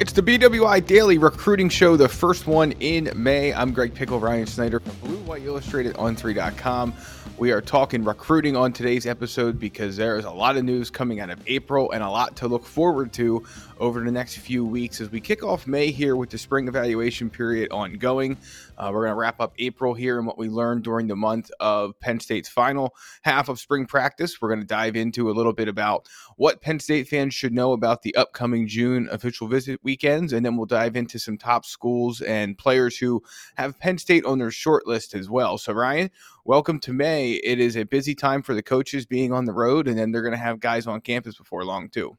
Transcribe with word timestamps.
It's 0.00 0.12
the 0.12 0.22
BWI 0.22 0.86
Daily 0.86 1.18
Recruiting 1.18 1.68
Show, 1.68 1.94
the 1.94 2.08
first 2.08 2.46
one 2.46 2.72
in 2.80 3.12
May. 3.14 3.52
I'm 3.52 3.70
Greg 3.70 3.92
Pickel, 3.92 4.18
Ryan 4.18 4.46
Snyder 4.46 4.80
from 4.80 4.94
Blue 5.06 5.18
White 5.24 5.42
Illustrated 5.42 5.94
on 5.98 6.16
3.com. 6.16 6.94
We 7.36 7.52
are 7.52 7.60
talking 7.60 8.02
recruiting 8.02 8.56
on 8.56 8.72
today's 8.72 9.04
episode 9.04 9.60
because 9.60 9.98
there 9.98 10.18
is 10.18 10.24
a 10.24 10.30
lot 10.30 10.56
of 10.56 10.64
news 10.64 10.88
coming 10.88 11.20
out 11.20 11.28
of 11.28 11.38
April 11.46 11.90
and 11.90 12.02
a 12.02 12.08
lot 12.08 12.34
to 12.36 12.48
look 12.48 12.64
forward 12.64 13.12
to 13.12 13.44
over 13.80 14.04
the 14.04 14.12
next 14.12 14.36
few 14.36 14.64
weeks 14.64 15.00
as 15.00 15.10
we 15.10 15.20
kick 15.20 15.42
off 15.42 15.66
May 15.66 15.90
here 15.90 16.14
with 16.14 16.28
the 16.28 16.36
spring 16.36 16.68
evaluation 16.68 17.30
period 17.30 17.72
ongoing. 17.72 18.36
Uh, 18.76 18.90
we're 18.92 19.06
going 19.06 19.12
to 19.12 19.18
wrap 19.18 19.40
up 19.40 19.54
April 19.58 19.94
here 19.94 20.18
and 20.18 20.26
what 20.26 20.36
we 20.36 20.48
learned 20.48 20.84
during 20.84 21.06
the 21.06 21.16
month 21.16 21.50
of 21.60 21.98
Penn 21.98 22.20
State's 22.20 22.48
final 22.48 22.94
half 23.22 23.48
of 23.48 23.58
spring 23.58 23.86
practice. 23.86 24.40
We're 24.40 24.50
going 24.50 24.60
to 24.60 24.66
dive 24.66 24.96
into 24.96 25.30
a 25.30 25.32
little 25.32 25.54
bit 25.54 25.66
about 25.66 26.06
what 26.36 26.60
Penn 26.60 26.78
State 26.78 27.08
fans 27.08 27.34
should 27.34 27.54
know 27.54 27.72
about 27.72 28.02
the 28.02 28.14
upcoming 28.16 28.68
June 28.68 29.08
official 29.10 29.48
visit 29.48 29.80
weekends, 29.82 30.34
and 30.34 30.44
then 30.44 30.56
we'll 30.56 30.66
dive 30.66 30.94
into 30.94 31.18
some 31.18 31.38
top 31.38 31.64
schools 31.64 32.20
and 32.20 32.58
players 32.58 32.98
who 32.98 33.22
have 33.56 33.78
Penn 33.78 33.96
State 33.96 34.26
on 34.26 34.38
their 34.38 34.50
short 34.50 34.86
list 34.86 35.14
as 35.14 35.30
well. 35.30 35.56
So, 35.56 35.72
Ryan, 35.72 36.10
welcome 36.44 36.80
to 36.80 36.92
May. 36.92 37.32
It 37.32 37.58
is 37.58 37.78
a 37.78 37.84
busy 37.84 38.14
time 38.14 38.42
for 38.42 38.54
the 38.54 38.62
coaches 38.62 39.06
being 39.06 39.32
on 39.32 39.46
the 39.46 39.54
road, 39.54 39.88
and 39.88 39.98
then 39.98 40.12
they're 40.12 40.20
going 40.20 40.32
to 40.32 40.38
have 40.38 40.60
guys 40.60 40.86
on 40.86 41.00
campus 41.00 41.38
before 41.38 41.64
long, 41.64 41.88
too. 41.88 42.18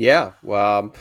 Yeah, 0.00 0.32
well, 0.42 0.78
um, 0.78 0.92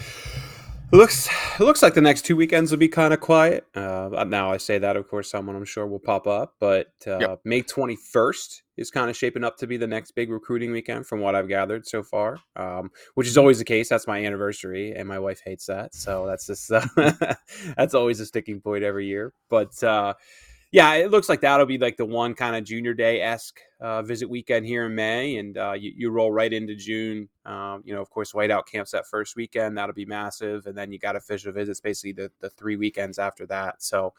it 0.92 0.96
looks 0.96 1.28
it 1.60 1.64
looks 1.64 1.84
like 1.84 1.96
the 1.96 2.02
next 2.02 2.22
two 2.22 2.38
weekends 2.38 2.72
will 2.72 2.78
be 2.78 2.88
kind 2.88 3.14
of 3.14 3.20
quiet. 3.20 3.68
Uh, 3.76 4.24
now 4.26 4.52
I 4.52 4.58
say 4.58 4.78
that, 4.78 4.96
of 4.96 5.08
course, 5.10 5.30
someone 5.30 5.56
I'm 5.56 5.66
sure 5.66 5.86
will 5.86 6.00
pop 6.00 6.28
up, 6.28 6.56
but 6.62 6.94
uh, 7.06 7.18
yep. 7.20 7.42
May 7.44 7.62
21st 7.62 8.62
is 8.78 8.90
kind 8.90 9.10
of 9.10 9.18
shaping 9.18 9.44
up 9.44 9.58
to 9.58 9.68
be 9.68 9.76
the 9.76 9.88
next 9.88 10.12
big 10.12 10.30
recruiting 10.30 10.72
weekend, 10.72 11.06
from 11.06 11.20
what 11.20 11.36
I've 11.36 11.50
gathered 11.50 11.86
so 11.86 12.04
far. 12.04 12.40
Um, 12.56 12.92
which 13.16 13.28
is 13.28 13.38
always 13.38 13.60
the 13.60 13.66
case. 13.66 13.90
That's 13.90 14.08
my 14.08 14.24
anniversary, 14.24 14.94
and 14.96 15.10
my 15.10 15.20
wife 15.20 15.42
hates 15.44 15.66
that, 15.66 15.94
so 15.94 16.26
that's 16.26 16.48
just 16.48 16.72
uh, 16.72 16.86
that's 17.76 17.94
always 17.94 18.22
a 18.22 18.26
sticking 18.26 18.62
point 18.62 18.86
every 18.86 19.08
year. 19.08 19.34
But 19.50 19.84
uh, 19.84 20.14
yeah, 20.72 20.96
it 20.96 21.12
looks 21.12 21.30
like 21.30 21.42
that'll 21.42 21.66
be 21.66 21.78
like 21.78 21.96
the 21.96 22.06
one 22.06 22.34
kind 22.34 22.56
of 22.56 22.66
junior 22.66 22.94
day 22.94 23.22
esque 23.22 23.60
uh, 23.80 24.02
visit 24.02 24.30
weekend 24.30 24.66
here 24.66 24.86
in 24.86 24.96
May, 24.96 25.38
and 25.38 25.58
uh, 25.58 25.74
you, 25.74 25.94
you, 25.96 26.10
roll 26.10 26.32
right 26.32 26.52
into 26.52 26.76
June. 26.76 27.30
Um, 27.46 27.84
you 27.86 27.94
know, 27.94 28.02
of 28.02 28.10
course, 28.10 28.34
Whiteout 28.34 28.66
camps 28.66 28.92
that 28.92 29.08
first 29.08 29.38
weekend. 29.38 29.78
That'll 29.78 29.96
be 29.96 30.06
massive, 30.06 30.66
and 30.66 30.78
then 30.78 30.92
you 30.92 31.00
got 31.00 31.16
official 31.16 31.54
visits 31.54 31.80
basically 31.80 32.12
the, 32.12 32.32
the 32.42 32.50
three 32.50 32.76
weekends 32.76 33.18
after 33.18 33.46
that. 33.48 33.82
So 33.82 34.14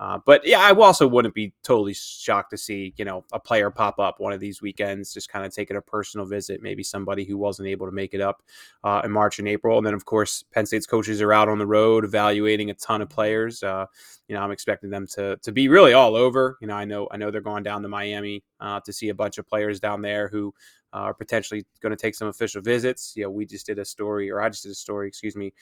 uh, 0.00 0.18
but 0.24 0.46
yeah, 0.46 0.60
I 0.60 0.72
also 0.72 1.08
wouldn't 1.08 1.34
be 1.34 1.52
totally 1.64 1.92
shocked 1.92 2.50
to 2.50 2.56
see 2.56 2.94
you 2.96 3.04
know 3.04 3.24
a 3.32 3.40
player 3.40 3.68
pop 3.70 3.98
up 3.98 4.20
one 4.20 4.32
of 4.32 4.38
these 4.38 4.62
weekends, 4.62 5.12
just 5.12 5.28
kind 5.28 5.44
of 5.44 5.52
taking 5.52 5.76
a 5.76 5.82
personal 5.82 6.24
visit. 6.24 6.62
Maybe 6.62 6.84
somebody 6.84 7.24
who 7.24 7.36
wasn't 7.36 7.68
able 7.68 7.86
to 7.86 7.92
make 7.92 8.14
it 8.14 8.20
up 8.20 8.42
uh, 8.84 9.02
in 9.04 9.10
March 9.10 9.40
and 9.40 9.48
April, 9.48 9.76
and 9.76 9.86
then 9.86 9.94
of 9.94 10.04
course 10.04 10.44
Penn 10.54 10.66
State's 10.66 10.86
coaches 10.86 11.20
are 11.20 11.32
out 11.32 11.48
on 11.48 11.58
the 11.58 11.66
road 11.66 12.04
evaluating 12.04 12.70
a 12.70 12.74
ton 12.74 13.02
of 13.02 13.08
players. 13.08 13.62
Uh, 13.62 13.86
you 14.28 14.36
know, 14.36 14.40
I'm 14.40 14.52
expecting 14.52 14.90
them 14.90 15.06
to 15.14 15.36
to 15.38 15.50
be 15.50 15.66
really 15.66 15.94
all 15.94 16.14
over. 16.14 16.58
You 16.60 16.68
know, 16.68 16.74
I 16.74 16.84
know 16.84 17.08
I 17.10 17.16
know 17.16 17.32
they're 17.32 17.40
going 17.40 17.64
down 17.64 17.82
to 17.82 17.88
Miami 17.88 18.44
uh, 18.60 18.78
to 18.80 18.92
see 18.92 19.08
a 19.08 19.14
bunch 19.14 19.38
of 19.38 19.48
players 19.48 19.80
down 19.80 20.00
there 20.00 20.28
who 20.28 20.54
uh, 20.92 20.98
are 20.98 21.14
potentially 21.14 21.66
going 21.82 21.90
to 21.90 22.00
take 22.00 22.14
some 22.14 22.28
official 22.28 22.62
visits. 22.62 23.14
You 23.16 23.24
know, 23.24 23.30
we 23.30 23.46
just 23.46 23.66
did 23.66 23.80
a 23.80 23.84
story, 23.84 24.30
or 24.30 24.40
I 24.40 24.48
just 24.48 24.62
did 24.62 24.70
a 24.72 24.76
story, 24.76 25.08
excuse 25.08 25.34
me, 25.34 25.52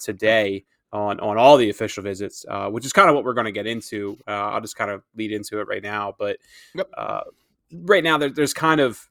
today 0.00 0.64
on 0.92 1.20
on 1.20 1.38
all 1.38 1.56
the 1.56 1.70
official 1.70 2.02
visits, 2.02 2.44
uh, 2.48 2.68
which 2.68 2.84
is 2.84 2.92
kind 2.92 3.08
of 3.08 3.14
what 3.14 3.24
we're 3.24 3.34
going 3.34 3.46
to 3.46 3.52
get 3.52 3.66
into. 3.66 4.18
Uh, 4.26 4.30
I'll 4.30 4.60
just 4.60 4.76
kind 4.76 4.90
of 4.90 5.02
lead 5.16 5.32
into 5.32 5.60
it 5.60 5.68
right 5.68 5.82
now, 5.82 6.14
but 6.18 6.38
yep. 6.74 6.88
uh, 6.96 7.20
right 7.72 8.04
now 8.04 8.18
there, 8.18 8.30
there's 8.30 8.54
kind 8.54 8.80
of 8.80 9.08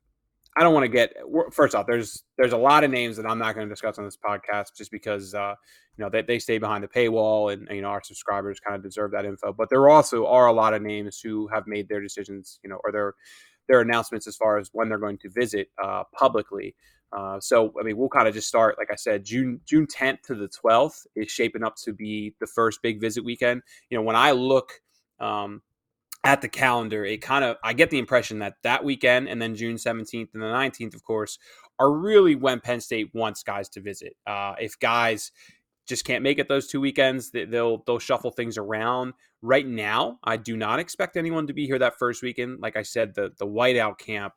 I 0.57 0.63
don't 0.63 0.73
want 0.73 0.85
to 0.85 0.89
get 0.89 1.13
first 1.51 1.75
off. 1.75 1.85
There's 1.85 2.23
there's 2.37 2.53
a 2.53 2.57
lot 2.57 2.83
of 2.83 2.91
names 2.91 3.17
that 3.17 3.25
I'm 3.25 3.39
not 3.39 3.55
going 3.55 3.67
to 3.67 3.73
discuss 3.73 3.97
on 3.97 4.05
this 4.05 4.17
podcast 4.17 4.75
just 4.77 4.89
because 4.89 5.33
uh, 5.33 5.55
you 5.97 6.03
know 6.03 6.09
they, 6.09 6.21
they 6.21 6.39
stay 6.39 6.57
behind 6.57 6.83
the 6.83 6.87
paywall 6.87 7.51
and 7.51 7.67
you 7.69 7.81
know 7.81 7.89
our 7.89 8.01
subscribers 8.03 8.59
kind 8.59 8.75
of 8.75 8.81
deserve 8.81 9.11
that 9.11 9.25
info. 9.25 9.51
But 9.51 9.69
there 9.69 9.89
also 9.89 10.25
are 10.27 10.47
a 10.47 10.53
lot 10.53 10.73
of 10.73 10.81
names 10.81 11.19
who 11.19 11.47
have 11.49 11.67
made 11.67 11.89
their 11.89 12.01
decisions, 12.01 12.59
you 12.63 12.69
know, 12.69 12.79
or 12.85 12.91
their 12.93 13.13
their 13.67 13.81
announcements 13.81 14.27
as 14.27 14.37
far 14.37 14.57
as 14.57 14.69
when 14.71 14.87
they're 14.87 14.97
going 14.97 15.17
to 15.19 15.29
visit 15.29 15.69
uh, 15.83 16.03
publicly. 16.17 16.75
Uh, 17.11 17.39
so 17.39 17.73
I 17.79 17.83
mean, 17.83 17.97
we'll 17.97 18.09
kind 18.09 18.27
of 18.27 18.33
just 18.33 18.47
start, 18.47 18.77
like 18.77 18.91
I 18.91 18.95
said, 18.95 19.23
June 19.23 19.61
June 19.65 19.87
10th 19.87 20.21
to 20.23 20.35
the 20.35 20.49
12th 20.49 21.05
is 21.15 21.31
shaping 21.31 21.63
up 21.63 21.75
to 21.83 21.93
be 21.93 22.33
the 22.39 22.47
first 22.47 22.81
big 22.81 22.99
visit 22.99 23.23
weekend. 23.23 23.61
You 23.89 23.97
know, 23.97 24.03
when 24.03 24.15
I 24.15 24.31
look 24.31 24.81
um, 25.19 25.61
at 26.23 26.41
the 26.41 26.49
calendar, 26.49 27.05
it 27.05 27.21
kind 27.21 27.45
of 27.45 27.57
I 27.63 27.73
get 27.73 27.89
the 27.89 27.99
impression 27.99 28.39
that 28.39 28.55
that 28.63 28.83
weekend 28.83 29.29
and 29.29 29.41
then 29.41 29.55
June 29.55 29.75
17th 29.75 30.33
and 30.33 30.41
the 30.41 30.47
19th, 30.47 30.95
of 30.95 31.03
course, 31.03 31.37
are 31.79 31.91
really 31.91 32.35
when 32.35 32.59
Penn 32.59 32.81
State 32.81 33.11
wants 33.13 33.43
guys 33.43 33.69
to 33.69 33.81
visit. 33.81 34.15
Uh, 34.27 34.55
if 34.59 34.79
guys 34.79 35.31
just 35.87 36.03
can't 36.03 36.23
make 36.23 36.39
it 36.39 36.47
those 36.47 36.67
two 36.67 36.81
weekends, 36.81 37.31
they'll 37.31 37.83
they'll 37.85 37.99
shuffle 37.99 38.31
things 38.31 38.57
around. 38.57 39.13
Right 39.41 39.67
now, 39.67 40.19
I 40.23 40.37
do 40.37 40.57
not 40.57 40.79
expect 40.79 41.17
anyone 41.17 41.47
to 41.47 41.53
be 41.53 41.67
here 41.67 41.77
that 41.79 41.99
first 41.99 42.23
weekend. 42.23 42.59
Like 42.59 42.75
I 42.75 42.81
said, 42.81 43.13
the 43.13 43.31
the 43.37 43.45
whiteout 43.45 43.99
camp 43.99 44.33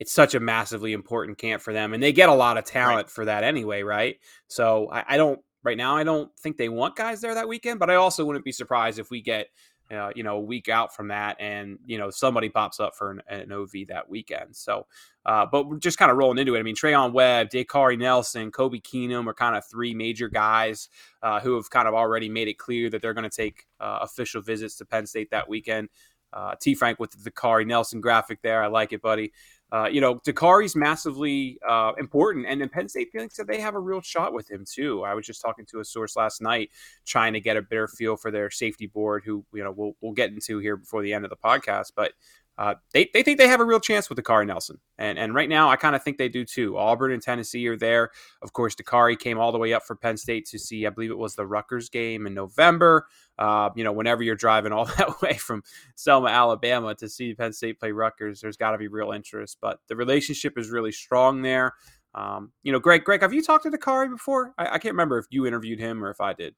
it's 0.00 0.12
such 0.12 0.34
a 0.34 0.40
massively 0.40 0.92
important 0.92 1.38
camp 1.38 1.62
for 1.62 1.72
them, 1.72 1.94
and 1.94 2.02
they 2.02 2.12
get 2.12 2.28
a 2.28 2.34
lot 2.34 2.58
of 2.58 2.64
talent 2.64 3.06
right. 3.06 3.10
for 3.10 3.24
that 3.24 3.44
anyway, 3.44 3.82
right? 3.82 4.18
So 4.48 4.90
I, 4.90 5.04
I, 5.08 5.16
don't 5.16 5.40
right 5.62 5.76
now. 5.76 5.96
I 5.96 6.04
don't 6.04 6.30
think 6.38 6.56
they 6.56 6.68
want 6.68 6.96
guys 6.96 7.20
there 7.20 7.34
that 7.34 7.48
weekend, 7.48 7.78
but 7.78 7.90
I 7.90 7.94
also 7.94 8.24
wouldn't 8.24 8.44
be 8.44 8.52
surprised 8.52 8.98
if 8.98 9.10
we 9.10 9.20
get. 9.20 9.48
Uh, 9.90 10.10
you 10.16 10.22
know, 10.22 10.36
a 10.36 10.40
week 10.40 10.70
out 10.70 10.96
from 10.96 11.08
that, 11.08 11.36
and 11.38 11.78
you 11.84 11.98
know 11.98 12.08
somebody 12.08 12.48
pops 12.48 12.80
up 12.80 12.96
for 12.96 13.10
an, 13.10 13.20
an 13.28 13.52
OV 13.52 13.70
that 13.86 14.08
weekend. 14.08 14.56
So, 14.56 14.86
uh, 15.26 15.44
but 15.44 15.68
we're 15.68 15.76
just 15.76 15.98
kind 15.98 16.10
of 16.10 16.16
rolling 16.16 16.38
into 16.38 16.54
it. 16.54 16.58
I 16.58 16.62
mean, 16.62 16.74
Trayon 16.74 17.12
Webb, 17.12 17.50
Dakaari 17.50 17.98
Nelson, 17.98 18.50
Kobe 18.50 18.78
Keenum 18.78 19.26
are 19.26 19.34
kind 19.34 19.54
of 19.54 19.66
three 19.66 19.94
major 19.94 20.30
guys 20.30 20.88
uh, 21.22 21.38
who 21.38 21.54
have 21.56 21.68
kind 21.68 21.86
of 21.86 21.92
already 21.92 22.30
made 22.30 22.48
it 22.48 22.56
clear 22.56 22.88
that 22.88 23.02
they're 23.02 23.12
going 23.12 23.28
to 23.28 23.36
take 23.36 23.66
uh, 23.78 23.98
official 24.00 24.40
visits 24.40 24.76
to 24.76 24.86
Penn 24.86 25.06
State 25.06 25.30
that 25.32 25.50
weekend. 25.50 25.90
Uh, 26.32 26.54
T. 26.58 26.74
Frank 26.74 26.98
with 26.98 27.12
the 27.22 27.30
Dakaari 27.30 27.66
Nelson 27.66 28.00
graphic 28.00 28.40
there. 28.42 28.62
I 28.62 28.68
like 28.68 28.94
it, 28.94 29.02
buddy. 29.02 29.32
Uh, 29.72 29.88
you 29.88 30.00
know, 30.00 30.16
Dakaari's 30.20 30.76
massively 30.76 31.58
uh, 31.68 31.92
important, 31.98 32.46
and 32.46 32.60
then 32.60 32.68
Penn 32.68 32.88
State 32.88 33.08
thinks 33.12 33.36
that 33.36 33.48
they 33.48 33.60
have 33.60 33.74
a 33.74 33.80
real 33.80 34.00
shot 34.00 34.32
with 34.32 34.48
him 34.50 34.64
too. 34.70 35.02
I 35.02 35.14
was 35.14 35.26
just 35.26 35.40
talking 35.40 35.66
to 35.66 35.80
a 35.80 35.84
source 35.84 36.16
last 36.16 36.40
night, 36.40 36.70
trying 37.06 37.32
to 37.32 37.40
get 37.40 37.56
a 37.56 37.62
better 37.62 37.88
feel 37.88 38.16
for 38.16 38.30
their 38.30 38.50
safety 38.50 38.86
board, 38.86 39.22
who 39.24 39.44
you 39.52 39.64
know 39.64 39.72
we'll 39.72 39.96
we'll 40.00 40.12
get 40.12 40.30
into 40.30 40.58
here 40.58 40.76
before 40.76 41.02
the 41.02 41.12
end 41.12 41.24
of 41.24 41.30
the 41.30 41.36
podcast. 41.36 41.92
But 41.96 42.12
uh, 42.56 42.74
they, 42.92 43.10
they 43.12 43.22
think 43.22 43.38
they 43.38 43.48
have 43.48 43.60
a 43.60 43.64
real 43.64 43.80
chance 43.80 44.08
with 44.08 44.18
Dakaari 44.18 44.46
Nelson. 44.46 44.78
And, 44.96 45.18
and 45.18 45.34
right 45.34 45.48
now, 45.48 45.70
I 45.70 45.76
kind 45.76 45.96
of 45.96 46.02
think 46.04 46.18
they 46.18 46.28
do 46.28 46.44
too. 46.44 46.78
Auburn 46.78 47.12
and 47.12 47.20
Tennessee 47.20 47.66
are 47.66 47.76
there. 47.76 48.10
Of 48.42 48.52
course, 48.52 48.76
Dakaari 48.76 49.18
came 49.18 49.38
all 49.38 49.50
the 49.50 49.58
way 49.58 49.72
up 49.72 49.84
for 49.84 49.96
Penn 49.96 50.16
State 50.16 50.46
to 50.46 50.58
see, 50.58 50.86
I 50.86 50.90
believe 50.90 51.10
it 51.10 51.18
was 51.18 51.34
the 51.34 51.46
Rutgers 51.46 51.88
game 51.88 52.26
in 52.26 52.34
November. 52.34 53.06
Uh, 53.38 53.70
you 53.74 53.82
know, 53.82 53.92
whenever 53.92 54.22
you're 54.22 54.36
driving 54.36 54.72
all 54.72 54.84
that 54.98 55.20
way 55.20 55.34
from 55.34 55.62
Selma, 55.96 56.28
Alabama 56.28 56.94
to 56.94 57.08
see 57.08 57.34
Penn 57.34 57.52
State 57.52 57.80
play 57.80 57.90
Rutgers, 57.90 58.40
there's 58.40 58.56
got 58.56 58.70
to 58.70 58.78
be 58.78 58.88
real 58.88 59.10
interest. 59.10 59.58
But 59.60 59.80
the 59.88 59.96
relationship 59.96 60.56
is 60.56 60.70
really 60.70 60.92
strong 60.92 61.42
there. 61.42 61.74
Um, 62.14 62.52
you 62.62 62.70
know, 62.70 62.78
Greg, 62.78 63.02
Greg, 63.02 63.22
have 63.22 63.34
you 63.34 63.42
talked 63.42 63.64
to 63.64 63.70
Dakaari 63.70 64.08
before? 64.08 64.54
I, 64.56 64.66
I 64.66 64.78
can't 64.78 64.92
remember 64.92 65.18
if 65.18 65.26
you 65.30 65.46
interviewed 65.46 65.80
him 65.80 66.04
or 66.04 66.10
if 66.10 66.20
I 66.20 66.32
did. 66.32 66.54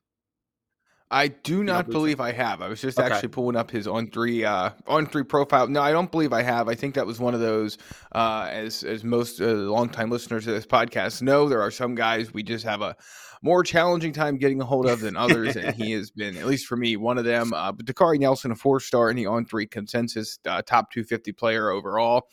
I 1.11 1.29
do 1.29 1.63
not 1.63 1.89
believe 1.89 2.19
I 2.19 2.33
have. 2.33 2.61
I 2.63 2.69
was 2.69 2.81
just 2.81 2.99
okay. 2.99 3.13
actually 3.13 3.29
pulling 3.29 3.55
up 3.55 3.71
his 3.71 3.87
on 3.87 4.11
three 4.11 4.45
uh, 4.45 4.71
on 4.89 5.07
three 5.07 5.23
profile. 5.23 5.69
No, 5.69 5.81
I 5.81 5.93
don't 5.93 6.11
believe 6.11 6.33
I 6.33 6.43
have. 6.43 6.69
I 6.69 6.75
think 6.75 6.97
that 6.97 7.07
was 7.07 7.21
one 7.21 7.33
of 7.33 7.41
those. 7.41 7.79
Uh, 8.13 8.49
as 8.51 8.83
as 8.83 9.05
most 9.05 9.41
uh, 9.41 9.45
longtime 9.45 10.11
listeners 10.11 10.49
of 10.49 10.55
this 10.55 10.67
podcast 10.67 11.23
know, 11.23 11.49
there 11.49 11.63
are 11.63 11.71
some 11.71 11.95
guys 11.95 12.35
we 12.35 12.43
just 12.43 12.65
have 12.65 12.83
a 12.83 12.97
more 13.41 13.63
challenging 13.63 14.13
time 14.13 14.37
getting 14.37 14.61
a 14.61 14.65
hold 14.65 14.87
of 14.87 15.01
than 15.01 15.17
others, 15.17 15.55
and 15.55 15.77
he 15.77 15.93
has 15.93 16.11
been, 16.11 16.37
at 16.37 16.47
least 16.47 16.67
for 16.67 16.77
me, 16.77 16.97
one 16.97 17.19
of 17.19 17.25
them. 17.25 17.53
Uh, 17.53 17.71
but 17.71 17.87
Dakaari 17.87 18.19
Nelson, 18.19 18.51
a 18.51 18.57
four 18.57 18.81
star 18.81 19.09
in 19.09 19.17
the 19.17 19.27
on 19.27 19.45
three 19.45 19.67
consensus, 19.67 20.41
uh, 20.45 20.61
top 20.63 20.91
two 20.91 21.05
fifty 21.05 21.31
player 21.31 21.71
overall 21.71 22.29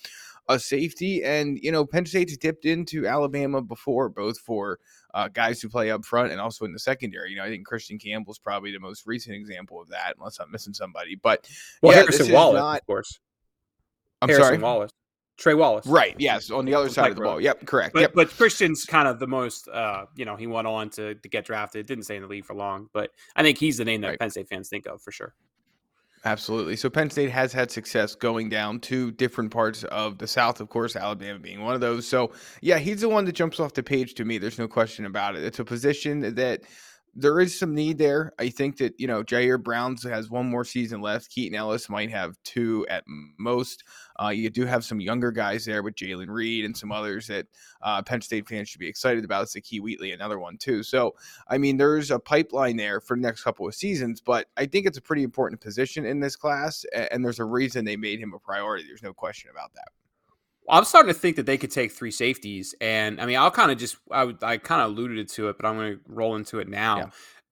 a 0.49 0.59
safety. 0.59 1.23
And, 1.23 1.57
you 1.61 1.71
know, 1.71 1.85
Penn 1.85 2.05
State's 2.05 2.37
dipped 2.37 2.65
into 2.65 3.07
Alabama 3.07 3.61
before, 3.61 4.09
both 4.09 4.39
for 4.39 4.79
uh, 5.13 5.27
guys 5.27 5.61
who 5.61 5.69
play 5.69 5.91
up 5.91 6.03
front 6.05 6.31
and 6.31 6.41
also 6.41 6.65
in 6.65 6.73
the 6.73 6.79
secondary. 6.79 7.31
You 7.31 7.37
know, 7.37 7.43
I 7.43 7.49
think 7.49 7.65
Christian 7.65 7.97
Campbell's 7.97 8.39
probably 8.39 8.71
the 8.71 8.79
most 8.79 9.05
recent 9.05 9.35
example 9.35 9.81
of 9.81 9.89
that, 9.89 10.15
unless 10.17 10.39
I'm 10.39 10.51
missing 10.51 10.73
somebody. 10.73 11.15
But 11.15 11.47
well, 11.81 11.93
yeah, 11.93 11.99
Harrison 11.99 12.31
Wallace, 12.31 12.59
not... 12.59 12.79
of 12.81 12.85
course. 12.87 13.19
I'm 14.21 14.29
Harrison 14.29 14.47
sorry, 14.47 14.57
Wallace. 14.59 14.91
Trey 15.37 15.55
Wallace. 15.55 15.87
Right. 15.87 16.15
Yes. 16.19 16.51
On 16.51 16.63
the 16.63 16.75
other 16.75 16.89
side 16.89 17.09
of 17.09 17.17
the 17.17 17.23
ball. 17.23 17.41
Yep. 17.41 17.65
Correct. 17.65 17.93
But, 17.93 18.01
yep. 18.01 18.11
but 18.13 18.29
Christian's 18.29 18.85
kind 18.85 19.07
of 19.07 19.19
the 19.19 19.27
most, 19.27 19.67
uh, 19.67 20.05
you 20.15 20.25
know, 20.25 20.35
he 20.35 20.45
went 20.45 20.67
on 20.67 20.89
to, 20.91 21.15
to 21.15 21.29
get 21.29 21.45
drafted. 21.45 21.87
Didn't 21.87 22.03
stay 22.03 22.17
in 22.17 22.21
the 22.21 22.27
league 22.27 22.45
for 22.45 22.53
long, 22.53 22.87
but 22.93 23.09
I 23.35 23.41
think 23.41 23.57
he's 23.57 23.77
the 23.77 23.85
name 23.85 24.01
that 24.01 24.09
right. 24.09 24.19
Penn 24.19 24.29
State 24.29 24.47
fans 24.47 24.69
think 24.69 24.85
of 24.85 25.01
for 25.01 25.11
sure. 25.11 25.33
Absolutely. 26.25 26.77
So 26.77 26.89
Penn 26.89 27.09
State 27.09 27.31
has 27.31 27.51
had 27.51 27.69
success 27.69 28.15
going 28.15 28.47
down 28.47 28.79
to 28.81 29.11
different 29.11 29.51
parts 29.51 29.83
of 29.85 30.19
the 30.19 30.27
South, 30.27 30.61
of 30.61 30.69
course, 30.69 30.95
Alabama 30.95 31.37
being 31.37 31.61
one 31.61 31.75
of 31.75 31.81
those. 31.81 32.07
So, 32.07 32.31
yeah, 32.61 32.79
he's 32.79 33.01
the 33.01 33.09
one 33.09 33.25
that 33.25 33.33
jumps 33.33 33.59
off 33.59 33.73
the 33.73 33.83
page 33.83 34.13
to 34.15 34.25
me. 34.25 34.37
There's 34.37 34.57
no 34.57 34.67
question 34.69 35.05
about 35.05 35.35
it. 35.35 35.43
It's 35.43 35.59
a 35.59 35.65
position 35.65 36.35
that 36.35 36.61
there 37.15 37.39
is 37.39 37.57
some 37.57 37.75
need 37.75 37.97
there. 37.99 38.33
I 38.39 38.49
think 38.49 38.77
that, 38.77 38.99
you 38.99 39.05
know, 39.05 39.23
Ji'Ayir 39.23 39.61
Browns 39.61 40.03
has 40.03 40.29
one 40.29 40.49
more 40.49 40.65
season 40.65 40.99
left. 41.01 41.29
Keaton 41.29 41.55
Ellis 41.55 41.89
might 41.89 42.09
have 42.09 42.37
two 42.43 42.87
at 42.89 43.03
most. 43.37 43.83
Uh, 44.21 44.29
you 44.29 44.49
do 44.49 44.65
have 44.65 44.83
some 44.83 44.99
younger 44.99 45.31
guys 45.31 45.65
there 45.65 45.83
with 45.83 45.95
Jaylen 45.95 46.29
Reed 46.29 46.65
and 46.65 46.75
some 46.75 46.91
others 46.91 47.27
that 47.27 47.45
uh, 47.81 48.01
Penn 48.01 48.21
State 48.21 48.47
fans 48.47 48.69
should 48.69 48.79
be 48.79 48.87
excited 48.87 49.23
about. 49.23 49.47
Zakee 49.47 49.79
Wheatley, 49.79 50.11
another 50.11 50.39
one 50.39 50.57
too. 50.57 50.81
So, 50.81 51.15
I 51.47 51.57
mean, 51.57 51.77
there's 51.77 52.09
a 52.09 52.19
pipeline 52.19 52.77
there 52.77 52.99
for 52.99 53.15
the 53.15 53.21
next 53.21 53.43
couple 53.43 53.67
of 53.67 53.75
seasons, 53.75 54.19
but 54.19 54.47
I 54.57 54.65
think 54.65 54.87
it's 54.87 54.97
a 54.97 55.01
pretty 55.01 55.23
important 55.23 55.61
position 55.61 56.05
in 56.05 56.19
this 56.19 56.35
class, 56.35 56.85
and 57.11 57.23
there's 57.23 57.39
a 57.39 57.45
reason 57.45 57.85
they 57.85 57.95
made 57.95 58.19
him 58.19 58.33
a 58.33 58.39
priority. 58.39 58.85
There's 58.87 59.03
no 59.03 59.13
question 59.13 59.51
about 59.51 59.73
that. 59.75 59.89
I'm 60.69 60.85
starting 60.85 61.13
to 61.13 61.19
think 61.19 61.35
that 61.35 61.45
they 61.45 61.57
could 61.57 61.71
take 61.71 61.91
three 61.91 62.11
safeties, 62.11 62.73
and 62.79 63.19
I 63.19 63.25
mean, 63.25 63.37
I'll 63.37 63.51
kind 63.51 63.71
of 63.71 63.77
just 63.77 63.97
I, 64.11 64.33
I 64.41 64.57
kind 64.57 64.81
of 64.81 64.91
alluded 64.91 65.27
to 65.29 65.49
it, 65.49 65.57
but 65.57 65.65
I'm 65.65 65.75
going 65.75 65.93
to 65.93 65.99
roll 66.07 66.35
into 66.35 66.59
it 66.59 66.69
now. 66.69 66.97
Yeah. 66.97 67.09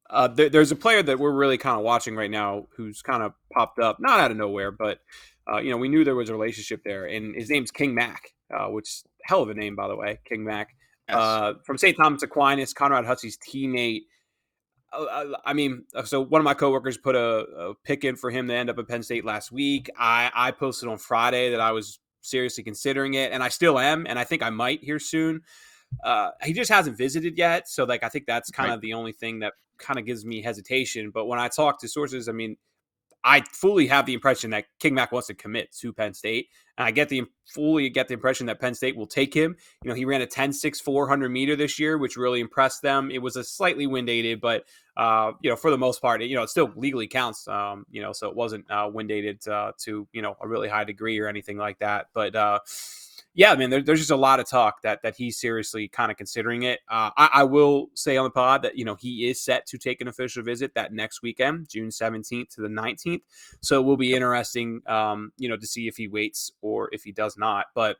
Uh, 0.10 0.28
there, 0.28 0.50
there's 0.50 0.72
a 0.72 0.76
player 0.76 1.02
that 1.02 1.20
we're 1.20 1.32
really 1.32 1.58
kind 1.58 1.78
of 1.78 1.84
watching 1.84 2.16
right 2.16 2.32
now 2.32 2.68
who's 2.76 3.02
kind 3.02 3.24
of 3.24 3.34
popped 3.54 3.80
up, 3.80 3.98
not 4.00 4.20
out 4.20 4.32
of 4.32 4.38
nowhere, 4.38 4.72
but 4.72 5.00
uh, 5.52 5.58
you 5.58 5.70
know, 5.70 5.78
we 5.78 5.90
knew 5.90 6.04
there 6.04 6.16
was 6.16 6.30
a 6.30 6.34
relationship 6.34 6.82
there, 6.84 7.06
and 7.06 7.36
his 7.36 7.50
name's 7.50 7.72
King 7.72 7.96
Mack, 7.96 8.32
uh, 8.54 8.68
which 8.68 9.04
hell 9.24 9.42
of 9.42 9.50
a 9.50 9.54
name 9.54 9.76
by 9.76 9.88
the 9.88 9.96
way, 9.96 10.20
King 10.26 10.44
Mack, 10.44 10.70
yes. 11.08 11.18
Uh, 11.18 11.54
from 11.66 11.78
St. 11.78 11.98
Thomas 11.98 12.24
Aquinas, 12.24 12.74
Conrad 12.74 13.06
Hussey's 13.06 13.38
teammate. 13.38 14.02
Uh, 14.94 15.26
I 15.46 15.54
mean, 15.54 15.86
so 16.04 16.20
one 16.22 16.40
of 16.40 16.46
my 16.46 16.54
coworkers 16.54 16.98
put 16.98 17.16
a, 17.16 17.20
a 17.20 17.74
pick 17.86 18.04
in 18.04 18.18
for 18.18 18.30
him 18.30 18.50
to 18.50 18.54
end 18.54 18.70
up 18.70 18.78
at 18.78 18.90
Penn 18.90 19.04
State 19.04 19.24
last 19.24 19.50
week. 19.50 19.90
I, 19.98 20.30
I 20.34 20.52
posted 20.52 20.90
on 20.90 20.98
Friday 20.98 21.52
that 21.52 21.62
I 21.62 21.72
was 21.72 22.00
seriously 22.22 22.64
considering 22.64 23.16
it, 23.16 23.32
and 23.32 23.44
I 23.44 23.50
still 23.50 23.80
am, 23.80 24.06
and 24.08 24.18
I 24.18 24.24
think 24.24 24.44
I 24.44 24.50
might 24.50 24.84
here 24.84 25.00
soon. 25.00 25.42
Uh, 26.04 26.32
he 26.44 26.54
just 26.54 26.72
hasn't 26.72 26.98
visited 26.98 27.38
yet, 27.38 27.68
so 27.68 27.84
like 27.84 28.04
I 28.04 28.10
think 28.10 28.26
that's 28.26 28.50
kind 28.50 28.70
right. 28.70 28.76
of 28.76 28.82
the 28.82 28.94
only 28.94 29.12
thing 29.12 29.40
that 29.40 29.54
kind 29.78 30.00
of 30.00 30.06
gives 30.06 30.26
me 30.26 30.42
hesitation. 30.42 31.12
But 31.12 31.26
when 31.26 31.40
I 31.40 31.48
talk 31.50 31.80
to 31.82 31.88
sources, 31.88 32.30
I 32.30 32.32
mean, 32.32 32.56
I 33.24 33.42
fully 33.52 33.88
have 33.88 34.06
the 34.06 34.14
impression 34.14 34.52
that 34.52 34.66
King 34.80 34.96
Mack 34.96 35.12
wants 35.12 35.28
to 35.28 35.34
commit 35.34 35.72
to 35.80 35.94
Penn 35.94 36.14
State. 36.14 36.48
And 36.78 36.88
I 36.88 36.92
get 36.92 37.10
the 37.10 37.24
fully 37.54 37.90
get 37.90 38.08
the 38.08 38.14
impression 38.14 38.48
that 38.48 38.60
Penn 38.60 38.74
State 38.74 38.96
will 38.96 39.08
take 39.08 39.34
him. 39.34 39.56
You 39.84 39.90
know, 39.90 39.96
he 39.96 40.06
ran 40.06 40.22
a 40.22 40.26
10 40.26 40.54
6 40.54 40.80
400 40.80 41.30
meter 41.30 41.56
this 41.56 41.80
year, 41.80 41.98
which 41.98 42.18
really 42.18 42.40
impressed 42.40 42.82
them. 42.82 43.12
It 43.12 43.22
was 43.22 43.36
a 43.36 43.44
slightly 43.44 43.86
wind 43.86 44.10
aided, 44.10 44.42
but, 44.42 44.66
uh, 44.98 45.34
you 45.42 45.50
know, 45.50 45.56
for 45.56 45.70
the 45.70 45.78
most 45.78 46.02
part, 46.02 46.22
you 46.24 46.36
know, 46.36 46.44
it 46.44 46.50
still 46.50 46.72
legally 46.76 47.08
counts, 47.08 47.48
um, 47.48 47.86
you 47.92 48.02
know, 48.02 48.14
so 48.14 48.30
it 48.30 48.36
wasn't 48.36 48.70
uh, 48.72 48.90
wind 48.92 49.12
aided 49.12 49.48
uh, 49.48 49.74
to, 49.84 50.08
you 50.14 50.22
know, 50.22 50.36
a 50.42 50.48
really 50.48 50.70
high 50.70 50.84
degree 50.84 51.20
or 51.20 51.28
anything 51.28 51.58
like 51.58 51.80
that. 51.80 52.08
But, 52.14 52.36
uh, 52.36 52.60
yeah, 53.34 53.52
I 53.52 53.56
mean, 53.56 53.70
there, 53.70 53.82
there's 53.82 54.00
just 54.00 54.12
a 54.12 54.16
lot 54.16 54.42
of 54.42 54.50
talk 54.50 54.82
that 54.82 55.02
that 55.04 55.16
he's 55.16 55.40
seriously 55.40 55.88
kind 55.88 56.12
of 56.12 56.18
considering 56.18 56.64
it. 56.64 56.82
Uh, 56.90 57.12
I, 57.16 57.30
I, 57.34 57.44
will 57.44 57.88
say 57.94 58.18
on 58.18 58.26
the 58.26 58.30
pod 58.30 58.62
that 58.64 58.78
you 58.78 58.84
know 58.84 58.96
he 58.96 59.30
is 59.30 59.42
set 59.42 59.66
to 59.68 59.78
take 59.78 60.02
an 60.02 60.10
official 60.10 60.44
visit 60.44 60.74
that 60.76 60.92
next 60.92 61.22
weekend, 61.22 61.70
June 61.70 61.90
17th 61.90 62.50
to 62.56 62.62
the 62.62 62.68
19th. 62.68 63.22
So 63.62 63.80
it 63.80 63.86
will 63.86 63.96
be 63.96 64.14
interesting, 64.14 64.82
um, 64.86 65.32
you 65.38 65.48
know, 65.48 65.56
to 65.56 65.66
see 65.66 65.88
if 65.88 65.96
he 65.96 66.10
waits 66.10 66.52
or 66.62 66.90
if 66.92 67.04
he 67.04 67.14
does 67.14 67.38
not. 67.38 67.68
But 67.74 67.98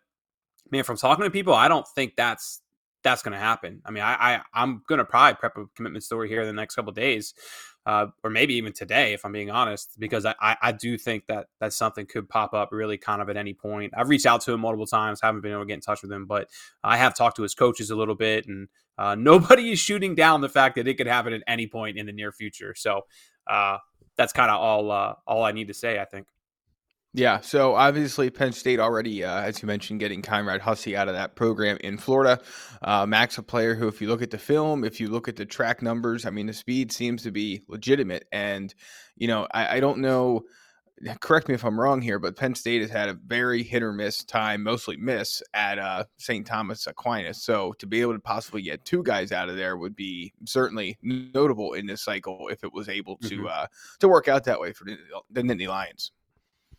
man, 0.70 0.84
from 0.84 0.98
talking 0.98 1.24
to 1.24 1.32
people, 1.32 1.54
I 1.54 1.70
don't 1.70 1.88
think 1.88 2.16
that's 2.18 2.62
that's 3.04 3.24
going 3.24 3.34
to 3.34 3.40
happen. 3.40 3.82
I 3.86 3.92
mean, 3.92 4.04
I, 4.04 4.42
I 4.54 4.62
am 4.64 4.84
going 4.88 5.00
to 5.00 5.06
probably 5.06 5.36
prep 5.36 5.58
a 5.58 5.66
commitment 5.76 6.04
story 6.04 6.28
here 6.28 6.42
in 6.42 6.48
the 6.48 6.54
next 6.54 6.76
couple 6.76 6.92
days 6.92 7.34
uh, 7.86 8.08
or 8.24 8.30
maybe 8.30 8.54
even 8.56 8.74
today, 8.74 9.14
if 9.14 9.26
I'm 9.26 9.32
being 9.32 9.50
honest, 9.50 10.00
because 10.00 10.26
I, 10.26 10.36
I 10.62 10.72
do 10.72 10.98
think 10.98 11.26
that 11.28 11.48
that 11.60 11.74
something 11.74 12.06
could 12.06 12.30
pop 12.30 12.54
up 12.54 12.70
really 12.72 12.98
kind 12.98 13.22
of 13.22 13.30
at 13.30 13.38
any 13.38 13.54
point. 13.54 13.94
I've 13.96 14.10
reached 14.10 14.28
out 14.28 14.42
to 14.42 14.54
him 14.54 14.62
multiple 14.62 14.86
times, 14.86 15.20
haven't 15.22 15.42
been 15.42 15.52
able 15.52 15.62
to 15.62 15.68
get 15.68 15.76
in 15.76 15.82
touch 15.82 16.04
with 16.04 16.12
him, 16.12 16.26
but 16.28 16.48
I 16.84 16.98
have 16.98 17.16
talked 17.16 17.38
to 17.38 17.44
his 17.44 17.56
coaches 17.56 17.90
a 17.90 17.96
little 17.96 18.16
bit, 18.16 18.48
and 18.48 18.68
uh, 18.98 19.16
nobody 19.20 19.72
is 19.72 19.80
shooting 19.80 20.14
down 20.14 20.42
the 20.42 20.50
fact 20.50 20.76
that 20.76 20.88
it 20.88 20.96
could 20.96 21.08
happen 21.08 21.34
at 21.34 21.42
any 21.48 21.68
point 21.68 21.98
in 21.98 22.06
the 22.06 22.12
near 22.12 22.32
future. 22.32 22.76
So 22.76 23.02
uh, 23.48 23.78
that's 24.16 24.34
kind 24.34 24.52
of 24.52 24.60
all 24.60 24.92
uh, 24.92 25.16
all 25.26 25.44
I 25.44 25.52
need 25.52 25.68
to 25.70 25.74
say, 25.74 26.00
I 26.00 26.06
think. 26.06 26.28
Yeah, 27.14 27.42
so 27.42 27.76
obviously 27.76 28.30
Penn 28.30 28.54
State 28.54 28.80
already, 28.80 29.26
uh, 29.26 29.42
as 29.42 29.62
you 29.62 29.68
mentioned, 29.68 30.00
getting 30.00 30.22
Conrad 30.22 30.62
Hussey 30.62 30.96
out 30.96 31.10
of 31.10 31.14
that 31.16 31.36
program 31.36 31.78
in 31.82 31.98
Florida. 31.98 32.40
Uh, 32.82 33.06
Max, 33.06 33.38
a 33.38 33.44
player 33.44 33.76
who, 33.76 33.90
if 33.90 34.02
you 34.02 34.08
look 34.08 34.22
at 34.22 34.32
the 34.32 34.38
film, 34.38 34.86
if 34.86 35.02
you 35.02 35.10
look 35.10 35.28
at 35.28 35.36
the 35.36 35.46
track 35.46 35.82
numbers, 35.82 36.26
I 36.26 36.30
mean, 36.30 36.48
the 36.48 36.54
speed 36.54 36.94
seems 36.94 37.24
to 37.24 37.32
be 37.32 37.64
legitimate. 37.68 38.28
And, 38.32 38.74
you 39.18 39.28
know, 39.28 39.46
I, 39.54 39.76
I 39.76 39.80
don't 39.82 39.98
know, 39.98 40.44
correct 41.20 41.50
me 41.50 41.54
if 41.54 41.66
I'm 41.66 41.78
wrong 41.78 42.02
here, 42.02 42.18
but 42.18 42.38
Penn 42.38 42.56
State 42.56 42.82
has 42.82 42.92
had 42.92 43.10
a 43.10 43.14
very 43.14 43.62
hit 43.62 43.84
or 43.84 43.92
miss 43.92 44.24
time, 44.24 44.64
mostly 44.64 44.96
miss, 44.96 45.44
at 45.54 45.80
uh, 45.80 46.06
St. 46.18 46.48
Thomas 46.48 46.88
Aquinas. 46.88 47.44
So 47.44 47.74
to 47.80 47.88
be 47.88 48.00
able 48.00 48.14
to 48.14 48.20
possibly 48.20 48.62
get 48.62 48.86
two 48.86 49.04
guys 49.04 49.34
out 49.34 49.50
of 49.50 49.58
there 49.58 49.76
would 49.76 49.98
be 49.98 50.32
certainly 50.46 50.98
notable 51.02 51.74
in 51.74 51.88
this 51.88 52.04
cycle 52.04 52.48
if 52.50 52.64
it 52.64 52.72
was 52.72 52.88
able 52.88 53.18
to 53.18 53.38
mm-hmm. 53.38 53.48
uh, 53.48 53.66
to 54.00 54.08
work 54.08 54.30
out 54.30 54.46
that 54.46 54.62
way 54.62 54.72
for 54.72 54.86
the, 54.86 54.98
the 55.30 55.42
Nittany 55.42 55.68
Lions. 55.68 56.14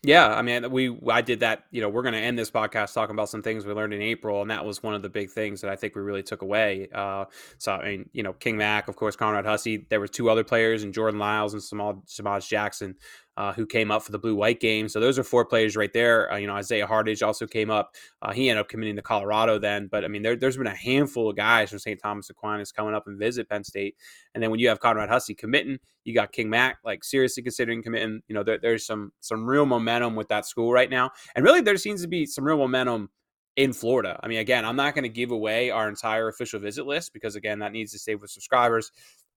Yeah, 0.04 0.34
I 0.34 0.42
mean, 0.42 0.68
we 0.72 0.98
I 1.08 1.20
did 1.22 1.40
that. 1.40 1.66
You 1.70 1.80
know, 1.80 1.88
we're 1.88 2.02
going 2.02 2.14
to 2.14 2.20
end 2.20 2.36
this 2.36 2.50
podcast 2.50 2.92
talking 2.92 3.14
about 3.14 3.28
some 3.28 3.40
things 3.40 3.64
we 3.64 3.72
learned 3.72 3.94
in 3.94 4.02
April, 4.02 4.42
and 4.42 4.50
that 4.50 4.64
was 4.64 4.82
one 4.82 4.94
of 4.94 5.02
the 5.02 5.08
big 5.08 5.30
things 5.30 5.60
that 5.60 5.70
I 5.70 5.76
think 5.76 5.94
we 5.94 6.02
really 6.02 6.24
took 6.24 6.42
away. 6.42 6.88
Uh, 6.92 7.26
so, 7.58 7.70
I 7.70 7.84
mean, 7.84 8.10
you 8.12 8.24
know, 8.24 8.32
King 8.32 8.56
Mack, 8.56 8.88
of 8.88 8.96
course, 8.96 9.14
Conrad 9.14 9.46
Hussey. 9.46 9.86
There 9.88 10.00
were 10.00 10.08
two 10.08 10.28
other 10.28 10.42
players, 10.42 10.82
and 10.82 10.92
Jordan 10.92 11.20
Lyles 11.20 11.54
and 11.54 11.62
Samaj 11.62 12.48
Jackson, 12.48 12.96
uh, 13.36 13.52
who 13.52 13.66
came 13.66 13.90
up 13.90 14.02
for 14.02 14.12
the 14.12 14.18
blue 14.18 14.34
white 14.34 14.60
game. 14.60 14.88
So 14.88 15.00
those 15.00 15.18
are 15.18 15.24
four 15.24 15.44
players 15.44 15.76
right 15.76 15.92
there. 15.92 16.30
Uh, 16.32 16.36
you 16.36 16.46
know, 16.46 16.54
Isaiah 16.54 16.86
Hardage 16.86 17.22
also 17.22 17.46
came 17.46 17.70
up. 17.70 17.94
Uh, 18.20 18.32
he 18.32 18.50
ended 18.50 18.60
up 18.60 18.68
committing 18.68 18.96
to 18.96 19.02
Colorado 19.02 19.58
then. 19.58 19.88
But 19.90 20.04
I 20.04 20.08
mean, 20.08 20.22
there, 20.22 20.36
has 20.40 20.56
been 20.56 20.66
a 20.66 20.74
handful 20.74 21.30
of 21.30 21.36
guys 21.36 21.70
from 21.70 21.78
St. 21.78 22.00
Thomas 22.00 22.28
Aquinas 22.30 22.72
coming 22.72 22.94
up 22.94 23.06
and 23.06 23.18
visit 23.18 23.48
Penn 23.48 23.64
State. 23.64 23.96
And 24.34 24.42
then 24.42 24.50
when 24.50 24.60
you 24.60 24.68
have 24.68 24.80
Conrad 24.80 25.08
Hussey 25.08 25.34
committing, 25.34 25.78
you 26.04 26.14
got 26.14 26.32
King 26.32 26.50
Mack 26.50 26.78
like 26.84 27.04
seriously 27.04 27.42
considering 27.42 27.82
committing. 27.82 28.20
You 28.28 28.34
know, 28.34 28.42
there, 28.42 28.58
there's 28.60 28.84
some 28.84 29.12
some 29.20 29.46
real 29.46 29.66
momentum 29.66 30.14
with 30.14 30.28
that 30.28 30.46
school 30.46 30.72
right 30.72 30.90
now, 30.90 31.10
and 31.34 31.44
really 31.44 31.60
there 31.60 31.76
seems 31.76 32.02
to 32.02 32.08
be 32.08 32.26
some 32.26 32.44
real 32.44 32.58
momentum 32.58 33.08
in 33.56 33.72
Florida. 33.72 34.18
I 34.22 34.28
mean, 34.28 34.38
again, 34.38 34.64
I'm 34.64 34.76
not 34.76 34.94
going 34.94 35.02
to 35.04 35.10
give 35.10 35.30
away 35.30 35.70
our 35.70 35.88
entire 35.88 36.28
official 36.28 36.58
visit 36.58 36.86
list 36.86 37.12
because, 37.12 37.36
again, 37.36 37.58
that 37.58 37.72
needs 37.72 37.92
to 37.92 37.98
stay 37.98 38.14
with 38.14 38.30
subscribers. 38.30 38.90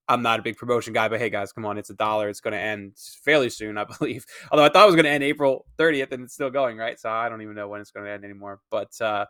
I'm 0.08 0.22
not 0.22 0.40
a 0.40 0.44
big 0.44 0.58
promotion 0.58 0.94
guy, 0.94 1.08
but 1.08 1.20
hey 1.20 1.30
guys, 1.30 1.52
come 1.52 1.66
on, 1.66 1.78
it's 1.78 1.90
a 1.90 1.96
dollar. 1.96 2.30
It's 2.30 2.42
going 2.42 2.54
to 2.54 2.60
end 2.60 2.94
fairly 3.24 3.50
soon, 3.50 3.78
I 3.78 3.84
believe. 4.00 4.26
Although 4.52 4.66
I 4.66 4.70
thought 4.70 4.84
it 4.84 4.88
was 4.88 4.96
going 4.96 5.06
to 5.06 5.12
end 5.12 5.24
April 5.24 5.66
30th, 5.78 6.12
and 6.12 6.24
it's 6.24 6.34
still 6.34 6.50
going, 6.50 6.78
right? 6.78 7.00
So 7.00 7.10
I 7.10 7.30
don't 7.30 7.42
even 7.42 7.56
know 7.56 7.68
when 7.68 7.82
it's 7.82 7.92
going 7.92 8.06
to 8.06 8.12
end 8.12 8.24
anymore. 8.24 8.60
But 8.70 9.00
uh, 9.02 9.26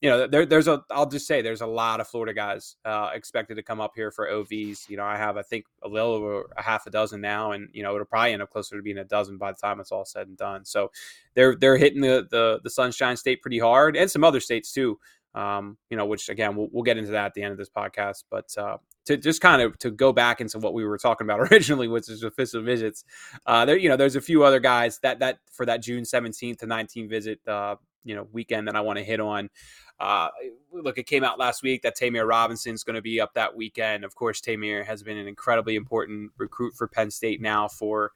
you 0.00 0.10
know, 0.10 0.26
there, 0.26 0.44
there's 0.44 0.68
a. 0.68 0.82
I'll 0.90 1.08
just 1.08 1.26
say 1.26 1.40
there's 1.40 1.62
a 1.62 1.66
lot 1.66 2.00
of 2.00 2.08
Florida 2.08 2.34
guys 2.34 2.76
uh, 2.84 3.10
expected 3.14 3.54
to 3.54 3.62
come 3.62 3.80
up 3.80 3.92
here 3.94 4.10
for 4.10 4.28
OVs. 4.28 4.88
You 4.90 4.98
know, 4.98 5.04
I 5.04 5.16
have 5.16 5.38
I 5.38 5.42
think 5.42 5.64
a 5.82 5.88
little 5.88 6.12
over 6.12 6.50
a 6.56 6.62
half 6.62 6.86
a 6.86 6.90
dozen 6.90 7.22
now, 7.22 7.52
and 7.52 7.68
you 7.72 7.82
know 7.82 7.94
it'll 7.94 8.04
probably 8.04 8.34
end 8.34 8.42
up 8.42 8.50
closer 8.50 8.76
to 8.76 8.82
being 8.82 8.98
a 8.98 9.04
dozen 9.04 9.38
by 9.38 9.52
the 9.52 9.58
time 9.58 9.80
it's 9.80 9.92
all 9.92 10.04
said 10.04 10.28
and 10.28 10.36
done. 10.36 10.66
So 10.66 10.90
they're 11.34 11.56
they're 11.56 11.78
hitting 11.78 12.02
the 12.02 12.26
the, 12.30 12.60
the 12.62 12.70
Sunshine 12.70 13.16
State 13.16 13.40
pretty 13.40 13.58
hard, 13.58 13.96
and 13.96 14.10
some 14.10 14.22
other 14.22 14.40
states 14.40 14.70
too. 14.70 14.98
Um, 15.34 15.78
you 15.88 15.96
know, 15.96 16.04
which 16.04 16.28
again 16.28 16.56
we'll, 16.56 16.68
we'll 16.72 16.84
get 16.84 16.98
into 16.98 17.12
that 17.12 17.26
at 17.26 17.34
the 17.34 17.42
end 17.42 17.52
of 17.52 17.58
this 17.58 17.70
podcast. 17.70 18.24
But 18.30 18.54
uh, 18.58 18.76
to 19.06 19.16
just 19.16 19.40
kind 19.40 19.62
of 19.62 19.78
to 19.78 19.90
go 19.90 20.12
back 20.12 20.40
into 20.40 20.58
what 20.58 20.74
we 20.74 20.84
were 20.84 20.98
talking 20.98 21.26
about 21.26 21.40
originally, 21.52 21.88
which 21.88 22.08
is 22.08 22.22
official 22.22 22.62
visits. 22.62 23.04
Uh, 23.46 23.64
there, 23.64 23.76
you 23.76 23.88
know, 23.88 23.96
there's 23.96 24.16
a 24.16 24.20
few 24.20 24.44
other 24.44 24.60
guys 24.60 24.98
that 25.00 25.20
that 25.20 25.38
for 25.50 25.66
that 25.66 25.82
June 25.82 26.04
17th 26.04 26.58
to 26.58 26.66
19th 26.66 27.08
visit, 27.08 27.40
uh, 27.48 27.76
you 28.04 28.14
know, 28.14 28.28
weekend 28.32 28.68
that 28.68 28.76
I 28.76 28.80
want 28.80 28.98
to 28.98 29.04
hit 29.04 29.20
on. 29.20 29.48
Uh, 29.98 30.28
look, 30.72 30.98
it 30.98 31.06
came 31.06 31.24
out 31.24 31.38
last 31.38 31.62
week 31.62 31.82
that 31.82 31.96
Ta'Mere 31.96 32.26
Robinson's 32.26 32.84
going 32.84 32.96
to 32.96 33.02
be 33.02 33.20
up 33.20 33.32
that 33.34 33.56
weekend. 33.56 34.04
Of 34.04 34.14
course, 34.14 34.40
Ta'Mere 34.42 34.84
has 34.84 35.02
been 35.02 35.16
an 35.16 35.26
incredibly 35.26 35.74
important 35.74 36.32
recruit 36.36 36.74
for 36.76 36.86
Penn 36.86 37.10
State 37.10 37.40
now 37.40 37.66
for 37.66 38.12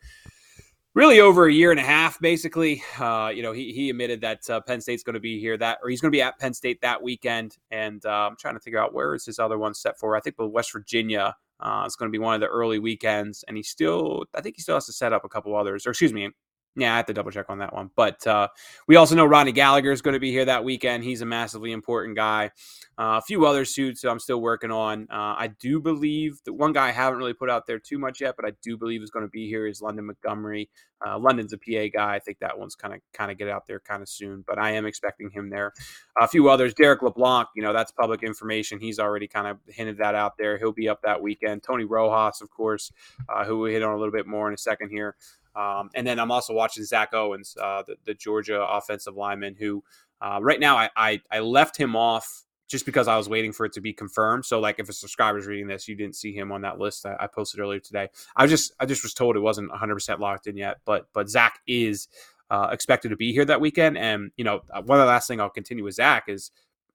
really 0.94 1.20
over 1.20 1.46
a 1.46 1.52
year 1.52 1.70
and 1.70 1.80
a 1.80 1.84
half, 1.84 2.20
basically. 2.20 2.82
Uh, 2.98 3.30
you 3.34 3.42
know, 3.42 3.52
he, 3.52 3.72
he 3.72 3.90
admitted 3.90 4.20
that 4.22 4.48
uh, 4.50 4.60
Penn 4.60 4.80
State's 4.80 5.02
going 5.02 5.14
to 5.14 5.20
be 5.20 5.38
here 5.40 5.56
that, 5.56 5.78
or 5.82 5.90
he's 5.90 6.00
going 6.00 6.10
to 6.10 6.16
be 6.16 6.22
at 6.22 6.38
Penn 6.38 6.54
State 6.54 6.80
that 6.80 7.02
weekend. 7.02 7.56
And 7.70 8.04
uh, 8.04 8.28
I'm 8.28 8.36
trying 8.36 8.54
to 8.54 8.60
figure 8.60 8.78
out 8.78 8.92
where 8.92 9.14
is 9.14 9.24
his 9.24 9.38
other 9.38 9.58
one 9.58 9.74
set 9.74 9.98
for. 9.98 10.16
I 10.16 10.20
think 10.20 10.36
West 10.38 10.72
Virginia 10.72 11.34
uh, 11.60 11.84
is 11.86 11.96
going 11.96 12.08
to 12.08 12.12
be 12.12 12.22
one 12.22 12.34
of 12.34 12.40
the 12.40 12.48
early 12.48 12.78
weekends, 12.78 13.44
and 13.46 13.56
he 13.56 13.62
still, 13.62 14.24
I 14.34 14.40
think 14.40 14.56
he 14.56 14.62
still 14.62 14.76
has 14.76 14.86
to 14.86 14.92
set 14.92 15.12
up 15.12 15.24
a 15.24 15.28
couple 15.28 15.54
others, 15.56 15.86
or 15.86 15.90
excuse 15.90 16.12
me, 16.12 16.30
Yeah, 16.76 16.94
I 16.94 16.98
have 16.98 17.06
to 17.06 17.12
double 17.12 17.32
check 17.32 17.46
on 17.48 17.58
that 17.58 17.74
one. 17.74 17.90
But 17.96 18.24
uh, 18.26 18.48
we 18.86 18.96
also 18.96 19.16
know 19.16 19.26
Ronnie 19.26 19.50
Gallagher 19.50 19.90
is 19.90 20.02
going 20.02 20.14
to 20.14 20.20
be 20.20 20.30
here 20.30 20.44
that 20.44 20.62
weekend. 20.62 21.02
He's 21.02 21.20
a 21.20 21.26
massively 21.26 21.72
important 21.72 22.16
guy. 22.16 22.52
Uh, 22.96 23.18
a 23.18 23.22
few 23.22 23.44
other 23.44 23.64
suits 23.64 24.04
I'm 24.04 24.20
still 24.20 24.40
working 24.40 24.70
on. 24.70 25.08
Uh, 25.10 25.34
I 25.36 25.50
do 25.58 25.80
believe 25.80 26.38
that 26.44 26.52
one 26.52 26.72
guy 26.72 26.88
I 26.88 26.92
haven't 26.92 27.18
really 27.18 27.32
put 27.32 27.50
out 27.50 27.66
there 27.66 27.80
too 27.80 27.98
much 27.98 28.20
yet, 28.20 28.36
but 28.36 28.46
I 28.46 28.52
do 28.62 28.76
believe 28.76 29.02
is 29.02 29.10
going 29.10 29.24
to 29.24 29.30
be 29.30 29.48
here 29.48 29.66
is 29.66 29.82
London 29.82 30.06
Montgomery. 30.06 30.70
Uh, 31.04 31.18
London's 31.18 31.52
a 31.52 31.58
PA 31.58 31.88
guy. 31.92 32.14
I 32.14 32.18
think 32.18 32.38
that 32.40 32.58
one's 32.58 32.74
kind 32.74 32.92
of 32.92 33.00
kind 33.14 33.30
of 33.30 33.38
get 33.38 33.48
out 33.48 33.66
there 33.66 33.80
kind 33.80 34.02
of 34.02 34.08
soon, 34.08 34.44
but 34.46 34.58
I 34.58 34.72
am 34.72 34.84
expecting 34.84 35.30
him 35.30 35.48
there. 35.48 35.72
A 36.20 36.28
few 36.28 36.50
others. 36.50 36.74
Derek 36.74 37.00
LeBlanc, 37.02 37.48
you 37.56 37.62
know, 37.62 37.72
that's 37.72 37.90
public 37.90 38.22
information. 38.22 38.78
He's 38.78 38.98
already 38.98 39.26
kind 39.26 39.46
of 39.46 39.58
hinted 39.66 39.96
that 39.98 40.14
out 40.14 40.36
there. 40.36 40.58
He'll 40.58 40.72
be 40.72 40.88
up 40.88 41.00
that 41.02 41.22
weekend. 41.22 41.62
Tony 41.62 41.84
Rojas, 41.84 42.42
of 42.42 42.50
course, 42.50 42.92
uh, 43.28 43.44
who 43.44 43.60
we 43.60 43.72
hit 43.72 43.82
on 43.82 43.94
a 43.94 43.96
little 43.96 44.12
bit 44.12 44.26
more 44.26 44.46
in 44.46 44.54
a 44.54 44.58
second 44.58 44.90
here. 44.90 45.16
Um, 45.54 45.90
and 45.94 46.06
then 46.06 46.18
I'm 46.18 46.30
also 46.30 46.54
watching 46.54 46.84
Zach 46.84 47.12
Owens, 47.12 47.56
uh, 47.60 47.82
the, 47.86 47.96
the, 48.04 48.14
Georgia 48.14 48.62
offensive 48.62 49.16
lineman, 49.16 49.56
who 49.56 49.82
uh, 50.20 50.38
right 50.40 50.60
now 50.60 50.76
I, 50.76 50.90
I, 50.96 51.20
I 51.30 51.40
left 51.40 51.76
him 51.76 51.96
off 51.96 52.44
just 52.68 52.86
because 52.86 53.08
I 53.08 53.16
was 53.16 53.28
waiting 53.28 53.52
for 53.52 53.66
it 53.66 53.72
to 53.72 53.80
be 53.80 53.92
confirmed. 53.92 54.44
So 54.44 54.60
like 54.60 54.78
if 54.78 54.88
a 54.88 54.92
subscriber's 54.92 55.46
reading 55.46 55.66
this, 55.66 55.88
you 55.88 55.96
didn't 55.96 56.14
see 56.14 56.32
him 56.32 56.52
on 56.52 56.62
that 56.62 56.78
list 56.78 57.04
I, 57.04 57.16
I 57.18 57.26
posted 57.26 57.60
earlier 57.60 57.80
today. 57.80 58.08
I 58.36 58.46
just 58.46 58.72
I 58.78 58.86
just 58.86 59.02
was 59.02 59.12
told 59.12 59.36
it 59.36 59.40
wasn't 59.40 59.70
100 59.70 59.94
percent 59.94 60.20
locked 60.20 60.46
in 60.46 60.56
yet, 60.56 60.78
but 60.84 61.08
but 61.12 61.28
Zach 61.28 61.58
is 61.66 62.06
uh, 62.48 62.68
expected 62.70 63.08
to 63.08 63.16
be 63.16 63.32
here 63.32 63.44
that 63.44 63.60
weekend. 63.60 63.98
And 63.98 64.30
you 64.36 64.44
know 64.44 64.60
uh, 64.70 64.82
one 64.82 65.00
of 65.00 65.02
the 65.04 65.10
last 65.10 65.26
thing 65.26 65.40
I'll 65.40 65.50
continue 65.50 65.82
with 65.82 65.94
Zach 65.94 66.24
is 66.28 66.52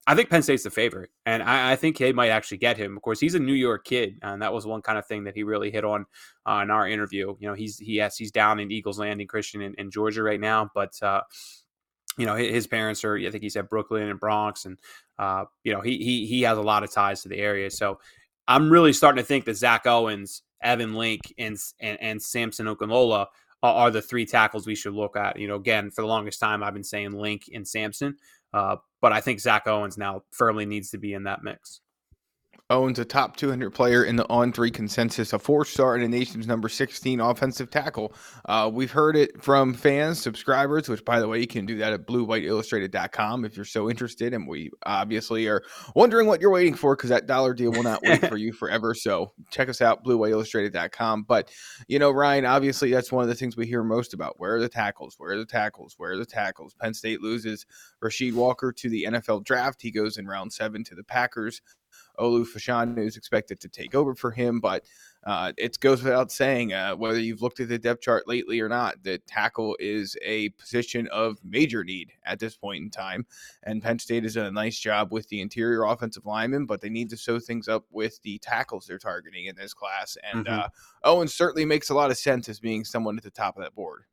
I 0.08 0.14
think 0.14 0.30
Penn 0.30 0.42
State's 0.42 0.62
the 0.62 0.70
favorite, 0.70 1.10
and 1.24 1.42
I, 1.42 1.72
I, 1.72 1.76
think 1.76 1.98
they 1.98 2.12
might 2.12 2.28
actually 2.28 2.58
get 2.58 2.76
him. 2.76 2.96
Of 2.96 3.02
course, 3.02 3.18
he's 3.18 3.34
a 3.34 3.40
New 3.40 3.54
York 3.54 3.84
kid, 3.84 4.18
and 4.22 4.40
that 4.40 4.52
was 4.52 4.64
one 4.64 4.80
kind 4.80 4.98
of 4.98 5.06
thing 5.06 5.24
that 5.24 5.34
he 5.34 5.42
really 5.42 5.68
hit 5.70 5.84
on 5.84 6.06
uh, 6.48 6.60
in 6.62 6.70
our 6.70 6.86
interview. 6.86 7.34
You 7.40 7.48
know, 7.48 7.54
he's 7.54 7.76
he 7.78 7.94
yes, 7.94 8.16
he's 8.16 8.30
down 8.30 8.60
in 8.60 8.70
Eagles 8.70 9.00
Landing 9.00 9.26
Christian 9.26 9.62
in, 9.62 9.74
in 9.74 9.90
Georgia 9.90 10.22
right 10.22 10.38
now, 10.38 10.70
but 10.74 10.92
uh, 11.02 11.22
you 12.16 12.24
know 12.24 12.36
his 12.36 12.66
parents 12.68 13.04
are 13.04 13.16
I 13.16 13.30
think 13.30 13.42
he 13.42 13.50
said 13.50 13.68
Brooklyn 13.68 14.08
and 14.08 14.20
Bronx, 14.20 14.64
and 14.64 14.78
uh, 15.18 15.44
you 15.64 15.72
know 15.72 15.80
he 15.80 15.98
he 15.98 16.26
he 16.26 16.42
has 16.42 16.56
a 16.56 16.62
lot 16.62 16.84
of 16.84 16.92
ties 16.92 17.22
to 17.22 17.28
the 17.28 17.38
area. 17.38 17.70
So 17.70 17.98
I'm 18.46 18.70
really 18.70 18.92
starting 18.92 19.22
to 19.22 19.26
think 19.26 19.44
that 19.46 19.56
Zach 19.56 19.86
Owens, 19.86 20.42
Evan 20.62 20.94
Link, 20.94 21.34
and 21.36 21.56
and, 21.80 21.98
and 22.00 22.22
Samson 22.22 22.66
Okunlola 22.66 23.26
are, 23.62 23.74
are 23.74 23.90
the 23.90 24.02
three 24.02 24.24
tackles 24.24 24.66
we 24.66 24.74
should 24.76 24.94
look 24.94 25.16
at. 25.16 25.38
You 25.38 25.48
know, 25.48 25.56
again 25.56 25.90
for 25.90 26.02
the 26.02 26.08
longest 26.08 26.40
time 26.40 26.62
I've 26.62 26.74
been 26.74 26.84
saying 26.84 27.12
Link 27.12 27.50
and 27.52 27.66
Samson. 27.66 28.16
Uh, 28.56 28.76
but 29.02 29.12
I 29.12 29.20
think 29.20 29.38
Zach 29.38 29.66
Owens 29.66 29.98
now 29.98 30.22
firmly 30.30 30.64
needs 30.64 30.90
to 30.92 30.98
be 30.98 31.12
in 31.12 31.24
that 31.24 31.42
mix. 31.42 31.82
Owens 32.68 32.98
a 32.98 33.04
top 33.04 33.36
200 33.36 33.70
player 33.70 34.02
in 34.04 34.16
the 34.16 34.28
on 34.28 34.52
three 34.52 34.72
consensus, 34.72 35.32
a 35.32 35.38
four 35.38 35.64
star 35.64 35.94
and 35.94 36.02
a 36.02 36.08
nation's 36.08 36.48
number 36.48 36.68
16 36.68 37.20
offensive 37.20 37.70
tackle. 37.70 38.12
Uh, 38.44 38.68
we've 38.72 38.90
heard 38.90 39.16
it 39.16 39.40
from 39.40 39.72
fans, 39.72 40.20
subscribers, 40.20 40.88
which, 40.88 41.04
by 41.04 41.20
the 41.20 41.28
way, 41.28 41.38
you 41.38 41.46
can 41.46 41.64
do 41.64 41.78
that 41.78 41.92
at 41.92 42.08
bluewhiteillustrated.com 42.08 43.44
if 43.44 43.54
you're 43.54 43.64
so 43.64 43.88
interested. 43.88 44.34
And 44.34 44.48
we 44.48 44.72
obviously 44.84 45.46
are 45.46 45.62
wondering 45.94 46.26
what 46.26 46.40
you're 46.40 46.50
waiting 46.50 46.74
for 46.74 46.96
because 46.96 47.10
that 47.10 47.26
dollar 47.26 47.54
deal 47.54 47.70
will 47.70 47.84
not 47.84 48.02
wait 48.02 48.26
for 48.28 48.36
you 48.36 48.52
forever. 48.52 48.94
So 48.94 49.32
check 49.52 49.68
us 49.68 49.80
out, 49.80 50.04
bluewhiteillustrated.com. 50.04 51.22
But, 51.22 51.52
you 51.86 52.00
know, 52.00 52.10
Ryan, 52.10 52.46
obviously, 52.46 52.90
that's 52.90 53.12
one 53.12 53.22
of 53.22 53.28
the 53.28 53.36
things 53.36 53.56
we 53.56 53.68
hear 53.68 53.84
most 53.84 54.12
about. 54.12 54.40
Where 54.40 54.56
are 54.56 54.60
the 54.60 54.68
tackles? 54.68 55.14
Where 55.18 55.30
are 55.32 55.38
the 55.38 55.46
tackles? 55.46 55.94
Where 55.98 56.10
are 56.12 56.16
the 56.16 56.26
tackles? 56.26 56.74
Penn 56.74 56.94
State 56.94 57.20
loses 57.20 57.64
Rasheed 58.02 58.34
Walker 58.34 58.72
to 58.72 58.88
the 58.88 59.06
NFL 59.08 59.44
draft. 59.44 59.82
He 59.82 59.92
goes 59.92 60.18
in 60.18 60.26
round 60.26 60.52
seven 60.52 60.82
to 60.82 60.96
the 60.96 61.04
Packers. 61.04 61.62
Olu 62.18 62.46
Fashanu 62.46 63.06
is 63.06 63.16
expected 63.16 63.60
to 63.60 63.68
take 63.68 63.94
over 63.94 64.14
for 64.14 64.30
him, 64.30 64.60
but 64.60 64.84
uh, 65.24 65.52
it 65.56 65.78
goes 65.80 66.02
without 66.02 66.30
saying 66.30 66.72
uh, 66.72 66.94
whether 66.94 67.18
you've 67.18 67.42
looked 67.42 67.58
at 67.58 67.68
the 67.68 67.78
depth 67.78 68.00
chart 68.00 68.28
lately 68.28 68.60
or 68.60 68.68
not, 68.68 69.02
that 69.02 69.26
tackle 69.26 69.76
is 69.80 70.16
a 70.24 70.50
position 70.50 71.08
of 71.08 71.38
major 71.44 71.82
need 71.82 72.12
at 72.24 72.38
this 72.38 72.56
point 72.56 72.82
in 72.82 72.90
time. 72.90 73.26
And 73.64 73.82
Penn 73.82 73.98
State 73.98 74.22
has 74.22 74.34
done 74.34 74.46
a 74.46 74.52
nice 74.52 74.78
job 74.78 75.12
with 75.12 75.28
the 75.28 75.40
interior 75.40 75.84
offensive 75.84 76.26
linemen, 76.26 76.66
but 76.66 76.80
they 76.80 76.90
need 76.90 77.10
to 77.10 77.16
sew 77.16 77.40
things 77.40 77.66
up 77.66 77.84
with 77.90 78.22
the 78.22 78.38
tackles 78.38 78.86
they're 78.86 78.98
targeting 78.98 79.46
in 79.46 79.56
this 79.56 79.74
class. 79.74 80.16
And 80.22 80.46
mm-hmm. 80.46 80.60
uh, 80.60 80.68
Owen 81.02 81.28
certainly 81.28 81.64
makes 81.64 81.90
a 81.90 81.94
lot 81.94 82.10
of 82.10 82.18
sense 82.18 82.48
as 82.48 82.60
being 82.60 82.84
someone 82.84 83.16
at 83.16 83.24
the 83.24 83.30
top 83.30 83.56
of 83.56 83.64
that 83.64 83.74
board. 83.74 84.04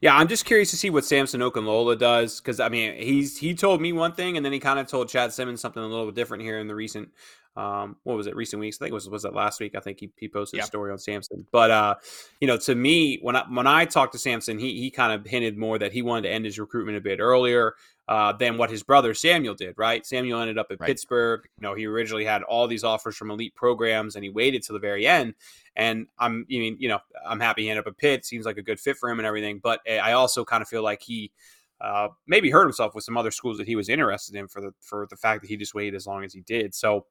Yeah, 0.00 0.16
I'm 0.16 0.28
just 0.28 0.44
curious 0.44 0.70
to 0.70 0.76
see 0.76 0.90
what 0.90 1.04
Samson 1.04 1.40
Okunlola 1.40 1.98
does 1.98 2.40
because 2.40 2.60
I 2.60 2.68
mean 2.68 2.94
he's 2.96 3.38
he 3.38 3.54
told 3.54 3.80
me 3.80 3.92
one 3.92 4.12
thing 4.12 4.36
and 4.36 4.44
then 4.44 4.52
he 4.52 4.60
kind 4.60 4.78
of 4.78 4.86
told 4.86 5.08
Chad 5.08 5.32
Simmons 5.32 5.60
something 5.60 5.82
a 5.82 5.86
little 5.86 6.06
bit 6.06 6.14
different 6.14 6.42
here 6.42 6.58
in 6.58 6.66
the 6.68 6.74
recent 6.74 7.08
um 7.56 7.96
what 8.02 8.16
was 8.16 8.26
it 8.26 8.34
recent 8.34 8.60
weeks? 8.60 8.76
I 8.78 8.84
think 8.84 8.90
it 8.92 8.94
was 8.94 9.08
was 9.08 9.22
that 9.22 9.34
last 9.34 9.60
week? 9.60 9.74
I 9.74 9.80
think 9.80 10.00
he, 10.00 10.10
he 10.16 10.28
posted 10.28 10.60
a 10.60 10.62
story 10.64 10.90
on 10.92 10.98
Samson. 10.98 11.46
But 11.50 11.70
uh 11.70 11.94
you 12.40 12.48
know 12.48 12.56
to 12.58 12.74
me 12.74 13.18
when 13.22 13.36
I 13.36 13.44
when 13.48 13.66
I 13.66 13.84
talked 13.86 14.12
to 14.12 14.18
Samson 14.18 14.58
he 14.58 14.78
he 14.80 14.90
kind 14.90 15.12
of 15.12 15.26
hinted 15.26 15.56
more 15.56 15.78
that 15.78 15.92
he 15.92 16.02
wanted 16.02 16.22
to 16.22 16.30
end 16.30 16.44
his 16.44 16.58
recruitment 16.58 16.98
a 16.98 17.00
bit 17.00 17.20
earlier 17.20 17.74
uh, 18.08 18.32
than 18.32 18.58
what 18.58 18.70
his 18.70 18.82
brother 18.82 19.14
Samuel 19.14 19.54
did, 19.54 19.74
right? 19.78 20.04
Samuel 20.04 20.40
ended 20.40 20.58
up 20.58 20.66
at 20.70 20.80
right. 20.80 20.86
Pittsburgh. 20.86 21.42
You 21.58 21.62
know, 21.62 21.74
he 21.74 21.86
originally 21.86 22.24
had 22.24 22.42
all 22.42 22.66
these 22.66 22.84
offers 22.84 23.16
from 23.16 23.30
elite 23.30 23.54
programs, 23.54 24.16
and 24.16 24.24
he 24.24 24.30
waited 24.30 24.62
till 24.62 24.74
the 24.74 24.80
very 24.80 25.06
end. 25.06 25.34
And 25.76 26.06
I'm, 26.18 26.44
I 26.50 26.54
mean, 26.54 26.76
you 26.78 26.88
know, 26.88 26.98
I'm 27.24 27.40
happy 27.40 27.62
he 27.62 27.70
ended 27.70 27.86
up 27.86 27.92
at 27.92 27.98
Pitt. 27.98 28.26
Seems 28.26 28.44
like 28.44 28.58
a 28.58 28.62
good 28.62 28.80
fit 28.80 28.96
for 28.96 29.08
him 29.08 29.18
and 29.18 29.26
everything. 29.26 29.60
But 29.62 29.80
eh, 29.86 29.98
I 29.98 30.12
also 30.12 30.44
kind 30.44 30.62
of 30.62 30.68
feel 30.68 30.82
like 30.82 31.02
he 31.02 31.32
uh, 31.80 32.08
maybe 32.26 32.50
hurt 32.50 32.64
himself 32.64 32.94
with 32.94 33.04
some 33.04 33.16
other 33.16 33.30
schools 33.30 33.58
that 33.58 33.66
he 33.66 33.76
was 33.76 33.88
interested 33.88 34.36
in 34.36 34.48
for 34.48 34.60
the 34.60 34.72
for 34.80 35.06
the 35.08 35.16
fact 35.16 35.42
that 35.42 35.48
he 35.48 35.56
just 35.56 35.74
waited 35.74 35.94
as 35.94 36.06
long 36.06 36.24
as 36.24 36.32
he 36.32 36.40
did. 36.40 36.74
So 36.74 37.06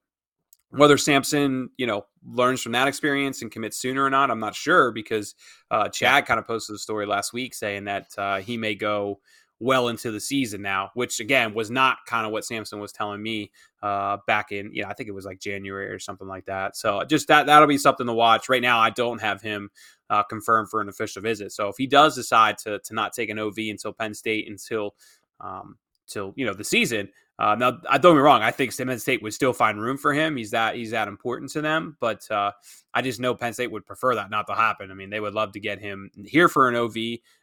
whether 0.71 0.98
Samson, 0.98 1.69
you 1.77 1.86
know, 1.86 2.05
learns 2.25 2.62
from 2.62 2.71
that 2.71 2.88
experience 2.88 3.41
and 3.41 3.51
commits 3.51 3.77
sooner 3.77 4.03
or 4.03 4.10
not, 4.10 4.31
I'm 4.31 4.39
not 4.39 4.55
sure 4.55 4.91
because 4.91 5.36
uh, 5.69 5.89
Chad 5.89 6.25
kind 6.25 6.39
of 6.39 6.48
posted 6.48 6.75
a 6.75 6.79
story 6.79 7.05
last 7.05 7.33
week 7.33 7.53
saying 7.53 7.86
that 7.86 8.07
uh, 8.17 8.39
he 8.39 8.57
may 8.57 8.75
go 8.75 9.19
well 9.61 9.89
into 9.89 10.11
the 10.11 10.19
season 10.19 10.61
now, 10.61 10.89
which 10.95 11.19
again 11.19 11.53
was 11.53 11.69
not 11.69 11.99
kind 12.07 12.25
of 12.25 12.31
what 12.31 12.43
Samson 12.43 12.79
was 12.79 12.91
telling 12.91 13.21
me 13.21 13.51
uh, 13.83 14.17
back 14.25 14.51
in, 14.51 14.73
you 14.73 14.81
know, 14.81 14.89
I 14.89 14.93
think 14.93 15.07
it 15.07 15.13
was 15.13 15.23
like 15.23 15.39
January 15.39 15.87
or 15.87 15.99
something 15.99 16.27
like 16.27 16.45
that. 16.45 16.75
So 16.75 17.03
just 17.03 17.27
that 17.27 17.45
that'll 17.45 17.67
be 17.67 17.77
something 17.77 18.07
to 18.07 18.13
watch. 18.13 18.49
Right 18.49 18.61
now, 18.61 18.79
I 18.79 18.89
don't 18.89 19.21
have 19.21 19.41
him 19.41 19.69
uh, 20.09 20.23
confirmed 20.23 20.69
for 20.69 20.81
an 20.81 20.89
official 20.89 21.21
visit. 21.21 21.51
So 21.51 21.69
if 21.69 21.77
he 21.77 21.85
does 21.85 22.15
decide 22.15 22.57
to 22.59 22.79
to 22.79 22.93
not 22.93 23.13
take 23.13 23.29
an 23.29 23.37
OV 23.39 23.57
until 23.69 23.93
Penn 23.93 24.15
State 24.15 24.49
until 24.49 24.95
um, 25.39 25.77
till 26.11 26.33
you 26.35 26.45
know 26.45 26.53
the 26.53 26.63
season, 26.63 27.09
uh, 27.41 27.55
now, 27.55 27.79
I 27.89 27.97
don't 27.97 28.13
get 28.13 28.17
me 28.17 28.21
wrong. 28.21 28.43
I 28.43 28.51
think 28.51 28.77
Penn 28.77 28.99
State 28.99 29.23
would 29.23 29.33
still 29.33 29.51
find 29.51 29.81
room 29.81 29.97
for 29.97 30.13
him. 30.13 30.37
He's 30.37 30.51
that 30.51 30.75
he's 30.75 30.91
that 30.91 31.07
important 31.07 31.49
to 31.53 31.61
them. 31.61 31.97
But 31.99 32.29
uh, 32.29 32.51
I 32.93 33.01
just 33.01 33.19
know 33.19 33.33
Penn 33.33 33.53
State 33.53 33.71
would 33.71 33.83
prefer 33.83 34.13
that 34.13 34.29
not 34.29 34.45
to 34.45 34.53
happen. 34.53 34.91
I 34.91 34.93
mean, 34.93 35.09
they 35.09 35.19
would 35.19 35.33
love 35.33 35.51
to 35.53 35.59
get 35.59 35.79
him 35.79 36.11
here 36.23 36.47
for 36.47 36.69
an 36.69 36.75
OV 36.75 36.95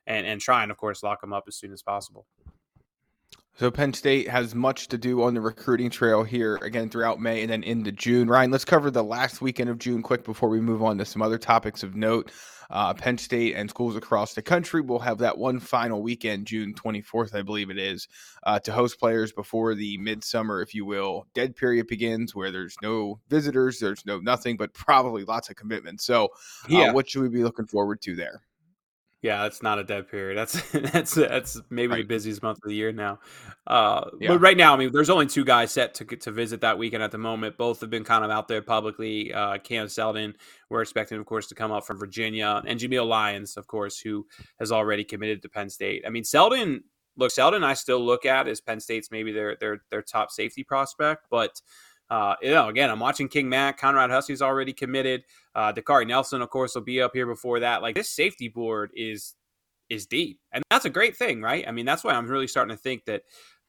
and 0.06 0.25
and 0.25 0.40
try 0.40 0.62
and 0.62 0.70
of 0.70 0.78
course 0.78 1.02
lock 1.02 1.20
him 1.20 1.32
up 1.32 1.44
as 1.48 1.56
soon 1.56 1.72
as 1.72 1.82
possible. 1.82 2.26
So 3.56 3.72
Penn 3.72 3.92
State 3.92 4.28
has 4.28 4.54
much 4.54 4.87
to 4.87 4.98
do 4.98 5.20
on 5.25 5.34
the 5.34 5.40
recruiting 5.40 5.90
trail 5.90 6.22
here 6.22 6.60
again 6.62 6.88
throughout 6.88 7.20
May 7.20 7.42
and 7.42 7.50
then 7.50 7.64
into 7.64 7.90
June. 7.90 8.28
Ryan, 8.28 8.52
let's 8.52 8.64
cover 8.64 8.92
the 8.92 9.02
last 9.02 9.42
weekend 9.42 9.68
of 9.68 9.80
June 9.80 10.00
quick 10.00 10.22
before 10.22 10.48
we 10.48 10.60
move 10.60 10.80
on 10.80 10.96
to 10.98 11.04
some 11.04 11.22
other 11.22 11.38
topics 11.38 11.82
of 11.82 11.96
note. 11.96 12.30
Uh, 12.70 12.92
Penn 12.94 13.16
State 13.16 13.54
and 13.54 13.70
schools 13.70 13.96
across 13.96 14.34
the 14.34 14.42
country 14.42 14.80
will 14.80 14.98
have 14.98 15.18
that 15.18 15.38
one 15.38 15.58
final 15.58 16.02
weekend, 16.02 16.46
June 16.46 16.75
24th, 16.75 17.34
I 17.34 17.42
believe 17.42 17.70
it 17.70 17.78
is, 17.78 18.08
uh, 18.42 18.58
to 18.60 18.72
host 18.72 18.98
players 18.98 19.32
before 19.32 19.75
the 19.75 19.96
midsummer, 19.98 20.60
if 20.60 20.75
you 20.75 20.84
will, 20.84 21.26
dead 21.34 21.56
period 21.56 21.87
begins, 21.87 22.34
where 22.34 22.50
there's 22.50 22.76
no 22.82 23.20
visitors, 23.28 23.78
there's 23.78 24.04
no 24.04 24.18
nothing, 24.18 24.56
but 24.56 24.75
probably 24.75 25.25
lots 25.25 25.48
of 25.48 25.56
commitments. 25.56 26.04
So, 26.04 26.25
uh, 26.25 26.68
yeah. 26.68 26.92
what 26.92 27.08
should 27.08 27.22
we 27.22 27.28
be 27.28 27.44
looking 27.44 27.66
forward 27.66 28.02
to 28.02 28.14
there? 28.14 28.42
Yeah, 29.20 29.42
that's 29.42 29.64
not 29.64 29.80
a 29.80 29.84
dead 29.84 30.08
period. 30.08 30.38
That's 30.38 30.70
that's 30.92 31.14
that's 31.14 31.60
maybe 31.70 31.90
right. 31.90 31.96
the 31.98 32.04
busiest 32.04 32.42
month 32.42 32.58
of 32.58 32.68
the 32.68 32.75
year 32.75 32.92
now. 32.92 33.18
Uh, 33.66 34.10
yeah. 34.20 34.28
But 34.28 34.40
right 34.40 34.56
now, 34.56 34.75
I 34.75 34.76
mean, 34.76 34.92
there's 34.92 35.10
only 35.10 35.26
two 35.26 35.44
guys 35.44 35.72
set 35.72 35.94
to 35.94 36.04
to 36.04 36.30
visit 36.30 36.60
that 36.60 36.78
weekend 36.78 37.02
at 37.02 37.10
the 37.10 37.18
moment. 37.18 37.56
Both 37.58 37.80
have 37.80 37.90
been 37.90 38.04
kind 38.04 38.25
of 38.25 38.30
out 38.30 38.46
there 38.46 38.62
publicly. 38.62 39.32
Uh, 39.32 39.58
Cam 39.58 39.88
Seldon, 39.88 40.34
we're 40.70 40.82
expecting, 40.82 41.18
of 41.18 41.26
course, 41.26 41.48
to 41.48 41.56
come 41.56 41.72
up 41.72 41.84
from 41.84 41.98
Virginia, 41.98 42.62
and 42.64 42.78
Jameial 42.78 43.08
Lyons, 43.08 43.56
of 43.56 43.66
course, 43.66 43.98
who 43.98 44.26
has 44.60 44.70
already 44.70 45.02
committed 45.02 45.42
to 45.42 45.48
Penn 45.48 45.68
State. 45.70 46.04
I 46.06 46.10
mean, 46.10 46.25
Seldon. 46.25 46.84
Look, 47.16 47.32
Seldon, 47.32 47.64
I 47.64 47.75
still 47.75 47.98
look 47.98 48.25
at 48.25 48.46
as 48.46 48.60
Penn 48.60 48.78
State's 48.78 49.10
maybe 49.10 49.32
their 49.32 49.56
their 49.58 49.82
their 49.90 50.02
top 50.02 50.30
safety 50.30 50.62
prospect, 50.62 51.26
but 51.28 51.60
uh, 52.11 52.35
you 52.43 52.50
know, 52.50 52.69
again, 52.69 52.91
I'm 52.91 53.00
watching 53.00 53.29
King 53.29 53.49
Mack. 53.49 53.79
Conrad 53.79 54.11
Hussey's 54.11 54.43
already 54.43 54.73
committed. 54.73 55.25
Uh, 55.55 55.73
Dakaari 55.73 56.07
Nelson, 56.07 56.43
of 56.43 56.50
course, 56.50 56.75
will 56.75 56.83
be 56.83 57.03
up 57.03 57.12
here 57.15 57.27
before 57.27 57.61
that. 57.61 57.83
Like 57.83 57.95
this 57.95 58.11
safety 58.11 58.49
board 58.49 58.91
is 58.95 59.35
is 59.88 60.07
deep, 60.07 60.41
and 60.53 60.62
that's 60.71 60.85
a 60.85 60.91
great 60.91 61.17
thing, 61.17 61.43
right? 61.43 61.67
I 61.67 61.71
mean, 61.71 61.87
that's 61.87 62.05
why 62.05 62.12
I'm 62.15 62.27
really 62.27 62.49
starting 62.49 62.77
to 62.77 62.83
think 62.83 63.05
that. 63.07 63.23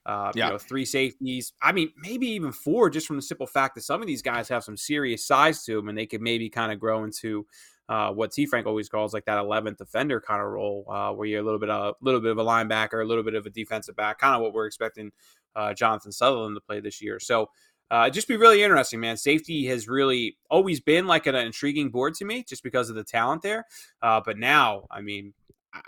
Uh, 0.06 0.32
yeah. 0.34 0.48
You 0.48 0.52
know, 0.54 0.58
three 0.58 0.86
safeties. 0.86 1.54
I 1.62 1.72
mean, 1.72 1.92
maybe 1.96 2.28
even 2.28 2.52
four, 2.52 2.90
just 2.90 3.06
from 3.06 3.18
the 3.18 3.22
simple 3.22 3.46
fact 3.46 3.76
that 3.76 3.82
some 3.82 4.02
of 4.02 4.08
these 4.08 4.24
guys 4.24 4.50
have 4.50 4.64
some 4.64 4.78
serious 4.78 5.28
size 5.28 5.64
to 5.66 5.76
them, 5.76 5.88
and 5.90 5.96
they 5.96 6.08
could 6.08 6.22
maybe 6.22 6.50
kind 6.50 6.72
of 6.72 6.80
grow 6.80 7.04
into 7.04 7.46
uh, 7.90 8.12
what 8.12 8.32
T. 8.32 8.46
Frank 8.46 8.66
always 8.66 8.88
calls 8.88 9.14
like 9.14 9.26
that 9.26 9.38
eleventh 9.38 9.78
defender 9.78 10.22
kind 10.22 10.42
of 10.42 10.48
role, 10.48 10.86
uh, 10.90 11.12
where 11.12 11.28
you're 11.28 11.42
a 11.42 11.44
little 11.44 11.60
bit 11.60 11.70
a 11.70 11.94
little 12.02 12.22
bit 12.22 12.32
of 12.32 12.38
a 12.38 12.44
linebacker, 12.44 13.04
a 13.04 13.06
little 13.06 13.24
bit 13.24 13.36
of 13.36 13.46
a 13.46 13.50
defensive 13.50 13.96
back, 13.96 14.20
kind 14.20 14.36
of 14.36 14.42
what 14.42 14.54
we're 14.54 14.66
expecting 14.66 15.12
uh, 15.56 15.74
Jonathan 15.74 16.12
Sutherland 16.12 16.56
to 16.56 16.62
play 16.62 16.80
this 16.80 17.02
year. 17.02 17.20
So 17.20 17.50
uh, 17.92 18.10
just 18.10 18.28
be 18.28 18.38
really 18.38 18.62
interesting, 18.64 19.00
man. 19.00 19.18
Safety 19.18 19.66
has 19.68 19.88
really 19.88 20.38
always 20.50 20.80
been 20.80 21.08
like 21.08 21.26
an, 21.28 21.36
intriguing 21.36 21.90
board 21.90 22.14
to 22.16 22.26
me, 22.26 22.44
just 22.44 22.64
because 22.64 22.90
of 22.90 22.96
the 22.96 23.04
talent 23.04 23.42
there. 23.42 23.66
Uh, 24.02 24.22
but 24.24 24.38
now, 24.38 24.86
I 24.92 25.02
mean, 25.02 25.34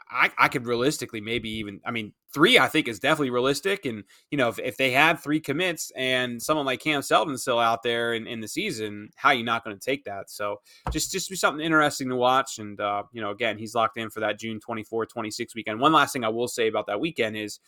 I, 0.10 0.30
I 0.38 0.48
could 0.48 0.68
realistically 0.68 1.22
maybe 1.22 1.50
even 1.50 1.82
I 1.86 1.92
mean 1.92 2.14
three 2.34 2.60
I 2.60 2.68
think 2.68 2.88
is 2.88 3.00
definitely 3.00 3.32
realistic 3.32 3.86
and 3.86 4.04
you 4.30 4.38
know 4.38 4.50
if, 4.50 4.60
if 4.60 4.78
they 4.78 4.92
have 4.92 5.24
three 5.24 5.40
commits 5.40 5.92
and 5.96 6.42
someone 6.42 6.68
like 6.68 6.82
Cam 6.82 7.02
Seldon 7.02 7.38
still 7.38 7.58
out 7.58 7.82
there 7.82 8.14
in, 8.14 8.28
in 8.28 8.42
the 8.42 8.48
season 8.48 9.10
how 9.16 9.30
are 9.30 9.36
you 9.36 9.44
not 9.44 9.64
going 9.64 9.76
to 9.76 9.84
take 9.84 10.04
that 10.04 10.30
so 10.30 10.58
just 10.92 11.12
just 11.12 11.30
be 11.30 11.36
something 11.36 11.66
interesting 11.66 12.10
to 12.10 12.16
watch 12.16 12.60
and 12.60 12.80
uh, 12.80 13.04
you 13.12 13.22
know 13.22 13.32
again 13.32 13.58
he's 13.58 13.74
locked 13.74 13.98
in 13.98 14.12
for 14.12 14.20
that 14.20 14.40
June 14.40 14.60
24 14.60 15.08
26 15.08 15.56
weekend 15.56 15.80
one 15.80 15.94
last 15.94 16.14
thing 16.14 16.24
I 16.24 16.30
will 16.30 16.48
say 16.48 16.68
about 16.68 16.86
that 16.86 17.00
weekend 17.00 17.36
is 17.36 17.60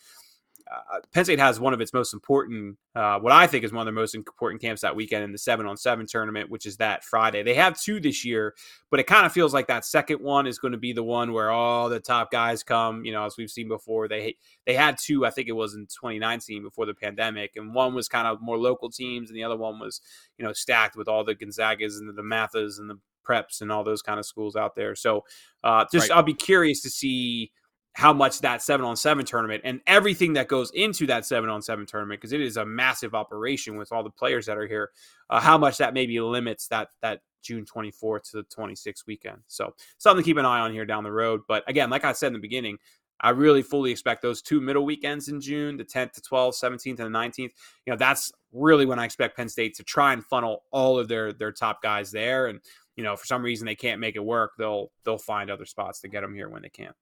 uh, 0.70 1.00
Penn 1.12 1.24
State 1.24 1.38
has 1.38 1.60
one 1.60 1.74
of 1.74 1.80
its 1.80 1.92
most 1.92 2.14
important, 2.14 2.78
uh, 2.94 3.18
what 3.18 3.32
I 3.32 3.46
think 3.46 3.64
is 3.64 3.72
one 3.72 3.86
of 3.86 3.94
the 3.94 4.00
most 4.00 4.14
important 4.14 4.62
camps 4.62 4.80
that 4.80 4.96
weekend 4.96 5.22
in 5.22 5.30
the 5.30 5.38
seven 5.38 5.66
on 5.66 5.76
seven 5.76 6.06
tournament, 6.06 6.48
which 6.48 6.64
is 6.64 6.78
that 6.78 7.04
Friday. 7.04 7.42
They 7.42 7.54
have 7.54 7.78
two 7.78 8.00
this 8.00 8.24
year, 8.24 8.54
but 8.90 8.98
it 8.98 9.06
kind 9.06 9.26
of 9.26 9.32
feels 9.32 9.52
like 9.52 9.66
that 9.66 9.84
second 9.84 10.22
one 10.22 10.46
is 10.46 10.58
going 10.58 10.72
to 10.72 10.78
be 10.78 10.94
the 10.94 11.02
one 11.02 11.32
where 11.32 11.50
all 11.50 11.90
the 11.90 12.00
top 12.00 12.30
guys 12.30 12.62
come. 12.62 13.04
You 13.04 13.12
know, 13.12 13.24
as 13.24 13.36
we've 13.36 13.50
seen 13.50 13.68
before, 13.68 14.08
they 14.08 14.36
they 14.66 14.74
had 14.74 14.96
two. 14.98 15.26
I 15.26 15.30
think 15.30 15.48
it 15.48 15.52
was 15.52 15.74
in 15.74 15.82
2019 15.82 16.62
before 16.62 16.86
the 16.86 16.94
pandemic, 16.94 17.56
and 17.56 17.74
one 17.74 17.94
was 17.94 18.08
kind 18.08 18.26
of 18.26 18.40
more 18.40 18.56
local 18.58 18.90
teams, 18.90 19.28
and 19.28 19.36
the 19.36 19.44
other 19.44 19.56
one 19.56 19.78
was 19.78 20.00
you 20.38 20.44
know 20.44 20.54
stacked 20.54 20.96
with 20.96 21.08
all 21.08 21.24
the 21.24 21.34
Gonzagas 21.34 21.98
and 21.98 22.16
DeMathas 22.16 22.78
and 22.78 22.88
the 22.88 22.98
Preps 23.24 23.60
and 23.60 23.70
all 23.70 23.84
those 23.84 24.02
kind 24.02 24.18
of 24.18 24.26
schools 24.26 24.56
out 24.56 24.74
there. 24.76 24.94
So, 24.94 25.24
uh, 25.62 25.84
just 25.92 26.08
right. 26.08 26.16
I'll 26.16 26.22
be 26.22 26.34
curious 26.34 26.80
to 26.82 26.90
see 26.90 27.52
how 27.94 28.12
much 28.12 28.40
that 28.40 28.60
seven 28.60 28.84
on 28.84 28.96
seven 28.96 29.24
tournament 29.24 29.62
and 29.64 29.80
everything 29.86 30.32
that 30.34 30.48
goes 30.48 30.70
into 30.72 31.06
that 31.06 31.24
seven 31.24 31.48
on 31.48 31.62
seven 31.62 31.86
tournament 31.86 32.20
because 32.20 32.32
it 32.32 32.40
is 32.40 32.56
a 32.56 32.66
massive 32.66 33.14
operation 33.14 33.76
with 33.76 33.92
all 33.92 34.02
the 34.02 34.10
players 34.10 34.46
that 34.46 34.58
are 34.58 34.66
here 34.66 34.90
uh, 35.30 35.40
how 35.40 35.56
much 35.56 35.78
that 35.78 35.94
maybe 35.94 36.20
limits 36.20 36.68
that 36.68 36.88
that 37.00 37.20
june 37.42 37.64
24th 37.64 38.30
to 38.30 38.38
the 38.38 38.44
26th 38.44 39.06
weekend. 39.06 39.38
So 39.46 39.74
something 39.98 40.22
to 40.22 40.28
keep 40.28 40.38
an 40.38 40.46
eye 40.46 40.60
on 40.60 40.72
here 40.72 40.84
down 40.84 41.04
the 41.04 41.12
road. 41.12 41.42
But 41.48 41.62
again 41.68 41.88
like 41.88 42.04
i 42.04 42.12
said 42.12 42.28
in 42.28 42.32
the 42.34 42.38
beginning 42.40 42.78
i 43.20 43.30
really 43.30 43.62
fully 43.62 43.92
expect 43.92 44.22
those 44.22 44.42
two 44.42 44.60
middle 44.60 44.84
weekends 44.84 45.28
in 45.28 45.40
june 45.40 45.76
the 45.76 45.84
10th 45.84 46.12
to 46.12 46.20
12th 46.20 46.60
17th 46.60 46.98
and 46.98 47.14
the 47.14 47.18
19th 47.18 47.38
you 47.38 47.92
know 47.92 47.96
that's 47.96 48.32
really 48.52 48.86
when 48.86 48.98
i 48.98 49.04
expect 49.04 49.36
penn 49.36 49.48
state 49.48 49.74
to 49.76 49.84
try 49.84 50.12
and 50.12 50.24
funnel 50.24 50.64
all 50.72 50.98
of 50.98 51.06
their 51.06 51.32
their 51.32 51.52
top 51.52 51.80
guys 51.80 52.10
there. 52.10 52.48
And 52.48 52.60
you 52.96 53.04
know 53.04 53.14
for 53.14 53.26
some 53.26 53.42
reason 53.42 53.66
they 53.66 53.76
can't 53.76 54.00
make 54.00 54.16
it 54.16 54.24
work 54.24 54.52
they'll 54.58 54.90
they'll 55.04 55.18
find 55.18 55.50
other 55.50 55.66
spots 55.66 56.00
to 56.00 56.08
get 56.08 56.22
them 56.22 56.34
here 56.34 56.48
when 56.48 56.62
they 56.62 56.68
can 56.68 56.92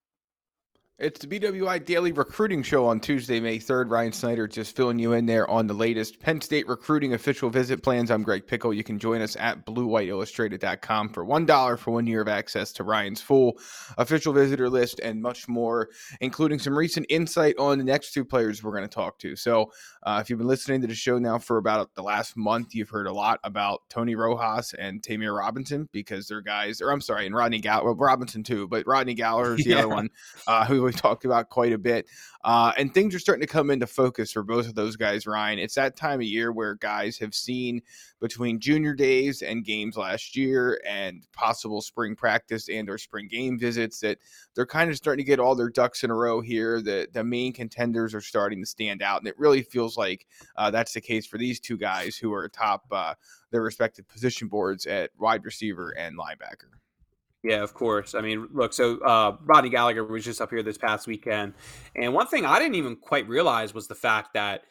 it's 0.98 1.24
the 1.24 1.26
BWI 1.26 1.84
Daily 1.84 2.12
Recruiting 2.12 2.62
Show 2.62 2.86
on 2.86 3.00
Tuesday, 3.00 3.40
May 3.40 3.58
3rd. 3.58 3.90
Ryan 3.90 4.12
Snyder 4.12 4.46
just 4.46 4.76
filling 4.76 4.98
you 4.98 5.14
in 5.14 5.26
there 5.26 5.48
on 5.50 5.66
the 5.66 5.74
latest 5.74 6.20
Penn 6.20 6.40
State 6.40 6.68
recruiting 6.68 7.14
official 7.14 7.50
visit 7.50 7.82
plans. 7.82 8.10
I'm 8.10 8.22
Greg 8.22 8.46
Pickel. 8.46 8.76
You 8.76 8.84
can 8.84 8.98
join 8.98 9.22
us 9.22 9.34
at 9.36 9.66
bluewhiteillustrated.com 9.66 11.08
for 11.08 11.24
$1 11.24 11.78
for 11.78 11.90
one 11.90 12.06
year 12.06 12.20
of 12.20 12.28
access 12.28 12.72
to 12.74 12.84
Ryan's 12.84 13.22
full 13.22 13.58
official 13.96 14.32
visitor 14.32 14.68
list 14.68 15.00
and 15.00 15.20
much 15.20 15.48
more, 15.48 15.88
including 16.20 16.58
some 16.58 16.76
recent 16.76 17.06
insight 17.08 17.56
on 17.58 17.78
the 17.78 17.84
next 17.84 18.12
two 18.12 18.24
players 18.24 18.62
we're 18.62 18.76
going 18.76 18.88
to 18.88 18.94
talk 18.94 19.18
to. 19.20 19.34
So, 19.34 19.72
uh, 20.04 20.18
if 20.22 20.28
you've 20.28 20.38
been 20.38 20.48
listening 20.48 20.82
to 20.82 20.86
the 20.86 20.94
show 20.94 21.18
now 21.18 21.38
for 21.38 21.56
about 21.56 21.94
the 21.94 22.02
last 22.02 22.36
month, 22.36 22.74
you've 22.74 22.90
heard 22.90 23.06
a 23.06 23.12
lot 23.12 23.40
about 23.44 23.80
Tony 23.88 24.14
Rojas 24.14 24.74
and 24.78 25.02
Ta'Mere 25.02 25.36
Robinson 25.36 25.88
because 25.90 26.26
they're 26.26 26.42
guys, 26.42 26.80
or 26.80 26.90
I'm 26.90 27.00
sorry, 27.00 27.26
and 27.26 27.34
Rodney 27.34 27.60
Gallagher, 27.60 27.86
well, 27.86 27.94
Robinson 27.96 28.42
too, 28.42 28.68
but 28.68 28.86
Rodney 28.86 29.14
Gallagher 29.14 29.54
is 29.54 29.64
the 29.64 29.70
yeah. 29.70 29.78
other 29.78 29.88
one 29.88 30.10
uh, 30.46 30.64
who 30.64 30.81
we 30.82 30.92
talked 30.92 31.24
about 31.24 31.48
quite 31.48 31.72
a 31.72 31.78
bit. 31.78 32.06
Uh, 32.44 32.72
and 32.76 32.92
things 32.92 33.14
are 33.14 33.20
starting 33.20 33.46
to 33.46 33.52
come 33.52 33.70
into 33.70 33.86
focus 33.86 34.32
for 34.32 34.42
both 34.42 34.66
of 34.66 34.74
those 34.74 34.96
guys, 34.96 35.26
Ryan. 35.26 35.58
It's 35.58 35.76
that 35.76 35.96
time 35.96 36.20
of 36.20 36.26
year 36.26 36.50
where 36.50 36.74
guys 36.74 37.16
have 37.18 37.34
seen 37.34 37.82
between 38.20 38.58
junior 38.58 38.94
days 38.94 39.42
and 39.42 39.64
games 39.64 39.96
last 39.96 40.36
year 40.36 40.80
and 40.86 41.24
possible 41.32 41.80
spring 41.80 42.16
practice 42.16 42.68
and 42.68 42.90
or 42.90 42.98
spring 42.98 43.28
game 43.28 43.58
visits 43.58 44.00
that 44.00 44.18
they're 44.54 44.66
kind 44.66 44.90
of 44.90 44.96
starting 44.96 45.24
to 45.24 45.28
get 45.28 45.38
all 45.38 45.54
their 45.54 45.70
ducks 45.70 46.02
in 46.02 46.10
a 46.10 46.14
row 46.14 46.40
here. 46.40 46.82
The, 46.82 47.08
the 47.12 47.22
main 47.22 47.52
contenders 47.52 48.14
are 48.14 48.20
starting 48.20 48.60
to 48.60 48.66
stand 48.66 49.02
out. 49.02 49.20
And 49.20 49.28
it 49.28 49.38
really 49.38 49.62
feels 49.62 49.96
like 49.96 50.26
uh, 50.56 50.70
that's 50.70 50.94
the 50.94 51.00
case 51.00 51.26
for 51.26 51.38
these 51.38 51.60
two 51.60 51.76
guys 51.76 52.16
who 52.16 52.34
are 52.34 52.48
top 52.48 52.84
uh, 52.90 53.14
their 53.52 53.62
respective 53.62 54.08
position 54.08 54.48
boards 54.48 54.86
at 54.86 55.10
wide 55.18 55.44
receiver 55.44 55.90
and 55.90 56.18
linebacker. 56.18 56.81
Yeah, 57.42 57.62
of 57.62 57.74
course. 57.74 58.14
I 58.14 58.20
mean, 58.20 58.48
look, 58.52 58.72
so 58.72 58.98
uh, 59.00 59.36
Rodney 59.44 59.68
Gallagher 59.68 60.04
was 60.04 60.24
just 60.24 60.40
up 60.40 60.50
here 60.50 60.62
this 60.62 60.78
past 60.78 61.06
weekend. 61.06 61.54
And 61.96 62.14
one 62.14 62.28
thing 62.28 62.46
I 62.46 62.58
didn't 62.58 62.76
even 62.76 62.96
quite 62.96 63.28
realize 63.28 63.74
was 63.74 63.88
the 63.88 63.96
fact 63.96 64.34
that 64.34 64.62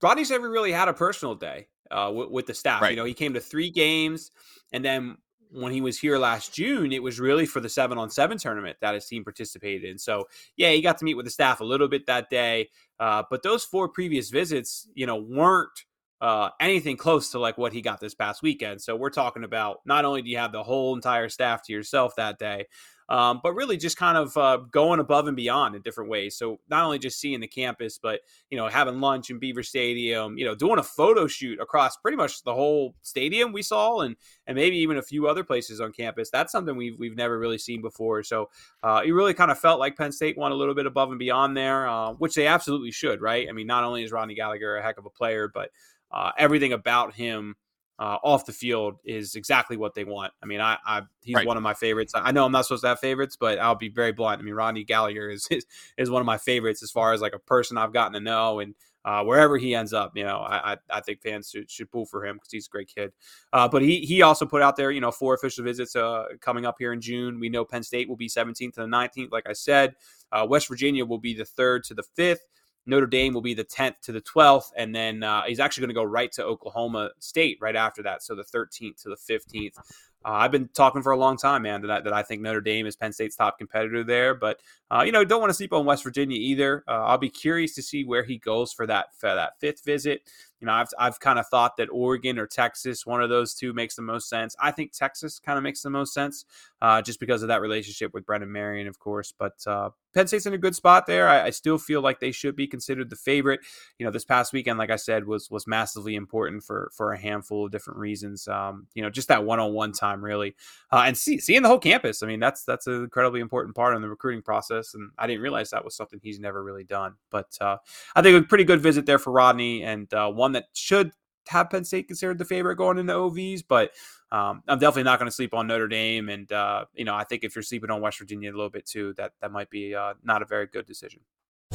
Rodney's 0.00 0.30
never 0.30 0.50
really 0.50 0.72
had 0.72 0.88
a 0.88 0.94
personal 0.94 1.34
day 1.34 1.68
uh, 1.90 2.10
with, 2.14 2.30
with, 2.30 2.46
the 2.46 2.54
staff. 2.54 2.80
Right. 2.80 2.90
You 2.90 2.96
know, 2.96 3.04
he 3.04 3.12
came 3.12 3.34
to 3.34 3.40
three 3.40 3.70
games. 3.70 4.30
And 4.72 4.82
then 4.82 5.18
when 5.50 5.70
he 5.70 5.82
was 5.82 5.98
here 5.98 6.16
last 6.16 6.54
June, 6.54 6.92
it 6.92 7.02
was 7.02 7.20
really 7.20 7.44
for 7.44 7.60
the 7.60 7.68
seven 7.68 7.98
on 7.98 8.08
seven 8.08 8.38
tournament 8.38 8.78
that 8.80 8.94
his 8.94 9.06
team 9.06 9.22
participated 9.22 9.84
in. 9.84 9.98
So, 9.98 10.28
yeah, 10.56 10.70
he 10.70 10.80
got 10.80 10.96
to 10.98 11.04
meet 11.04 11.14
with 11.14 11.26
the 11.26 11.30
staff 11.30 11.60
a 11.60 11.64
little 11.64 11.88
bit 11.88 12.06
that 12.06 12.30
day. 12.30 12.70
Uh, 12.98 13.22
but 13.30 13.42
those 13.42 13.64
four 13.64 13.88
previous 13.88 14.30
visits, 14.30 14.88
you 14.94 15.04
know, 15.04 15.16
weren't 15.16 15.84
uh, 16.22 16.50
anything 16.60 16.96
close 16.96 17.30
to 17.32 17.40
like 17.40 17.58
what 17.58 17.72
he 17.72 17.82
got 17.82 18.00
this 18.00 18.14
past 18.14 18.42
weekend. 18.42 18.80
So 18.80 18.94
we're 18.94 19.10
talking 19.10 19.42
about 19.42 19.80
not 19.84 20.04
only 20.04 20.22
do 20.22 20.30
you 20.30 20.38
have 20.38 20.52
the 20.52 20.62
whole 20.62 20.94
entire 20.94 21.28
staff 21.28 21.64
to 21.64 21.72
yourself 21.72 22.14
that 22.14 22.38
day, 22.38 22.66
um, 23.08 23.40
but 23.42 23.54
really 23.54 23.76
just 23.76 23.96
kind 23.96 24.16
of 24.16 24.36
uh, 24.36 24.58
going 24.70 25.00
above 25.00 25.26
and 25.26 25.36
beyond 25.36 25.74
in 25.74 25.82
different 25.82 26.08
ways. 26.08 26.36
So 26.36 26.60
not 26.70 26.84
only 26.84 27.00
just 27.00 27.18
seeing 27.18 27.40
the 27.40 27.48
campus, 27.48 27.98
but 27.98 28.20
you 28.50 28.56
know 28.56 28.68
having 28.68 29.00
lunch 29.00 29.30
in 29.30 29.40
Beaver 29.40 29.64
Stadium, 29.64 30.38
you 30.38 30.44
know 30.44 30.54
doing 30.54 30.78
a 30.78 30.82
photo 30.84 31.26
shoot 31.26 31.60
across 31.60 31.96
pretty 31.96 32.16
much 32.16 32.44
the 32.44 32.54
whole 32.54 32.94
stadium 33.02 33.52
we 33.52 33.62
saw, 33.62 34.00
and 34.00 34.14
and 34.46 34.54
maybe 34.54 34.76
even 34.76 34.98
a 34.98 35.02
few 35.02 35.26
other 35.26 35.42
places 35.42 35.80
on 35.80 35.92
campus. 35.92 36.30
That's 36.30 36.52
something 36.52 36.76
we've 36.76 36.98
we've 36.98 37.16
never 37.16 37.38
really 37.38 37.58
seen 37.58 37.82
before. 37.82 38.22
So 38.22 38.48
uh, 38.82 39.02
it 39.04 39.10
really 39.10 39.34
kind 39.34 39.50
of 39.50 39.58
felt 39.58 39.80
like 39.80 39.96
Penn 39.96 40.12
State 40.12 40.38
went 40.38 40.54
a 40.54 40.56
little 40.56 40.74
bit 40.74 40.86
above 40.86 41.10
and 41.10 41.18
beyond 41.18 41.56
there, 41.56 41.88
uh, 41.88 42.12
which 42.12 42.34
they 42.34 42.46
absolutely 42.46 42.92
should, 42.92 43.20
right? 43.20 43.48
I 43.48 43.52
mean, 43.52 43.66
not 43.66 43.84
only 43.84 44.04
is 44.04 44.12
Rodney 44.12 44.34
Gallagher 44.36 44.76
a 44.76 44.82
heck 44.82 44.98
of 44.98 45.04
a 45.04 45.10
player, 45.10 45.50
but 45.52 45.70
uh, 46.12 46.32
everything 46.38 46.72
about 46.72 47.14
him 47.14 47.56
uh, 47.98 48.18
off 48.24 48.46
the 48.46 48.52
field 48.52 48.96
is 49.04 49.36
exactly 49.36 49.76
what 49.76 49.94
they 49.94 50.04
want. 50.04 50.32
I 50.42 50.46
mean, 50.46 50.60
I, 50.60 50.76
I 50.84 51.02
he's 51.22 51.36
right. 51.36 51.46
one 51.46 51.56
of 51.56 51.62
my 51.62 51.74
favorites. 51.74 52.12
I 52.16 52.32
know 52.32 52.44
I'm 52.44 52.52
not 52.52 52.64
supposed 52.64 52.82
to 52.82 52.88
have 52.88 52.98
favorites, 52.98 53.36
but 53.38 53.58
I'll 53.58 53.74
be 53.74 53.90
very 53.90 54.12
blunt. 54.12 54.40
I 54.40 54.44
mean, 54.44 54.54
Rodney 54.54 54.84
Gallagher 54.84 55.30
is, 55.30 55.46
is, 55.50 55.66
is 55.96 56.10
one 56.10 56.20
of 56.20 56.26
my 56.26 56.38
favorites 56.38 56.82
as 56.82 56.90
far 56.90 57.12
as 57.12 57.20
like 57.20 57.34
a 57.34 57.38
person 57.38 57.78
I've 57.78 57.92
gotten 57.92 58.14
to 58.14 58.20
know 58.20 58.60
and 58.60 58.74
uh, 59.04 59.24
wherever 59.24 59.58
he 59.58 59.74
ends 59.74 59.92
up, 59.92 60.12
you 60.16 60.24
know, 60.24 60.38
I, 60.38 60.72
I, 60.72 60.76
I 60.90 61.00
think 61.00 61.22
fans 61.22 61.50
should, 61.50 61.70
should 61.70 61.90
pull 61.90 62.06
for 62.06 62.24
him 62.24 62.36
because 62.36 62.52
he's 62.52 62.68
a 62.68 62.70
great 62.70 62.92
kid. 62.94 63.12
Uh, 63.52 63.68
but 63.68 63.82
he 63.82 64.00
he 64.00 64.22
also 64.22 64.46
put 64.46 64.62
out 64.62 64.76
there, 64.76 64.92
you 64.92 65.00
know, 65.00 65.10
four 65.10 65.34
official 65.34 65.64
visits 65.64 65.96
uh, 65.96 66.26
coming 66.40 66.64
up 66.64 66.76
here 66.78 66.92
in 66.92 67.00
June. 67.00 67.40
We 67.40 67.48
know 67.48 67.64
Penn 67.64 67.82
State 67.82 68.08
will 68.08 68.16
be 68.16 68.28
17th 68.28 68.74
to 68.74 68.80
the 68.80 68.86
19th, 68.86 69.32
like 69.32 69.48
I 69.48 69.54
said. 69.54 69.94
Uh, 70.30 70.46
West 70.48 70.68
Virginia 70.68 71.04
will 71.04 71.18
be 71.18 71.34
the 71.34 71.44
third 71.44 71.82
to 71.84 71.94
the 71.94 72.04
fifth. 72.14 72.46
Notre 72.86 73.06
Dame 73.06 73.32
will 73.32 73.42
be 73.42 73.54
the 73.54 73.64
10th 73.64 74.00
to 74.02 74.12
the 74.12 74.20
12th, 74.20 74.72
and 74.76 74.94
then 74.94 75.22
uh, 75.22 75.42
he's 75.42 75.60
actually 75.60 75.82
going 75.82 75.94
to 75.94 76.00
go 76.00 76.04
right 76.04 76.32
to 76.32 76.44
Oklahoma 76.44 77.10
State 77.18 77.58
right 77.60 77.76
after 77.76 78.02
that, 78.02 78.22
so 78.22 78.34
the 78.34 78.44
13th 78.44 79.02
to 79.02 79.08
the 79.08 79.16
15th. 79.16 79.78
Uh, 80.24 80.30
I've 80.30 80.52
been 80.52 80.68
talking 80.68 81.02
for 81.02 81.12
a 81.12 81.16
long 81.16 81.36
time, 81.36 81.62
man, 81.62 81.82
that 81.82 81.90
I, 81.90 82.00
that 82.00 82.12
I 82.12 82.22
think 82.22 82.42
Notre 82.42 82.60
Dame 82.60 82.86
is 82.86 82.96
Penn 82.96 83.12
State's 83.12 83.36
top 83.36 83.58
competitor 83.58 84.04
there. 84.04 84.34
But 84.34 84.60
uh, 84.90 85.02
you 85.04 85.12
know, 85.12 85.24
don't 85.24 85.40
want 85.40 85.50
to 85.50 85.54
sleep 85.54 85.72
on 85.72 85.84
West 85.84 86.04
Virginia 86.04 86.38
either. 86.38 86.84
Uh, 86.86 87.04
I'll 87.04 87.18
be 87.18 87.30
curious 87.30 87.74
to 87.74 87.82
see 87.82 88.04
where 88.04 88.22
he 88.22 88.38
goes 88.38 88.72
for 88.72 88.86
that 88.86 89.06
for 89.16 89.34
that 89.34 89.58
fifth 89.58 89.84
visit. 89.84 90.22
You 90.62 90.66
know, 90.66 90.74
I've 90.74 90.88
I've 90.96 91.18
kind 91.18 91.40
of 91.40 91.48
thought 91.48 91.76
that 91.78 91.88
Oregon 91.90 92.38
or 92.38 92.46
Texas, 92.46 93.04
one 93.04 93.20
of 93.20 93.28
those 93.28 93.52
two, 93.52 93.72
makes 93.72 93.96
the 93.96 94.02
most 94.02 94.28
sense. 94.28 94.54
I 94.60 94.70
think 94.70 94.92
Texas 94.92 95.40
kind 95.40 95.58
of 95.58 95.64
makes 95.64 95.82
the 95.82 95.90
most 95.90 96.14
sense, 96.14 96.44
uh, 96.80 97.02
just 97.02 97.18
because 97.18 97.42
of 97.42 97.48
that 97.48 97.60
relationship 97.60 98.14
with 98.14 98.24
Brennan 98.24 98.52
Marion, 98.52 98.86
of 98.86 99.00
course. 99.00 99.34
But 99.36 99.54
uh, 99.66 99.90
Penn 100.14 100.26
State's 100.26 100.46
in 100.46 100.52
a 100.52 100.58
good 100.58 100.76
spot 100.76 101.06
there. 101.06 101.28
I, 101.28 101.46
I, 101.46 101.50
still 101.50 101.78
feel 101.78 102.02
like 102.02 102.20
they 102.20 102.32
should 102.32 102.54
be 102.54 102.66
considered 102.66 103.08
the 103.08 103.16
favorite. 103.16 103.60
You 103.98 104.04
know, 104.04 104.12
this 104.12 104.24
past 104.24 104.52
weekend, 104.52 104.78
like 104.78 104.90
I 104.90 104.96
said, 104.96 105.26
was 105.26 105.50
was 105.50 105.66
massively 105.66 106.14
important 106.14 106.62
for 106.62 106.90
for 106.94 107.12
a 107.12 107.18
handful 107.18 107.66
of 107.66 107.72
different 107.72 107.98
reasons. 107.98 108.46
Um, 108.46 108.86
you 108.94 109.02
know, 109.02 109.10
just 109.10 109.28
that 109.28 109.44
one 109.44 109.58
on 109.58 109.72
one 109.72 109.92
time, 109.92 110.22
really, 110.22 110.54
uh, 110.90 111.04
and 111.06 111.16
see, 111.16 111.38
seeing 111.38 111.62
the 111.62 111.68
whole 111.68 111.78
campus. 111.78 112.22
I 112.22 112.26
mean, 112.26 112.40
that's 112.40 112.64
that's 112.64 112.86
an 112.86 113.02
incredibly 113.02 113.40
important 113.40 113.74
part 113.74 113.96
in 113.96 114.02
the 114.02 114.08
recruiting 114.08 114.42
process, 114.42 114.94
and 114.94 115.10
I 115.18 115.26
didn't 115.26 115.42
realize 115.42 115.70
that 115.70 115.84
was 115.84 115.96
something 115.96 116.20
he's 116.22 116.38
never 116.38 116.62
really 116.62 116.84
done. 116.84 117.14
But 117.30 117.56
uh, 117.60 117.78
I 118.14 118.22
think 118.22 118.44
a 118.44 118.46
pretty 118.46 118.64
good 118.64 118.80
visit 118.80 119.06
there 119.06 119.18
for 119.18 119.32
Rodney, 119.32 119.82
and 119.82 120.12
uh, 120.12 120.30
one 120.52 120.60
that 120.60 120.68
should 120.72 121.12
have 121.48 121.70
Penn 121.70 121.84
State 121.84 122.06
considered 122.06 122.38
the 122.38 122.44
favorite 122.44 122.76
going 122.76 122.98
into 122.98 123.12
OVs, 123.12 123.64
but 123.66 123.90
um, 124.30 124.62
I'm 124.68 124.78
definitely 124.78 125.02
not 125.04 125.18
going 125.18 125.28
to 125.28 125.34
sleep 125.34 125.54
on 125.54 125.66
Notre 125.66 125.88
Dame, 125.88 126.28
and 126.28 126.50
uh, 126.52 126.84
you 126.94 127.04
know 127.04 127.14
I 127.14 127.24
think 127.24 127.44
if 127.44 127.56
you're 127.56 127.62
sleeping 127.62 127.90
on 127.90 128.00
West 128.00 128.18
Virginia 128.18 128.50
a 128.50 128.52
little 128.54 128.70
bit 128.70 128.86
too, 128.86 129.14
that 129.16 129.32
that 129.40 129.50
might 129.50 129.70
be 129.70 129.94
uh, 129.94 130.14
not 130.22 130.42
a 130.42 130.44
very 130.44 130.66
good 130.66 130.86
decision. 130.86 131.20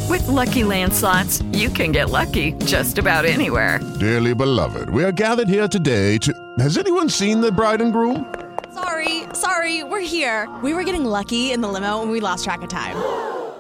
With 0.10 0.26
Lucky 0.28 0.64
Land 0.64 0.94
slots, 0.94 1.42
you 1.52 1.70
can 1.70 1.92
get 1.92 2.10
lucky 2.10 2.54
just 2.66 2.98
about 2.98 3.26
anywhere. 3.26 3.80
Dearly 4.00 4.34
beloved, 4.34 4.90
we 4.90 5.04
are 5.04 5.12
gathered 5.12 5.50
here 5.50 5.68
today 5.68 6.18
to. 6.20 6.34
Has 6.60 6.78
anyone 6.78 7.10
seen 7.10 7.42
the 7.42 7.52
bride 7.52 7.82
and 7.82 7.92
groom? 7.92 8.34
Sorry, 8.74 9.24
sorry, 9.34 9.84
we're 9.84 10.08
here. 10.08 10.48
We 10.64 10.74
were 10.74 10.84
getting 10.84 11.04
lucky 11.04 11.52
in 11.52 11.62
the 11.62 11.68
limo, 11.68 12.02
and 12.02 12.12
we 12.12 12.20
lost 12.20 12.44
track 12.46 12.62
of 12.62 12.70
time. 12.70 12.96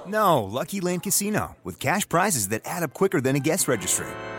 No, 0.07 0.43
Lucky 0.43 0.79
Land 0.79 1.03
Casino 1.03 1.57
with 1.65 1.79
cash 1.79 2.07
prizes 2.07 2.47
that 2.49 2.61
add 2.63 2.81
up 2.81 2.93
quicker 2.93 3.19
than 3.19 3.35
a 3.35 3.39
guest 3.39 3.67
registry 3.67 4.07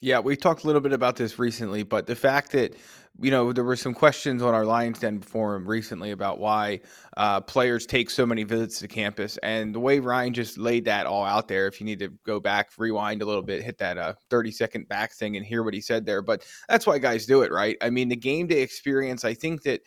Yeah, 0.00 0.18
we 0.18 0.36
talked 0.36 0.64
a 0.64 0.66
little 0.66 0.82
bit 0.82 0.92
about 0.92 1.16
this 1.16 1.38
recently, 1.38 1.82
but 1.82 2.06
the 2.06 2.14
fact 2.14 2.52
that 2.52 2.74
you 3.18 3.30
know 3.30 3.54
there 3.54 3.64
were 3.64 3.76
some 3.76 3.94
questions 3.94 4.42
on 4.42 4.52
our 4.52 4.66
Lions 4.66 4.98
Den 4.98 5.22
forum 5.22 5.66
recently 5.66 6.10
about 6.10 6.38
why 6.38 6.80
uh, 7.16 7.40
players 7.40 7.86
take 7.86 8.10
so 8.10 8.26
many 8.26 8.44
visits 8.44 8.78
to 8.80 8.88
campus, 8.88 9.38
and 9.38 9.74
the 9.74 9.80
way 9.80 9.98
Ryan 9.98 10.34
just 10.34 10.58
laid 10.58 10.84
that 10.84 11.06
all 11.06 11.24
out 11.24 11.48
there. 11.48 11.66
If 11.66 11.80
you 11.80 11.86
need 11.86 12.00
to 12.00 12.08
go 12.26 12.40
back, 12.40 12.72
rewind 12.76 13.22
a 13.22 13.24
little 13.24 13.42
bit, 13.42 13.62
hit 13.62 13.78
that 13.78 13.96
uh, 13.96 14.12
thirty 14.28 14.50
second 14.50 14.86
back 14.86 15.14
thing, 15.14 15.34
and 15.34 15.46
hear 15.46 15.62
what 15.62 15.72
he 15.72 15.80
said 15.80 16.04
there. 16.04 16.20
But 16.20 16.44
that's 16.68 16.86
why 16.86 16.98
guys 16.98 17.24
do 17.24 17.40
it, 17.40 17.50
right? 17.50 17.78
I 17.80 17.88
mean, 17.88 18.10
the 18.10 18.16
game 18.16 18.48
day 18.48 18.60
experience. 18.60 19.24
I 19.24 19.32
think 19.32 19.62
that 19.62 19.80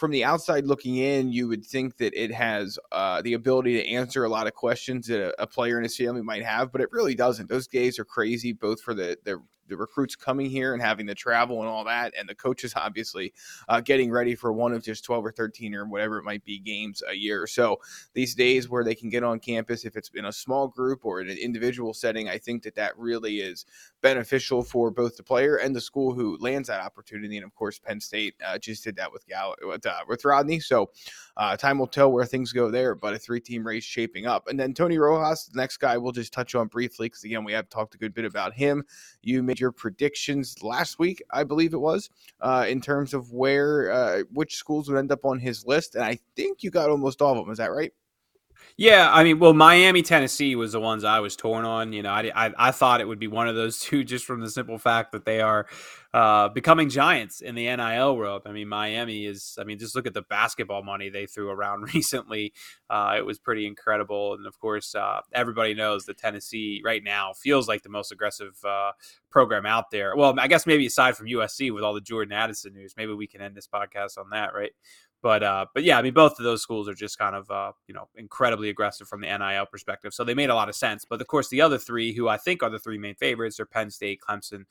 from 0.00 0.10
the 0.10 0.24
outside 0.24 0.64
looking 0.64 0.96
in, 0.96 1.30
you 1.30 1.46
would 1.46 1.62
think 1.66 1.98
that 1.98 2.14
it 2.14 2.32
has 2.32 2.78
uh, 2.90 3.20
the 3.20 3.34
ability 3.34 3.74
to 3.74 3.86
answer 3.86 4.24
a 4.24 4.30
lot 4.30 4.46
of 4.46 4.54
questions 4.54 5.06
that 5.08 5.20
a, 5.20 5.42
a, 5.42 5.46
player 5.46 5.76
and 5.76 5.84
his 5.84 5.94
family 5.94 6.22
might 6.22 6.42
have, 6.42 6.72
but 6.72 6.80
it 6.80 6.88
really 6.90 7.14
doesn't. 7.14 7.50
Those 7.50 7.68
days 7.68 7.98
are 7.98 8.04
crazy, 8.06 8.54
both 8.54 8.80
for 8.80 8.94
the, 8.94 9.18
the 9.26 9.42
the 9.70 9.76
recruits 9.76 10.16
coming 10.16 10.50
here 10.50 10.74
and 10.74 10.82
having 10.82 11.06
the 11.06 11.14
travel 11.14 11.60
and 11.60 11.68
all 11.68 11.84
that, 11.84 12.12
and 12.18 12.28
the 12.28 12.34
coaches 12.34 12.74
obviously 12.76 13.32
uh, 13.68 13.80
getting 13.80 14.10
ready 14.10 14.34
for 14.34 14.52
one 14.52 14.72
of 14.72 14.82
just 14.82 15.04
12 15.04 15.26
or 15.26 15.32
13 15.32 15.74
or 15.74 15.86
whatever 15.86 16.18
it 16.18 16.24
might 16.24 16.44
be 16.44 16.58
games 16.58 17.02
a 17.08 17.14
year. 17.14 17.46
So 17.46 17.80
these 18.14 18.34
days 18.34 18.68
where 18.68 18.84
they 18.84 18.94
can 18.94 19.08
get 19.08 19.24
on 19.24 19.38
campus, 19.40 19.84
if 19.84 19.96
it's 19.96 20.10
in 20.14 20.26
a 20.26 20.32
small 20.32 20.68
group 20.68 21.04
or 21.04 21.20
in 21.20 21.30
an 21.30 21.38
individual 21.38 21.94
setting, 21.94 22.28
I 22.28 22.38
think 22.38 22.62
that 22.64 22.74
that 22.74 22.98
really 22.98 23.40
is 23.40 23.66
beneficial 24.00 24.62
for 24.62 24.90
both 24.90 25.16
the 25.16 25.22
player 25.22 25.56
and 25.56 25.74
the 25.74 25.80
school 25.80 26.14
who 26.14 26.36
lands 26.40 26.68
that 26.68 26.82
opportunity. 26.82 27.36
And 27.36 27.44
of 27.44 27.54
course, 27.54 27.78
Penn 27.78 28.00
State 28.00 28.34
uh, 28.44 28.58
just 28.58 28.84
did 28.84 28.96
that 28.96 29.12
with 29.12 29.26
Gal 29.26 29.54
with, 29.62 29.86
uh, 29.86 30.00
with 30.08 30.24
Rodney. 30.24 30.60
So 30.60 30.90
uh, 31.36 31.56
time 31.56 31.78
will 31.78 31.86
tell 31.86 32.10
where 32.10 32.24
things 32.24 32.52
go 32.52 32.70
there. 32.70 32.94
But 32.94 33.14
a 33.14 33.18
three-team 33.18 33.66
race 33.66 33.84
shaping 33.84 34.26
up, 34.26 34.48
and 34.48 34.58
then 34.58 34.74
Tony 34.74 34.98
Rojas, 34.98 35.46
the 35.46 35.58
next 35.58 35.78
guy, 35.78 35.96
we'll 35.96 36.12
just 36.12 36.32
touch 36.32 36.54
on 36.54 36.68
briefly 36.68 37.06
because 37.06 37.24
again 37.24 37.44
we 37.44 37.52
have 37.52 37.68
talked 37.68 37.94
a 37.94 37.98
good 37.98 38.14
bit 38.14 38.24
about 38.24 38.54
him. 38.54 38.84
You 39.22 39.42
made 39.42 39.59
your 39.60 39.72
predictions 39.72 40.62
last 40.62 40.98
week, 40.98 41.22
I 41.30 41.44
believe 41.44 41.74
it 41.74 41.80
was, 41.80 42.10
uh, 42.40 42.66
in 42.68 42.80
terms 42.80 43.14
of 43.14 43.32
where 43.32 43.92
uh, 43.92 44.22
which 44.32 44.56
schools 44.56 44.88
would 44.88 44.98
end 44.98 45.12
up 45.12 45.24
on 45.24 45.38
his 45.38 45.66
list, 45.66 45.94
and 45.94 46.04
I 46.04 46.18
think 46.36 46.62
you 46.62 46.70
got 46.70 46.90
almost 46.90 47.20
all 47.20 47.38
of 47.38 47.44
them. 47.44 47.52
Is 47.52 47.58
that 47.58 47.72
right? 47.72 47.92
Yeah, 48.76 49.10
I 49.12 49.24
mean, 49.24 49.38
well, 49.38 49.52
Miami, 49.52 50.02
Tennessee 50.02 50.56
was 50.56 50.72
the 50.72 50.80
ones 50.80 51.04
I 51.04 51.20
was 51.20 51.36
torn 51.36 51.64
on. 51.64 51.92
You 51.92 52.02
know, 52.02 52.10
I, 52.10 52.30
I, 52.34 52.52
I 52.56 52.70
thought 52.70 53.00
it 53.00 53.08
would 53.08 53.18
be 53.18 53.26
one 53.26 53.48
of 53.48 53.54
those 53.54 53.78
two 53.80 54.04
just 54.04 54.24
from 54.24 54.40
the 54.40 54.50
simple 54.50 54.78
fact 54.78 55.12
that 55.12 55.24
they 55.24 55.40
are 55.40 55.66
uh, 56.12 56.48
becoming 56.48 56.88
giants 56.88 57.40
in 57.40 57.54
the 57.54 57.64
NIL 57.76 58.16
world. 58.16 58.42
I 58.44 58.52
mean, 58.52 58.68
Miami 58.68 59.26
is, 59.26 59.56
I 59.60 59.64
mean, 59.64 59.78
just 59.78 59.94
look 59.94 60.06
at 60.06 60.14
the 60.14 60.22
basketball 60.22 60.82
money 60.82 61.08
they 61.08 61.26
threw 61.26 61.50
around 61.50 61.82
recently. 61.94 62.52
Uh, 62.88 63.14
it 63.16 63.24
was 63.24 63.38
pretty 63.38 63.66
incredible. 63.66 64.34
And 64.34 64.46
of 64.46 64.58
course, 64.58 64.94
uh, 64.94 65.20
everybody 65.32 65.74
knows 65.74 66.06
that 66.06 66.18
Tennessee 66.18 66.82
right 66.84 67.02
now 67.04 67.32
feels 67.32 67.68
like 67.68 67.82
the 67.82 67.88
most 67.88 68.10
aggressive 68.10 68.56
uh, 68.64 68.92
program 69.30 69.66
out 69.66 69.90
there. 69.92 70.16
Well, 70.16 70.34
I 70.38 70.48
guess 70.48 70.66
maybe 70.66 70.86
aside 70.86 71.16
from 71.16 71.26
USC 71.26 71.72
with 71.72 71.84
all 71.84 71.94
the 71.94 72.00
Jordan 72.00 72.32
Addison 72.32 72.74
news, 72.74 72.94
maybe 72.96 73.12
we 73.12 73.26
can 73.26 73.40
end 73.40 73.54
this 73.54 73.68
podcast 73.68 74.18
on 74.18 74.30
that, 74.30 74.52
right? 74.52 74.72
But 75.22 75.42
uh, 75.42 75.66
but 75.74 75.84
yeah, 75.84 75.98
I 75.98 76.02
mean, 76.02 76.14
both 76.14 76.38
of 76.38 76.44
those 76.44 76.62
schools 76.62 76.88
are 76.88 76.94
just 76.94 77.18
kind 77.18 77.36
of 77.36 77.50
uh, 77.50 77.72
you 77.86 77.94
know 77.94 78.08
incredibly 78.16 78.70
aggressive 78.70 79.06
from 79.06 79.20
the 79.20 79.26
NIL 79.26 79.66
perspective, 79.66 80.14
so 80.14 80.24
they 80.24 80.32
made 80.32 80.48
a 80.48 80.54
lot 80.54 80.70
of 80.70 80.74
sense. 80.74 81.04
But 81.04 81.20
of 81.20 81.26
course, 81.26 81.50
the 81.50 81.60
other 81.60 81.76
three, 81.76 82.14
who 82.14 82.26
I 82.26 82.38
think 82.38 82.62
are 82.62 82.70
the 82.70 82.78
three 82.78 82.96
main 82.96 83.14
favorites, 83.16 83.60
are 83.60 83.66
Penn 83.66 83.90
State, 83.90 84.20
Clemson, 84.26 84.64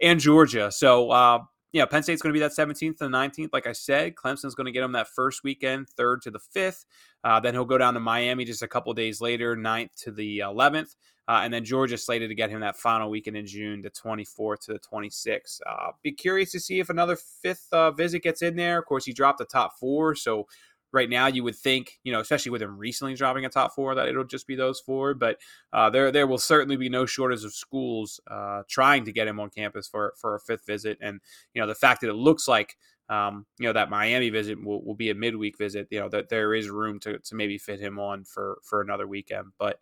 and 0.00 0.20
Georgia. 0.20 0.70
So 0.70 1.10
uh, 1.10 1.40
yeah, 1.72 1.84
Penn 1.84 2.02
State's 2.02 2.22
going 2.22 2.32
to 2.32 2.38
be 2.38 2.40
that 2.40 2.52
17th 2.52 3.00
and 3.02 3.14
19th. 3.14 3.50
Like 3.52 3.66
I 3.66 3.72
said, 3.72 4.14
Clemson's 4.14 4.54
going 4.54 4.66
to 4.66 4.72
get 4.72 4.82
him 4.82 4.92
that 4.92 5.08
first 5.08 5.44
weekend, 5.44 5.88
third 5.90 6.22
to 6.22 6.30
the 6.30 6.38
fifth. 6.38 6.86
Uh, 7.22 7.40
then 7.40 7.52
he'll 7.52 7.64
go 7.64 7.78
down 7.78 7.94
to 7.94 8.00
Miami 8.00 8.44
just 8.44 8.62
a 8.62 8.68
couple 8.68 8.92
days 8.94 9.20
later, 9.20 9.54
9th 9.54 9.94
to 10.04 10.10
the 10.10 10.38
11th. 10.38 10.94
Uh, 11.28 11.42
and 11.42 11.52
then 11.52 11.62
Georgia 11.62 11.98
slated 11.98 12.30
to 12.30 12.34
get 12.34 12.48
him 12.48 12.60
that 12.60 12.74
final 12.74 13.10
weekend 13.10 13.36
in 13.36 13.46
June, 13.46 13.82
the 13.82 13.90
24th 13.90 14.60
to 14.60 14.72
the 14.72 14.78
26th. 14.78 15.60
Uh, 15.66 15.90
be 16.02 16.10
curious 16.10 16.50
to 16.52 16.58
see 16.58 16.80
if 16.80 16.88
another 16.88 17.16
fifth 17.16 17.68
uh, 17.70 17.90
visit 17.90 18.22
gets 18.22 18.40
in 18.40 18.56
there. 18.56 18.78
Of 18.78 18.86
course, 18.86 19.04
he 19.04 19.12
dropped 19.12 19.38
the 19.38 19.44
top 19.44 19.78
four, 19.78 20.14
so 20.14 20.46
right 20.92 21.08
now 21.08 21.26
you 21.26 21.44
would 21.44 21.56
think, 21.56 21.98
you 22.04 22.12
know, 22.12 22.20
especially 22.20 22.50
with 22.50 22.62
him 22.62 22.78
recently 22.78 23.14
dropping 23.14 23.44
a 23.44 23.48
top 23.48 23.74
four, 23.74 23.94
that 23.94 24.08
it'll 24.08 24.24
just 24.24 24.46
be 24.46 24.56
those 24.56 24.80
four. 24.80 25.14
But 25.14 25.38
uh, 25.72 25.90
there 25.90 26.10
there 26.10 26.26
will 26.26 26.38
certainly 26.38 26.76
be 26.76 26.88
no 26.88 27.06
shortage 27.06 27.44
of 27.44 27.54
schools 27.54 28.20
uh, 28.30 28.62
trying 28.68 29.04
to 29.04 29.12
get 29.12 29.28
him 29.28 29.40
on 29.40 29.50
campus 29.50 29.88
for 29.88 30.14
for 30.16 30.34
a 30.34 30.40
fifth 30.40 30.66
visit. 30.66 30.98
And 31.00 31.20
you 31.54 31.60
know, 31.60 31.68
the 31.68 31.74
fact 31.74 32.00
that 32.00 32.10
it 32.10 32.14
looks 32.14 32.48
like 32.48 32.76
um, 33.08 33.46
you 33.58 33.66
know 33.66 33.72
that 33.72 33.90
Miami 33.90 34.30
visit 34.30 34.62
will, 34.62 34.84
will 34.84 34.94
be 34.94 35.10
a 35.10 35.14
midweek 35.14 35.58
visit. 35.58 35.88
You 35.90 36.00
know 36.00 36.08
that 36.08 36.28
there 36.28 36.54
is 36.54 36.68
room 36.70 36.98
to 37.00 37.18
to 37.18 37.34
maybe 37.34 37.58
fit 37.58 37.80
him 37.80 37.98
on 37.98 38.24
for 38.24 38.58
for 38.62 38.80
another 38.80 39.06
weekend, 39.06 39.48
but. 39.58 39.80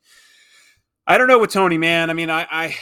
I 1.08 1.18
don't 1.18 1.28
know 1.28 1.38
with 1.38 1.52
Tony, 1.52 1.78
man. 1.78 2.10
I 2.10 2.14
mean, 2.14 2.30
I, 2.30 2.48
I 2.50 2.76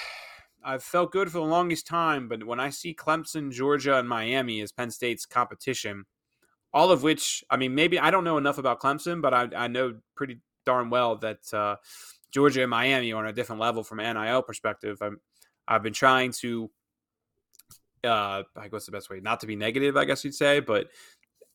I've 0.65 0.83
felt 0.83 1.13
good 1.13 1.31
for 1.31 1.39
the 1.39 1.45
longest 1.45 1.87
time, 1.87 2.27
but 2.27 2.43
when 2.43 2.59
I 2.59 2.71
see 2.71 2.95
Clemson, 2.95 3.53
Georgia, 3.53 3.99
and 3.99 4.09
Miami 4.09 4.63
as 4.63 4.73
Penn 4.73 4.91
State's 4.91 5.27
competition, 5.27 6.07
all 6.75 6.91
of 6.91 7.05
which, 7.05 7.45
I 7.49 7.57
mean, 7.57 7.75
maybe 7.75 8.01
I 8.01 8.11
don't 8.11 8.25
know 8.25 8.37
enough 8.37 8.59
about 8.59 8.81
Clemson, 8.81 9.23
but 9.23 9.33
I, 9.33 9.49
I 9.57 9.69
know 9.69 9.95
pretty 10.17 10.41
darn 10.67 10.91
well 10.91 11.17
that 11.19 11.55
uh, 11.55 11.77
Georgia 12.33 12.63
and 12.63 12.71
Miami 12.71 13.13
are 13.13 13.19
on 13.19 13.29
a 13.29 13.33
different 13.33 13.63
level 13.63 13.85
from 13.85 14.01
an 14.01 14.17
NIL 14.17 14.43
perspective. 14.43 14.99
I'm, 15.01 15.21
I've 15.69 15.85
been 15.85 15.93
trying 15.93 16.33
to, 16.41 16.69
uh, 18.03 18.43
I 18.57 18.69
guess 18.69 18.87
the 18.87 18.93
best 18.93 19.09
way 19.09 19.21
not 19.21 19.41
to 19.41 19.47
be 19.47 19.55
negative, 19.55 19.97
I 19.97 20.05
guess 20.05 20.25
you'd 20.25 20.35
say, 20.35 20.59
but 20.59 20.89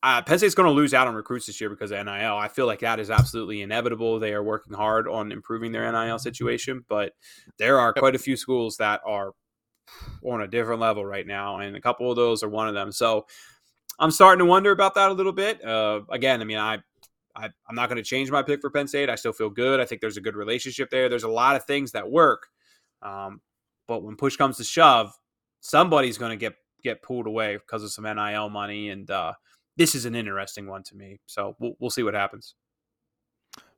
uh, 0.01 0.21
Penn 0.21 0.37
State's 0.37 0.55
going 0.55 0.69
to 0.69 0.73
lose 0.73 0.93
out 0.93 1.07
on 1.07 1.15
recruits 1.15 1.47
this 1.47 1.59
year 1.59 1.69
because 1.69 1.91
of 1.91 2.05
NIL. 2.05 2.37
I 2.37 2.47
feel 2.47 2.65
like 2.65 2.79
that 2.79 3.01
is 3.01 3.11
absolutely 3.11 3.61
inevitable. 3.61 4.19
They 4.19 4.33
are 4.33 4.41
working 4.41 4.73
hard 4.73 5.05
on 5.09 5.33
improving 5.33 5.73
their 5.73 5.91
NIL 5.91 6.17
situation, 6.17 6.85
but 6.87 7.11
there 7.57 7.77
are 7.77 7.91
quite 7.91 8.15
a 8.15 8.19
few 8.19 8.37
schools 8.37 8.77
that 8.77 9.01
are 9.05 9.33
on 10.23 10.41
a 10.41 10.47
different 10.47 10.79
level 10.79 11.05
right 11.05 11.27
now, 11.27 11.57
and 11.57 11.75
a 11.75 11.81
couple 11.81 12.09
of 12.09 12.15
those 12.15 12.41
are 12.41 12.49
one 12.49 12.69
of 12.69 12.73
them. 12.73 12.93
So 12.93 13.25
I'm 13.99 14.11
starting 14.11 14.39
to 14.39 14.45
wonder 14.45 14.71
about 14.71 14.95
that 14.95 15.09
a 15.09 15.13
little 15.13 15.31
bit. 15.31 15.63
Uh, 15.63 16.01
again, 16.09 16.41
I 16.41 16.45
mean, 16.45 16.57
I, 16.57 16.79
I 17.35 17.45
am 17.45 17.75
not 17.75 17.89
going 17.89 17.97
to 17.97 18.03
change 18.03 18.31
my 18.31 18.41
pick 18.41 18.61
for 18.61 18.69
Penn 18.69 18.87
State. 18.87 19.09
I 19.09 19.15
still 19.15 19.33
feel 19.33 19.49
good. 19.49 19.79
I 19.79 19.85
think 19.85 20.01
there's 20.01 20.17
a 20.17 20.21
good 20.21 20.35
relationship 20.35 20.89
there. 20.89 21.09
There's 21.09 21.23
a 21.23 21.29
lot 21.29 21.55
of 21.55 21.65
things 21.65 21.91
that 21.91 22.09
work, 22.09 22.47
um, 23.01 23.41
but 23.87 24.03
when 24.03 24.15
push 24.15 24.35
comes 24.35 24.57
to 24.57 24.63
shove, 24.63 25.13
somebody's 25.59 26.17
going 26.17 26.31
to 26.31 26.37
get 26.37 26.55
get 26.81 27.03
pulled 27.03 27.27
away 27.27 27.57
because 27.57 27.83
of 27.83 27.91
some 27.91 28.05
NIL 28.05 28.49
money 28.49 28.89
and. 28.89 29.09
Uh, 29.09 29.33
this 29.79 29.95
is 29.95 30.03
an 30.03 30.13
interesting 30.13 30.67
one 30.67 30.83
to 30.83 30.95
me. 30.95 31.21
So 31.25 31.55
we'll, 31.57 31.71
we'll 31.79 31.89
see 31.89 32.03
what 32.03 32.13
happens. 32.13 32.53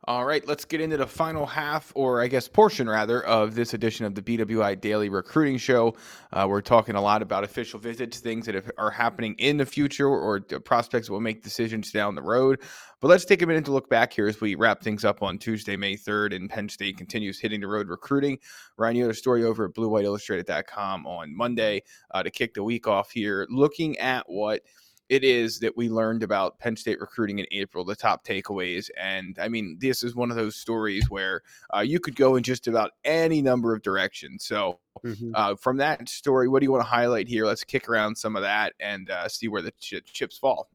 All 0.06 0.26
right, 0.26 0.44
let's 0.48 0.66
get 0.66 0.82
into 0.82 0.98
the 0.98 1.06
final 1.06 1.46
half, 1.46 1.92
or 1.94 2.24
I 2.24 2.28
guess 2.28 2.48
portion 2.48 2.90
rather, 2.90 3.24
of 3.24 3.54
this 3.54 3.76
edition 3.76 4.04
of 4.04 4.16
the 4.16 4.22
BWI 4.24 4.82
Daily 4.82 5.10
Recruiting 5.10 5.60
Show. 5.60 5.96
Uh, 6.34 6.48
we're 6.50 6.62
talking 6.62 6.96
a 6.96 7.02
lot 7.02 7.22
about 7.22 7.44
official 7.44 7.80
visits, 7.80 8.18
things 8.20 8.48
that 8.48 8.66
are 8.80 8.90
happening 8.90 9.36
in 9.38 9.58
the 9.58 9.66
future, 9.66 10.08
or 10.08 10.40
prospects 10.40 11.12
will 11.12 11.20
make 11.20 11.44
decisions 11.44 11.92
down 11.92 12.16
the 12.16 12.22
road. 12.24 12.62
But 13.00 13.10
let's 13.10 13.26
take 13.26 13.44
a 13.44 13.46
minute 13.46 13.66
to 13.66 13.72
look 13.72 13.92
back 13.92 14.12
here 14.12 14.28
as 14.28 14.42
we 14.42 14.56
wrap 14.56 14.82
things 14.82 15.06
up 15.06 15.22
on 15.22 15.38
Tuesday, 15.38 15.78
May 15.78 15.96
3rd, 15.96 16.36
and 16.36 16.50
Penn 16.50 16.68
State 16.68 16.98
continues 16.98 17.40
hitting 17.40 17.62
the 17.62 17.68
road 17.68 17.88
recruiting. 17.88 18.40
Ryan, 18.78 18.96
you 18.96 19.04
had 19.04 19.12
a 19.12 19.16
story 19.16 19.44
over 19.44 19.66
at 19.66 19.76
BlueWhiteIllustrated.com 19.76 21.06
on 21.06 21.38
Monday 21.38 21.84
uh, 22.10 22.24
to 22.24 22.32
kick 22.32 22.56
the 22.56 22.64
week 22.64 22.88
off 22.88 23.12
here, 23.12 23.46
looking 23.52 24.00
at 24.00 24.28
what– 24.28 24.62
it 25.12 25.26
is 25.26 25.60
that 25.60 25.76
we 25.76 25.90
learned 25.90 26.24
about 26.24 26.58
Penn 26.58 26.78
State 26.78 27.02
recruiting 27.02 27.40
in 27.40 27.46
April, 27.52 27.84
the 27.84 27.98
top 27.98 28.26
takeaways. 28.26 28.90
And 28.98 29.38
I 29.42 29.50
mean, 29.50 29.78
this 29.82 30.04
is 30.04 30.16
one 30.16 30.32
of 30.32 30.38
those 30.38 30.56
stories 30.56 31.10
where 31.10 31.42
uh, 31.76 31.82
you 31.82 32.00
could 32.00 32.16
go 32.16 32.38
in 32.38 32.44
just 32.44 32.70
about 32.70 32.92
any 33.04 33.42
number 33.42 33.76
of 33.76 33.82
directions. 33.82 34.46
So, 34.46 34.80
mm-hmm. 35.04 35.32
uh, 35.36 35.56
from 35.58 35.76
that 35.78 36.08
story, 36.08 36.48
what 36.48 36.62
do 36.62 36.64
you 36.64 36.72
want 36.72 36.86
to 36.86 36.90
highlight 36.90 37.28
here? 37.28 37.46
Let's 37.46 37.66
kick 37.66 37.90
around 37.90 38.16
some 38.16 38.38
of 38.38 38.42
that 38.44 38.72
and 38.80 39.10
uh, 39.10 39.28
see 39.28 39.50
where 39.50 39.62
the 39.62 39.74
ch- 39.82 40.02
chips 40.06 40.38
fall. 40.38 40.70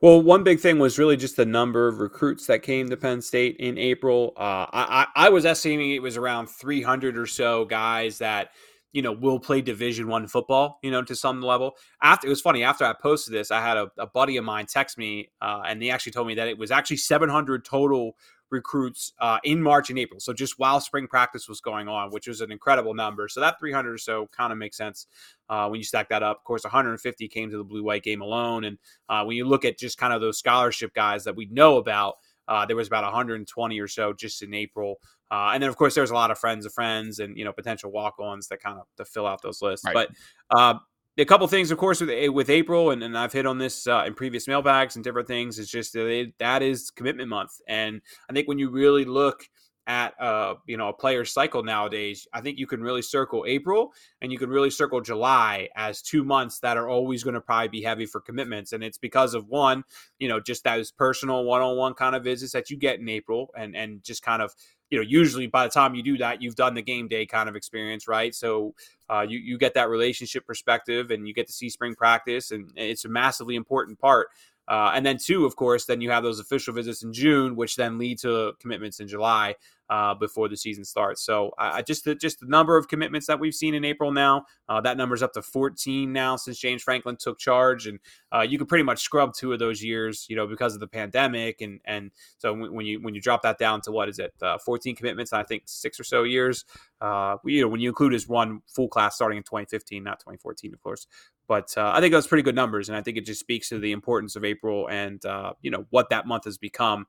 Well, 0.00 0.20
one 0.20 0.42
big 0.42 0.58
thing 0.58 0.80
was 0.80 0.98
really 0.98 1.16
just 1.16 1.36
the 1.36 1.46
number 1.46 1.86
of 1.86 2.00
recruits 2.00 2.48
that 2.48 2.64
came 2.64 2.90
to 2.90 2.96
Penn 2.96 3.22
State 3.22 3.56
in 3.58 3.78
April. 3.78 4.32
Uh, 4.36 4.66
I, 4.72 5.06
I, 5.14 5.26
I 5.26 5.28
was 5.28 5.46
estimating 5.46 5.92
it 5.92 6.02
was 6.02 6.16
around 6.16 6.48
300 6.48 7.16
or 7.16 7.26
so 7.26 7.64
guys 7.66 8.18
that 8.18 8.50
you 8.94 9.02
know 9.02 9.12
will 9.12 9.38
play 9.38 9.60
division 9.60 10.08
one 10.08 10.26
football 10.26 10.78
you 10.82 10.90
know 10.90 11.02
to 11.02 11.14
some 11.14 11.42
level. 11.42 11.76
After 12.02 12.26
it 12.26 12.30
was 12.30 12.40
funny 12.40 12.62
after 12.62 12.86
i 12.86 12.94
posted 12.94 13.34
this 13.34 13.50
i 13.50 13.60
had 13.60 13.76
a, 13.76 13.90
a 13.98 14.06
buddy 14.06 14.38
of 14.38 14.44
mine 14.44 14.64
text 14.66 14.96
me 14.96 15.30
uh, 15.42 15.62
and 15.66 15.82
he 15.82 15.90
actually 15.90 16.12
told 16.12 16.26
me 16.26 16.34
that 16.36 16.48
it 16.48 16.56
was 16.56 16.70
actually 16.70 16.96
700 16.96 17.64
total 17.64 18.16
recruits 18.50 19.12
uh, 19.18 19.38
in 19.42 19.60
march 19.60 19.90
and 19.90 19.98
april 19.98 20.20
so 20.20 20.32
just 20.32 20.58
while 20.58 20.80
spring 20.80 21.08
practice 21.08 21.48
was 21.48 21.60
going 21.60 21.88
on 21.88 22.10
which 22.10 22.28
was 22.28 22.40
an 22.40 22.52
incredible 22.52 22.94
number. 22.94 23.28
So 23.28 23.40
that 23.40 23.58
300 23.58 23.92
or 23.92 23.98
so 23.98 24.28
kind 24.34 24.52
of 24.52 24.58
makes 24.58 24.76
sense 24.76 25.06
uh, 25.48 25.68
when 25.68 25.78
you 25.78 25.84
stack 25.84 26.08
that 26.08 26.22
up. 26.22 26.38
Of 26.38 26.44
course 26.44 26.64
150 26.64 27.28
came 27.28 27.50
to 27.50 27.56
the 27.58 27.64
blue 27.64 27.82
white 27.82 28.04
game 28.04 28.22
alone 28.22 28.64
and 28.64 28.78
uh, 29.08 29.24
when 29.24 29.36
you 29.36 29.44
look 29.46 29.64
at 29.64 29.78
just 29.78 29.98
kind 29.98 30.12
of 30.12 30.20
those 30.20 30.38
scholarship 30.38 30.94
guys 30.94 31.24
that 31.24 31.36
we 31.36 31.46
know 31.46 31.76
about 31.76 32.14
uh, 32.48 32.66
there 32.66 32.76
was 32.76 32.86
about 32.86 33.04
120 33.04 33.80
or 33.80 33.88
so 33.88 34.12
just 34.12 34.42
in 34.42 34.54
April, 34.54 35.00
uh, 35.30 35.50
and 35.52 35.62
then 35.62 35.70
of 35.70 35.76
course 35.76 35.94
there's 35.94 36.10
a 36.10 36.14
lot 36.14 36.30
of 36.30 36.38
friends 36.38 36.66
of 36.66 36.72
friends 36.72 37.18
and 37.18 37.36
you 37.36 37.44
know 37.44 37.52
potential 37.52 37.90
walk-ons 37.90 38.48
that 38.48 38.60
kind 38.60 38.78
of 38.78 38.86
to 38.96 39.04
fill 39.04 39.26
out 39.26 39.42
those 39.42 39.62
lists. 39.62 39.86
Right. 39.86 39.94
But 39.94 40.10
uh, 40.56 40.78
a 41.16 41.24
couple 41.24 41.46
things, 41.46 41.70
of 41.70 41.78
course, 41.78 42.00
with 42.00 42.30
with 42.30 42.50
April, 42.50 42.90
and, 42.90 43.02
and 43.02 43.16
I've 43.16 43.32
hit 43.32 43.46
on 43.46 43.58
this 43.58 43.86
uh, 43.86 44.04
in 44.06 44.14
previous 44.14 44.48
mailbags 44.48 44.96
and 44.96 45.04
different 45.04 45.28
things. 45.28 45.58
It's 45.58 45.70
just 45.70 45.92
that 45.92 46.06
it, 46.06 46.34
that 46.38 46.62
is 46.62 46.90
commitment 46.90 47.28
month, 47.28 47.60
and 47.68 48.00
I 48.28 48.32
think 48.32 48.48
when 48.48 48.58
you 48.58 48.70
really 48.70 49.04
look 49.04 49.48
at 49.86 50.18
uh, 50.20 50.54
you 50.66 50.76
know 50.76 50.88
a 50.88 50.92
player's 50.92 51.32
cycle 51.32 51.62
nowadays, 51.62 52.26
I 52.32 52.40
think 52.40 52.58
you 52.58 52.66
can 52.66 52.82
really 52.82 53.02
circle 53.02 53.44
April 53.46 53.92
and 54.20 54.32
you 54.32 54.38
can 54.38 54.50
really 54.50 54.70
circle 54.70 55.00
July 55.00 55.68
as 55.76 56.02
two 56.02 56.24
months 56.24 56.60
that 56.60 56.76
are 56.76 56.88
always 56.88 57.22
going 57.22 57.34
to 57.34 57.40
probably 57.40 57.68
be 57.68 57.82
heavy 57.82 58.06
for 58.06 58.20
commitments, 58.20 58.72
and 58.72 58.82
it's 58.82 58.98
because 58.98 59.34
of 59.34 59.48
one, 59.48 59.84
you 60.18 60.28
know, 60.28 60.40
just 60.40 60.64
those 60.64 60.90
personal 60.90 61.44
one-on-one 61.44 61.94
kind 61.94 62.16
of 62.16 62.24
visits 62.24 62.52
that 62.52 62.70
you 62.70 62.76
get 62.76 62.98
in 62.98 63.08
April, 63.08 63.50
and 63.56 63.76
and 63.76 64.02
just 64.02 64.22
kind 64.22 64.42
of 64.42 64.54
you 64.90 64.98
know, 64.98 65.06
usually 65.08 65.46
by 65.46 65.64
the 65.64 65.70
time 65.70 65.94
you 65.94 66.02
do 66.02 66.18
that, 66.18 66.40
you've 66.42 66.54
done 66.54 66.74
the 66.74 66.82
game 66.82 67.08
day 67.08 67.26
kind 67.26 67.48
of 67.48 67.56
experience, 67.56 68.06
right? 68.06 68.34
So 68.34 68.74
uh, 69.10 69.26
you 69.28 69.38
you 69.38 69.58
get 69.58 69.74
that 69.74 69.88
relationship 69.88 70.46
perspective, 70.46 71.10
and 71.10 71.26
you 71.26 71.34
get 71.34 71.46
to 71.46 71.52
see 71.52 71.68
spring 71.68 71.94
practice, 71.94 72.50
and 72.50 72.70
it's 72.76 73.04
a 73.04 73.08
massively 73.08 73.56
important 73.56 73.98
part. 73.98 74.28
Uh, 74.66 74.92
and 74.94 75.04
then 75.04 75.18
two, 75.18 75.44
of 75.44 75.56
course, 75.56 75.84
then 75.84 76.00
you 76.00 76.10
have 76.10 76.22
those 76.22 76.40
official 76.40 76.72
visits 76.72 77.02
in 77.02 77.12
June, 77.12 77.54
which 77.56 77.76
then 77.76 77.98
lead 77.98 78.18
to 78.18 78.52
commitments 78.60 79.00
in 79.00 79.08
July 79.08 79.54
uh, 79.90 80.14
before 80.14 80.48
the 80.48 80.56
season 80.56 80.84
starts. 80.84 81.22
So 81.22 81.52
I 81.58 81.82
just 81.82 82.04
the, 82.04 82.14
just 82.14 82.40
the 82.40 82.46
number 82.46 82.76
of 82.76 82.88
commitments 82.88 83.26
that 83.26 83.38
we've 83.38 83.54
seen 83.54 83.74
in 83.74 83.84
April 83.84 84.12
now, 84.12 84.44
uh, 84.68 84.80
that 84.80 84.96
number's 84.96 85.22
up 85.22 85.32
to 85.34 85.42
14 85.42 86.12
now 86.12 86.36
since 86.36 86.58
James 86.58 86.82
Franklin 86.82 87.16
took 87.18 87.38
charge, 87.38 87.86
and 87.86 87.98
uh, 88.32 88.40
you 88.40 88.56
can 88.58 88.66
pretty 88.66 88.84
much 88.84 89.02
scrub 89.02 89.34
two 89.34 89.52
of 89.52 89.58
those 89.58 89.82
years, 89.82 90.26
you 90.28 90.36
know, 90.36 90.46
because 90.46 90.74
of 90.74 90.80
the 90.80 90.86
pandemic, 90.86 91.60
and 91.60 91.80
and 91.84 92.10
so 92.38 92.54
when 92.54 92.86
you 92.86 93.00
when 93.02 93.14
you 93.14 93.20
drop 93.20 93.42
that 93.42 93.58
down 93.58 93.80
to 93.82 93.92
what 93.92 94.08
is 94.08 94.18
it, 94.18 94.32
uh, 94.42 94.58
14 94.58 94.96
commitments, 94.96 95.32
I 95.32 95.42
think 95.42 95.64
six 95.66 96.00
or 96.00 96.04
so 96.04 96.22
years, 96.22 96.64
uh, 97.00 97.36
you 97.44 97.60
know, 97.60 97.68
when 97.68 97.80
you 97.80 97.90
include 97.90 98.12
his 98.12 98.26
one 98.26 98.60
full 98.66 98.88
class 98.88 99.16
starting 99.16 99.38
in 99.38 99.44
2015, 99.44 100.02
not 100.02 100.20
2014, 100.20 100.72
of 100.72 100.82
course. 100.82 101.06
But 101.46 101.76
uh, 101.76 101.92
I 101.94 102.00
think 102.00 102.12
those 102.12 102.24
are 102.24 102.28
pretty 102.30 102.42
good 102.42 102.54
numbers, 102.54 102.88
and 102.88 102.96
I 102.96 103.02
think 103.02 103.18
it 103.18 103.26
just 103.26 103.40
speaks 103.40 103.68
to 103.68 103.78
the 103.78 103.92
importance 103.92 104.34
of 104.34 104.46
April 104.46 104.88
and 104.88 105.22
you 105.60 105.70
know 105.70 105.84
what 105.90 106.08
that 106.08 106.26
month 106.26 106.44
has 106.44 106.56
become, 106.56 107.06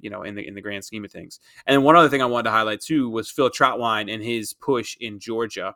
you 0.00 0.10
know, 0.10 0.22
in 0.22 0.34
the 0.34 0.46
in 0.46 0.54
the 0.54 0.60
grand 0.60 0.84
scheme 0.84 1.02
of 1.02 1.10
things. 1.10 1.40
And 1.66 1.77
then 1.78 1.84
one 1.84 1.96
other 1.96 2.08
thing 2.08 2.22
I 2.22 2.26
wanted 2.26 2.44
to 2.44 2.50
highlight 2.50 2.80
too 2.80 3.08
was 3.08 3.30
Phil 3.30 3.50
Trautwein 3.50 4.12
and 4.12 4.22
his 4.22 4.52
push 4.52 4.96
in 5.00 5.20
Georgia. 5.20 5.74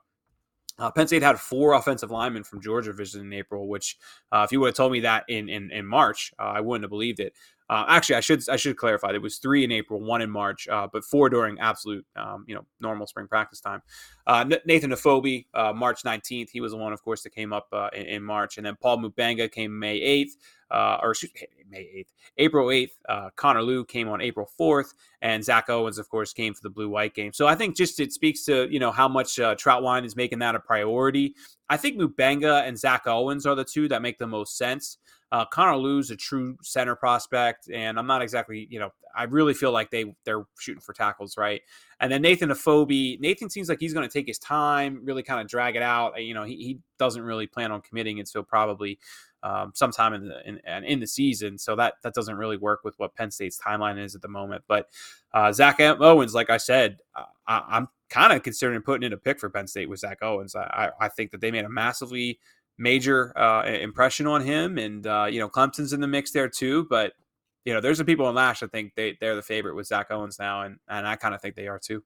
Uh, 0.78 0.90
Penn 0.90 1.06
State 1.06 1.22
had 1.22 1.38
four 1.38 1.74
offensive 1.74 2.10
linemen 2.10 2.42
from 2.42 2.60
Georgia 2.60 2.92
visiting 2.92 3.28
in 3.28 3.32
April, 3.32 3.68
which, 3.68 3.98
uh, 4.32 4.42
if 4.44 4.50
you 4.50 4.58
would 4.58 4.68
have 4.68 4.74
told 4.74 4.90
me 4.90 5.00
that 5.00 5.24
in 5.28 5.48
in, 5.48 5.70
in 5.70 5.86
March, 5.86 6.32
uh, 6.38 6.42
I 6.42 6.60
wouldn't 6.60 6.82
have 6.82 6.90
believed 6.90 7.20
it. 7.20 7.34
Uh, 7.72 7.86
actually, 7.88 8.16
I 8.16 8.20
should 8.20 8.46
I 8.50 8.56
should 8.56 8.76
clarify. 8.76 9.12
There 9.12 9.20
was 9.20 9.38
three 9.38 9.64
in 9.64 9.72
April, 9.72 10.00
one 10.00 10.20
in 10.20 10.30
March, 10.30 10.68
uh, 10.68 10.88
but 10.92 11.04
four 11.04 11.30
during 11.30 11.58
absolute, 11.58 12.04
um, 12.16 12.44
you 12.46 12.54
know, 12.54 12.66
normal 12.80 13.06
spring 13.06 13.28
practice 13.28 13.60
time. 13.60 13.80
Uh, 14.26 14.44
Nathan 14.66 14.90
Afobe, 14.90 15.46
March 15.74 16.02
19th. 16.02 16.50
He 16.50 16.60
was 16.60 16.72
the 16.72 16.78
one, 16.78 16.92
of 16.92 17.02
course, 17.02 17.22
that 17.22 17.30
came 17.30 17.52
up 17.52 17.68
in, 17.94 18.02
in, 18.02 18.22
March, 18.22 18.58
and 18.58 18.66
then 18.66 18.76
Paul 18.80 18.98
Mubanga 18.98 19.50
came 19.50 19.78
May 19.78 20.00
8th 20.00 20.32
uh, 20.72 20.98
or 21.02 21.10
excuse, 21.10 21.32
May 21.70 21.82
8th, 21.82 22.06
April 22.38 22.66
8th. 22.68 22.90
Uh, 23.08 23.30
Connor 23.36 23.62
Lew 23.62 23.84
came 23.84 24.08
on 24.08 24.20
April 24.20 24.48
4th, 24.58 24.94
and 25.20 25.44
Zach 25.44 25.68
Owens, 25.68 25.98
of 25.98 26.08
course, 26.08 26.32
came 26.32 26.54
for 26.54 26.62
the 26.62 26.70
blue 26.70 26.88
white 26.88 27.14
game. 27.14 27.32
So 27.32 27.46
I 27.46 27.54
think 27.54 27.76
just 27.76 28.00
it 28.00 28.12
speaks 28.12 28.44
to 28.46 28.68
you 28.70 28.80
know 28.80 28.90
how 28.90 29.08
much 29.08 29.38
uh, 29.38 29.54
Trautwein 29.54 30.04
is 30.04 30.16
making 30.16 30.40
that 30.40 30.54
a 30.54 30.60
priority. 30.60 31.34
I 31.68 31.76
think 31.76 31.98
Mubanga 31.98 32.66
and 32.66 32.78
Zach 32.78 33.06
Owens 33.06 33.46
are 33.46 33.54
the 33.54 33.64
two 33.64 33.88
that 33.88 34.02
make 34.02 34.18
the 34.18 34.26
most 34.26 34.56
sense. 34.56 34.98
Uh, 35.32 35.46
Connor 35.46 35.78
Lew's 35.78 36.10
a 36.10 36.16
true 36.16 36.58
center 36.62 36.94
prospect, 36.94 37.70
and 37.70 37.98
I'm 37.98 38.06
not 38.06 38.20
exactly, 38.20 38.68
you 38.70 38.78
know, 38.78 38.90
I 39.16 39.24
really 39.24 39.54
feel 39.54 39.72
like 39.72 39.90
they 39.90 40.14
they're 40.24 40.44
shooting 40.58 40.82
for 40.82 40.92
tackles, 40.92 41.38
right? 41.38 41.62
And 42.00 42.12
then 42.12 42.20
Nathan 42.20 42.50
Afobe, 42.50 43.18
Nathan 43.18 43.48
seems 43.48 43.70
like 43.70 43.80
he's 43.80 43.94
going 43.94 44.06
to 44.06 44.12
take 44.12 44.26
his 44.26 44.38
time, 44.38 45.00
really 45.04 45.22
kind 45.22 45.40
of 45.40 45.48
drag 45.48 45.74
it 45.74 45.82
out. 45.82 46.22
You 46.22 46.34
know, 46.34 46.44
he, 46.44 46.56
he 46.56 46.78
doesn't 46.98 47.22
really 47.22 47.46
plan 47.46 47.72
on 47.72 47.80
committing 47.80 48.20
until 48.20 48.42
probably 48.42 48.98
um, 49.42 49.72
sometime 49.74 50.12
in 50.12 50.28
the 50.28 50.46
in, 50.46 50.84
in, 50.84 51.00
the 51.00 51.06
season. 51.06 51.56
So 51.56 51.76
that 51.76 51.94
that 52.02 52.12
doesn't 52.12 52.36
really 52.36 52.58
work 52.58 52.84
with 52.84 52.98
what 52.98 53.14
Penn 53.14 53.30
State's 53.30 53.58
timeline 53.58 54.02
is 54.02 54.14
at 54.14 54.20
the 54.20 54.28
moment. 54.28 54.64
But 54.68 54.88
uh, 55.32 55.50
Zach 55.52 55.80
Owens, 55.80 56.34
like 56.34 56.50
I 56.50 56.58
said, 56.58 56.98
I, 57.46 57.78
am 57.78 57.88
kind 58.08 58.34
of 58.34 58.42
considering 58.42 58.82
putting 58.82 59.06
in 59.06 59.12
a 59.14 59.16
pick 59.16 59.40
for 59.40 59.48
Penn 59.48 59.66
State 59.66 59.88
with 59.88 60.00
Zach 60.00 60.18
Owens. 60.20 60.54
I, 60.54 60.90
I 61.00 61.08
think 61.08 61.30
that 61.30 61.40
they 61.40 61.50
made 61.50 61.64
a 61.64 61.70
massively 61.70 62.38
major 62.82 63.36
uh, 63.38 63.64
impression 63.64 64.26
on 64.26 64.42
him, 64.42 64.76
and 64.76 65.06
uh, 65.06 65.26
you 65.30 65.38
know 65.38 65.48
Clemson's 65.48 65.92
in 65.92 66.00
the 66.00 66.08
mix 66.08 66.32
there 66.32 66.48
too. 66.48 66.86
But 66.90 67.12
you 67.64 67.72
know, 67.72 67.80
there's 67.80 67.98
some 67.98 68.06
people 68.06 68.28
in 68.28 68.34
Lash. 68.34 68.62
I 68.62 68.66
think 68.66 68.92
they 68.96 69.16
they're 69.20 69.36
the 69.36 69.42
favorite 69.42 69.76
with 69.76 69.86
Zach 69.86 70.10
Owens 70.10 70.38
now, 70.38 70.62
and 70.62 70.78
and 70.88 71.06
I 71.06 71.16
kind 71.16 71.34
of 71.34 71.40
think 71.40 71.54
they 71.54 71.68
are 71.68 71.78
too. 71.78 72.02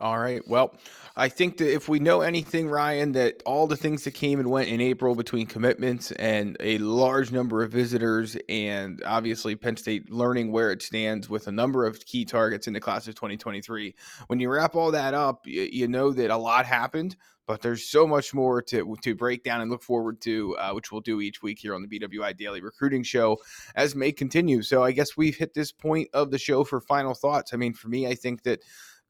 All 0.00 0.18
right. 0.18 0.40
Well, 0.48 0.74
I 1.14 1.28
think 1.28 1.58
that 1.58 1.70
if 1.70 1.86
we 1.86 1.98
know 1.98 2.22
anything, 2.22 2.70
Ryan, 2.70 3.12
that 3.12 3.42
all 3.44 3.66
the 3.66 3.76
things 3.76 4.04
that 4.04 4.12
came 4.12 4.40
and 4.40 4.50
went 4.50 4.70
in 4.70 4.80
April 4.80 5.14
between 5.14 5.46
commitments 5.46 6.10
and 6.12 6.56
a 6.58 6.78
large 6.78 7.32
number 7.32 7.62
of 7.62 7.70
visitors, 7.70 8.34
and 8.48 9.02
obviously 9.04 9.56
Penn 9.56 9.76
State 9.76 10.10
learning 10.10 10.52
where 10.52 10.72
it 10.72 10.80
stands 10.80 11.28
with 11.28 11.48
a 11.48 11.52
number 11.52 11.84
of 11.84 12.02
key 12.06 12.24
targets 12.24 12.66
in 12.66 12.72
the 12.72 12.80
class 12.80 13.08
of 13.08 13.14
2023, 13.14 13.94
when 14.28 14.40
you 14.40 14.48
wrap 14.48 14.74
all 14.74 14.90
that 14.92 15.12
up, 15.12 15.46
you, 15.46 15.68
you 15.70 15.86
know 15.86 16.12
that 16.12 16.30
a 16.30 16.36
lot 16.38 16.64
happened, 16.64 17.14
but 17.46 17.60
there's 17.60 17.84
so 17.84 18.06
much 18.06 18.32
more 18.32 18.62
to 18.62 18.96
to 19.02 19.14
break 19.14 19.44
down 19.44 19.60
and 19.60 19.70
look 19.70 19.82
forward 19.82 20.20
to, 20.22 20.56
uh, 20.56 20.72
which 20.72 20.90
we'll 20.90 21.00
do 21.02 21.20
each 21.20 21.42
week 21.42 21.58
here 21.58 21.74
on 21.74 21.82
the 21.82 21.98
BWI 21.98 22.36
Daily 22.38 22.62
Recruiting 22.62 23.02
Show 23.02 23.36
as 23.74 23.94
May 23.94 24.12
continues. 24.12 24.68
So 24.68 24.82
I 24.82 24.92
guess 24.92 25.16
we've 25.16 25.36
hit 25.36 25.52
this 25.52 25.72
point 25.72 26.08
of 26.14 26.30
the 26.30 26.38
show 26.38 26.64
for 26.64 26.80
final 26.80 27.12
thoughts. 27.12 27.52
I 27.52 27.58
mean, 27.58 27.74
for 27.74 27.88
me, 27.88 28.06
I 28.06 28.14
think 28.14 28.44
that 28.44 28.60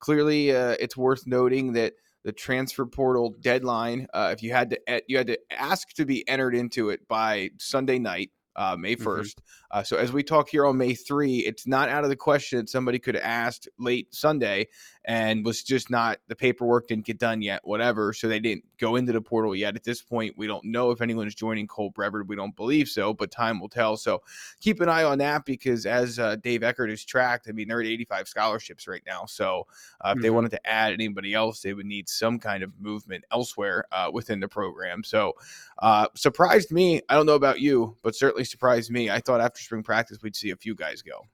clearly 0.01 0.55
uh, 0.55 0.77
it's 0.81 0.97
worth 0.97 1.27
noting 1.27 1.75
that 1.75 1.95
the 2.25 2.33
transfer 2.33 2.85
portal 2.85 3.35
deadline 3.41 4.07
uh, 4.13 4.31
if 4.33 4.43
you 4.43 4.53
had 4.53 4.71
to 4.71 5.03
you 5.07 5.17
had 5.17 5.29
to 5.29 5.39
ask 5.51 5.89
to 5.91 6.05
be 6.05 6.29
entered 6.29 6.55
into 6.55 6.91
it 6.91 7.07
by 7.09 7.51
sunday 7.59 7.99
night 7.99 8.31
uh, 8.57 8.77
May 8.77 8.97
1st. 8.97 9.35
Uh, 9.71 9.83
so 9.83 9.97
as 9.97 10.13
we 10.13 10.23
talk 10.23 10.49
here 10.49 10.67
on 10.67 10.77
May 10.77 10.95
3, 10.95 11.39
it's 11.39 11.67
not 11.67 11.89
out 11.89 12.05
of 12.05 12.11
the 12.11 12.17
question 12.17 12.59
that 12.59 12.69
somebody 12.69 12.99
could 12.99 13.15
have 13.15 13.25
asked 13.25 13.69
late 13.79 14.13
Sunday 14.15 14.69
and 15.05 15.45
was 15.45 15.63
just 15.63 15.91
not 15.91 16.19
the 16.29 16.37
paperwork 16.37 16.89
didn't 16.89 17.07
get 17.07 17.19
done 17.19 17.41
yet, 17.41 17.61
whatever. 17.65 18.13
So 18.13 18.29
they 18.29 18.39
didn't 18.39 18.65
go 18.79 18.97
into 18.97 19.13
the 19.13 19.21
portal 19.21 19.57
yet. 19.57 19.77
At 19.77 19.85
this 19.85 20.03
point, 20.03 20.37
we 20.37 20.47
don't 20.47 20.65
know 20.65 20.91
if 20.91 21.01
anyone 21.01 21.27
is 21.27 21.35
joining 21.35 21.67
Cole 21.67 21.91
Brevard. 21.91 22.29
We 22.29 22.37
don't 22.37 22.55
believe 22.55 22.89
so, 22.89 23.15
but 23.15 23.31
time 23.31 23.61
will 23.61 23.69
tell. 23.69 23.97
So 23.97 24.23
keep 24.61 24.81
an 24.81 24.89
eye 24.89 25.05
on 25.05 25.19
that 25.19 25.45
because 25.47 25.87
as 25.87 26.19
uh, 26.19 26.37
Dave 26.37 26.63
Eckert 26.63 26.91
is 26.91 27.05
tracked, 27.05 27.49
I 27.49 27.53
mean, 27.53 27.69
they're 27.69 27.81
at 27.81 27.87
85 27.87 28.29
scholarships 28.29 28.87
right 28.87 29.03
now. 29.07 29.25
So 29.27 29.67
uh, 30.01 30.11
if 30.11 30.17
mm-hmm. 30.17 30.23
they 30.23 30.31
wanted 30.31 30.51
to 30.51 30.67
add 30.67 30.93
anybody 30.93 31.33
else, 31.33 31.63
they 31.63 31.73
would 31.73 31.87
need 31.87 32.09
some 32.09 32.39
kind 32.39 32.63
of 32.63 32.79
movement 32.79 33.25
elsewhere 33.33 33.85
uh, 33.93 34.11
within 34.13 34.39
the 34.39 34.49
program. 34.49 35.03
So 35.03 35.33
uh, 35.79 36.09
surprised 36.15 36.73
me. 36.73 37.01
I 37.09 37.15
don't 37.15 37.27
know 37.27 37.35
about 37.35 37.61
you, 37.61 37.97
but 38.03 38.15
certainly 38.15 38.45
surprised 38.45 38.91
me. 38.91 39.09
I 39.09 39.21
thought 39.21 39.41
after 39.41 39.60
spring 39.65 39.83
practice, 39.83 40.19
we'd 40.23 40.37
see 40.37 40.51
a 40.51 40.57
few 40.57 40.75
guys 40.75 41.03
go. 41.03 41.29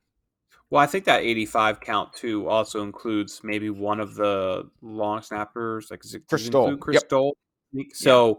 Well, 0.71 0.83
I 0.83 0.87
think 0.87 1.05
that 1.05 1.23
85 1.23 1.81
count 1.81 2.13
too 2.13 2.49
also 2.49 2.83
includes 2.83 3.41
maybe 3.45 3.71
one 3.71 4.01
of 4.01 4.17
the 4.17 4.69
long 4.83 5.23
snappers, 5.23 5.89
like 5.91 6.03
Chris 6.29 6.47
Stoll. 6.47 6.77
Crystal. 6.77 7.37
Yep. 7.73 7.87
So, 7.93 8.29
yep. 8.29 8.37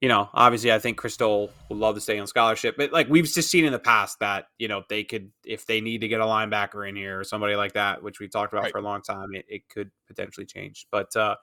you 0.00 0.08
know, 0.08 0.28
obviously, 0.34 0.72
I 0.72 0.80
think 0.80 0.96
Chris 0.96 1.14
Stoll 1.14 1.50
would 1.68 1.78
love 1.78 1.94
to 1.94 2.00
stay 2.00 2.18
on 2.18 2.26
scholarship, 2.26 2.76
but 2.76 2.92
like 2.92 3.08
we've 3.08 3.24
just 3.24 3.50
seen 3.50 3.64
in 3.64 3.72
the 3.72 3.78
past 3.78 4.18
that 4.18 4.46
you 4.58 4.66
know 4.66 4.82
they 4.88 5.04
could, 5.04 5.30
if 5.44 5.64
they 5.66 5.80
need 5.80 6.00
to 6.00 6.08
get 6.08 6.20
a 6.20 6.24
linebacker 6.24 6.88
in 6.88 6.96
here 6.96 7.20
or 7.20 7.24
somebody 7.24 7.54
like 7.54 7.74
that, 7.74 8.02
which 8.02 8.18
we 8.18 8.26
talked 8.26 8.52
about 8.52 8.64
right. 8.64 8.72
for 8.72 8.78
a 8.78 8.82
long 8.82 9.02
time, 9.02 9.28
it, 9.34 9.44
it 9.48 9.68
could 9.68 9.92
potentially 10.08 10.46
change. 10.46 10.86
But 10.90 11.14
uh, 11.14 11.36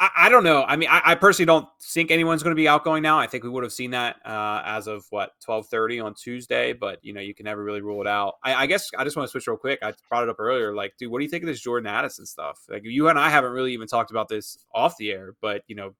I, 0.00 0.10
I, 0.16 0.28
don't 0.28 0.42
know. 0.42 0.64
I 0.64 0.76
mean, 0.76 0.88
I, 0.90 1.02
I, 1.04 1.14
personally 1.14 1.46
don't 1.46 1.68
think 1.80 2.10
anyone's 2.10 2.42
going 2.42 2.50
to 2.50 2.60
be 2.60 2.66
outgoing 2.66 3.02
now. 3.02 3.18
I 3.18 3.28
think 3.28 3.44
we 3.44 3.50
would 3.50 3.62
have 3.62 3.72
seen 3.72 3.92
that 3.92 4.16
uh, 4.26 4.60
as 4.64 4.88
of 4.88 5.04
what 5.10 5.30
twelve 5.40 5.68
thirty 5.68 6.00
on 6.00 6.14
Tuesday, 6.14 6.72
but 6.72 6.98
you 7.02 7.12
know, 7.12 7.20
you 7.20 7.32
can 7.32 7.44
never 7.44 7.62
really 7.62 7.80
rule 7.80 8.00
it 8.00 8.08
out. 8.08 8.34
I, 8.42 8.54
I, 8.54 8.66
guess 8.66 8.90
I 8.98 9.04
just 9.04 9.16
want 9.16 9.28
to 9.28 9.30
switch 9.30 9.46
real 9.46 9.56
quick. 9.56 9.78
I 9.82 9.92
brought 10.08 10.24
it 10.24 10.28
up 10.28 10.40
earlier. 10.40 10.74
Like, 10.74 10.94
dude, 10.98 11.10
what 11.10 11.20
do 11.20 11.24
you 11.24 11.30
think 11.30 11.44
of 11.44 11.46
this 11.46 11.60
Jordan 11.60 11.86
Addison 11.86 12.26
stuff? 12.26 12.60
Like, 12.68 12.82
you 12.84 13.08
and 13.08 13.18
I 13.18 13.30
haven't 13.30 13.52
really 13.52 13.72
even 13.72 13.86
talked 13.86 14.10
about 14.10 14.28
this 14.28 14.58
off 14.74 14.96
the 14.96 15.12
air, 15.12 15.36
but 15.40 15.62
you 15.68 15.76
know, 15.76 15.94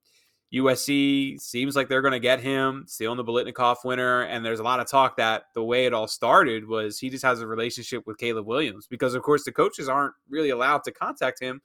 USC 0.54 1.40
seems 1.40 1.74
like 1.74 1.88
they're 1.88 2.02
going 2.02 2.12
to 2.12 2.20
get 2.20 2.40
him, 2.40 2.84
stealing 2.86 3.16
the 3.16 3.24
Biletnikoff 3.24 3.84
winner. 3.84 4.22
And 4.22 4.44
there's 4.44 4.60
a 4.60 4.64
lot 4.64 4.80
of 4.80 4.88
talk 4.88 5.16
that 5.16 5.44
the 5.54 5.64
way 5.64 5.86
it 5.86 5.92
all 5.92 6.06
started 6.06 6.68
was 6.68 6.98
he 6.98 7.10
just 7.10 7.24
has 7.24 7.40
a 7.40 7.46
relationship 7.46 8.06
with 8.06 8.18
Caleb 8.18 8.46
Williams 8.46 8.86
because, 8.86 9.14
of 9.14 9.22
course, 9.22 9.44
the 9.44 9.52
coaches 9.52 9.88
aren't 9.88 10.14
really 10.28 10.50
allowed 10.50 10.84
to 10.84 10.92
contact 10.92 11.40
him. 11.40 11.60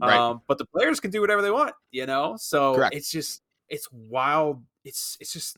Right. 0.00 0.16
Um, 0.16 0.42
but 0.46 0.58
the 0.58 0.66
players 0.66 1.00
can 1.00 1.10
do 1.10 1.20
whatever 1.20 1.42
they 1.42 1.50
want, 1.50 1.74
you 1.90 2.06
know? 2.06 2.36
So 2.38 2.74
Correct. 2.74 2.94
it's 2.94 3.10
just, 3.10 3.42
it's 3.68 3.88
wild. 3.92 4.62
It's, 4.84 5.16
it's 5.20 5.32
just, 5.32 5.56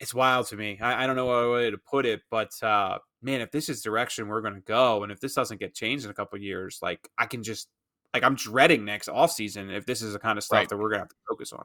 it's 0.00 0.14
wild 0.14 0.46
to 0.48 0.56
me. 0.56 0.78
I, 0.80 1.04
I 1.04 1.06
don't 1.06 1.16
know 1.16 1.26
what 1.26 1.50
way 1.50 1.70
to 1.70 1.78
put 1.78 2.06
it, 2.06 2.22
but 2.30 2.50
uh, 2.62 2.98
man, 3.22 3.40
if 3.40 3.50
this 3.50 3.68
is 3.68 3.82
direction 3.82 4.28
we're 4.28 4.40
going 4.40 4.54
to 4.54 4.60
go, 4.60 5.02
and 5.02 5.12
if 5.12 5.20
this 5.20 5.34
doesn't 5.34 5.60
get 5.60 5.74
changed 5.74 6.04
in 6.04 6.10
a 6.10 6.14
couple 6.14 6.38
years, 6.38 6.78
like 6.82 7.08
I 7.18 7.26
can 7.26 7.42
just 7.42 7.68
like 8.14 8.22
I'm 8.22 8.36
dreading 8.36 8.84
next 8.84 9.08
off 9.08 9.32
season 9.32 9.70
if 9.70 9.84
this 9.84 10.00
is 10.00 10.12
the 10.12 10.18
kind 10.18 10.38
of 10.38 10.44
stuff 10.44 10.58
right. 10.58 10.68
that 10.68 10.76
we're 10.78 10.88
gonna 10.88 11.00
have 11.00 11.08
to 11.08 11.16
focus 11.28 11.52
on. 11.52 11.64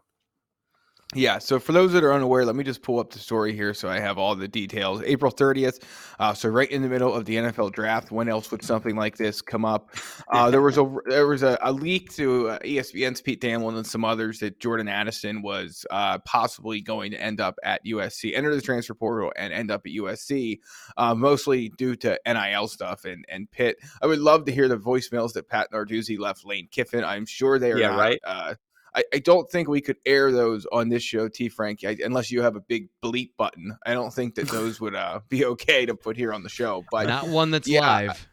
Yeah, 1.16 1.40
so 1.40 1.60
for 1.60 1.72
those 1.72 1.92
that 1.94 2.04
are 2.04 2.14
unaware, 2.14 2.46
let 2.46 2.56
me 2.56 2.64
just 2.64 2.84
pull 2.84 3.00
up 3.00 3.10
the 3.10 3.18
story 3.18 3.56
here 3.56 3.74
so 3.74 3.90
I 3.90 4.00
have 4.00 4.20
all 4.20 4.36
the 4.36 4.48
details. 4.48 5.02
April 5.04 5.32
30th, 5.32 5.82
uh, 6.20 6.36
so 6.36 6.50
right 6.50 6.70
in 6.70 6.84
the 6.84 6.88
middle 6.88 7.16
of 7.16 7.26
the 7.26 7.38
NFL 7.38 7.72
draft. 7.72 8.12
When 8.12 8.30
else 8.30 8.52
would 8.52 8.64
something 8.64 8.96
like 8.96 9.18
this 9.18 9.42
come 9.42 9.66
up? 9.66 9.90
Uh, 10.32 10.52
there 10.52 10.62
was 10.62 10.78
a 10.78 10.96
there 11.08 11.26
was 11.26 11.42
a, 11.42 11.58
a 11.62 11.72
leak 11.72 12.14
to 12.14 12.50
uh, 12.50 12.60
ESPN's 12.60 13.20
Pete 13.20 13.42
Thamel 13.42 13.76
and 13.76 13.88
some 13.88 14.06
others 14.06 14.38
that 14.40 14.60
Jordan 14.60 14.88
Addison 14.88 15.42
was 15.42 15.88
uh, 15.90 16.20
possibly 16.20 16.82
going 16.82 17.10
to 17.12 17.20
end 17.20 17.42
up 17.42 17.56
at 17.64 17.84
USC, 17.84 18.38
enter 18.38 18.54
the 18.54 18.62
transfer 18.62 18.94
portal, 18.94 19.34
and 19.38 19.52
end 19.52 19.72
up 19.72 19.82
at 19.88 19.92
USC, 19.94 20.60
uh, 20.98 21.16
mostly 21.16 21.70
due 21.70 21.96
to 21.96 22.20
NIL 22.28 22.68
stuff 22.68 23.06
and 23.06 23.26
and 23.28 23.50
Pitt. 23.50 23.78
I 24.04 24.06
would 24.06 24.20
love 24.20 24.46
to 24.46 24.52
hear 24.52 24.68
the 24.68 24.78
voicemails 24.78 25.34
that 25.34 25.50
Pat 25.50 25.72
Narduzzi 25.72 26.20
left 26.20 26.46
Lane 26.46 26.68
Kiffin. 26.70 27.04
I'm 27.04 27.26
sure 27.26 27.58
they 27.58 27.72
are 27.72 27.80
Yeah, 27.80 27.90
not, 27.90 28.00
right. 28.00 28.22
I, 28.96 29.04
I 29.14 29.20
don't 29.20 29.50
think 29.50 29.68
we 29.68 29.82
could 29.82 29.98
air 30.06 30.32
those 30.32 30.66
on 30.72 30.90
this 30.90 31.04
show, 31.04 31.28
T. 31.28 31.50
Frank, 31.50 31.84
I, 31.84 31.98
unless 32.04 32.32
you 32.32 32.42
have 32.42 32.56
a 32.56 32.62
big 32.62 32.90
bleep 33.04 33.32
button. 33.38 33.78
I 33.86 33.94
don't 33.94 34.14
think 34.14 34.36
that 34.36 34.48
those 34.50 34.82
would 34.82 34.96
uh, 34.96 35.22
be 35.30 35.46
okay 35.46 35.86
to 35.86 35.96
put 35.96 36.18
here 36.18 36.34
on 36.34 36.44
the 36.44 36.50
show. 36.50 36.84
But 36.92 37.08
Not 37.08 37.28
one 37.28 37.52
that's 37.52 37.68
yeah, 37.68 37.82
live. 37.82 38.28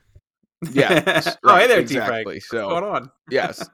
yeah, 0.72 1.34
oh, 1.44 1.56
hey 1.56 1.66
there, 1.68 1.78
T. 1.78 1.82
exactly. 1.82 2.40
Frank. 2.40 2.42
So 2.44 2.66
What's 2.68 2.80
going 2.80 2.94
on? 2.94 3.10
yes. 3.30 3.68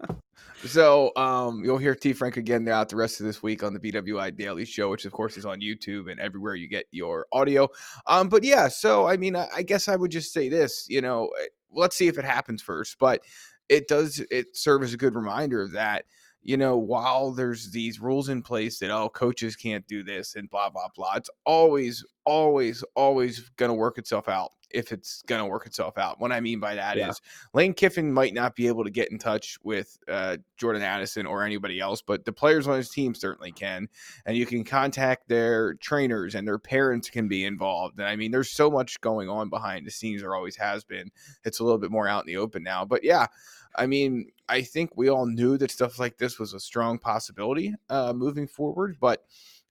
So 0.65 1.11
um, 1.17 1.65
you'll 1.65 1.79
hear 1.79 1.95
T. 1.95 2.13
Frank 2.13 2.37
again 2.37 2.65
throughout 2.65 2.89
the 2.89 2.97
rest 2.97 3.21
of 3.21 3.27
this 3.27 3.43
week 3.43 3.65
on 3.65 3.75
the 3.75 3.81
BWI 3.81 4.37
Daily 4.37 4.65
Show, 4.65 4.91
which 4.91 5.05
of 5.05 5.13
course 5.13 5.37
is 5.37 5.45
on 5.45 5.61
YouTube 5.61 6.11
and 6.11 6.21
everywhere 6.21 6.55
you 6.55 6.69
get 6.69 6.87
your 6.93 7.27
audio. 7.33 7.69
Um, 8.07 8.29
but 8.29 8.45
yeah, 8.45 8.69
so 8.69 9.07
I 9.09 9.17
mean, 9.17 9.35
I, 9.35 9.49
I 9.57 9.63
guess 9.63 9.89
I 9.89 9.97
would 9.97 10.13
just 10.13 10.33
say 10.33 10.49
this. 10.49 10.87
You 10.89 11.01
know, 11.01 11.31
let's 11.73 11.97
see 11.97 12.07
if 12.07 12.17
it 12.17 12.25
happens 12.25 12.63
first, 12.63 12.97
but 13.01 13.23
it 13.69 13.89
does 13.89 14.25
it 14.31 14.57
serve 14.57 14.83
as 14.83 14.93
a 14.93 14.97
good 14.97 15.15
reminder 15.15 15.63
of 15.63 15.73
that 15.73 16.05
you 16.43 16.57
know 16.57 16.77
while 16.77 17.31
there's 17.33 17.71
these 17.71 18.01
rules 18.01 18.29
in 18.29 18.43
place 18.43 18.79
that 18.79 18.91
oh 18.91 19.09
coaches 19.09 19.57
can't 19.57 19.87
do 19.87 20.03
this 20.03 20.35
and 20.35 20.51
blah 20.51 20.69
blah 20.71 20.89
blah 20.95 21.15
it's 21.15 21.31
always 21.47 22.05
always 22.25 22.83
always 22.95 23.49
going 23.57 23.69
to 23.71 23.75
work 23.75 23.99
itself 23.99 24.29
out 24.29 24.51
if 24.75 24.91
it's 24.91 25.23
going 25.27 25.39
to 25.41 25.45
work 25.47 25.67
itself 25.67 25.99
out 25.99 26.19
what 26.21 26.33
i 26.33 26.41
mean 26.41 26.59
by 26.59 26.75
that 26.75 26.97
is 26.97 27.01
Yeah. 27.03 27.13
lane 27.53 27.75
kiffin 27.75 28.13
might 28.13 28.33
not 28.35 28.57
be 28.57 28.67
able 28.69 28.85
to 28.85 28.91
get 28.91 29.11
in 29.13 29.19
touch 29.19 29.59
with 29.63 29.99
uh, 30.09 30.39
jordan 30.57 30.83
addison 30.83 31.27
or 31.27 31.45
anybody 31.45 31.79
else 31.79 32.01
but 32.03 32.25
the 32.25 32.33
players 32.33 32.67
on 32.67 32.77
his 32.77 32.89
team 32.91 33.15
certainly 33.15 33.53
can 33.53 33.89
and 34.27 34.37
you 34.37 34.47
can 34.47 34.65
contact 34.65 35.29
their 35.29 35.75
trainers 35.75 36.35
and 36.35 36.47
their 36.49 36.59
parents 36.59 37.11
can 37.11 37.29
be 37.29 37.45
involved 37.45 37.99
and 37.99 38.09
i 38.09 38.17
mean 38.17 38.31
there's 38.31 38.51
so 38.51 38.71
much 38.71 39.01
going 39.01 39.29
on 39.29 39.49
behind 39.51 39.87
the 39.87 39.91
scenes 39.91 40.23
there 40.23 40.35
always 40.35 40.57
has 40.57 40.85
been 40.85 41.11
it's 41.45 41.61
a 41.61 41.65
little 41.65 41.79
bit 41.79 41.91
more 41.91 42.09
out 42.09 42.23
in 42.23 42.27
the 42.27 42.37
open 42.39 42.63
now 42.63 42.85
but 42.85 43.05
yeah 43.05 43.27
I 43.75 43.87
mean, 43.87 44.31
I 44.49 44.63
think 44.63 44.91
we 44.97 45.09
all 45.09 45.27
knew 45.27 45.57
that 45.59 45.71
stuff 45.71 45.99
like 45.99 46.19
this 46.19 46.39
was 46.39 46.55
a 46.55 46.61
strong 46.61 46.99
possibility 46.99 47.75
uh, 47.89 48.13
moving 48.13 48.47
forward, 48.47 48.97
but 49.01 49.25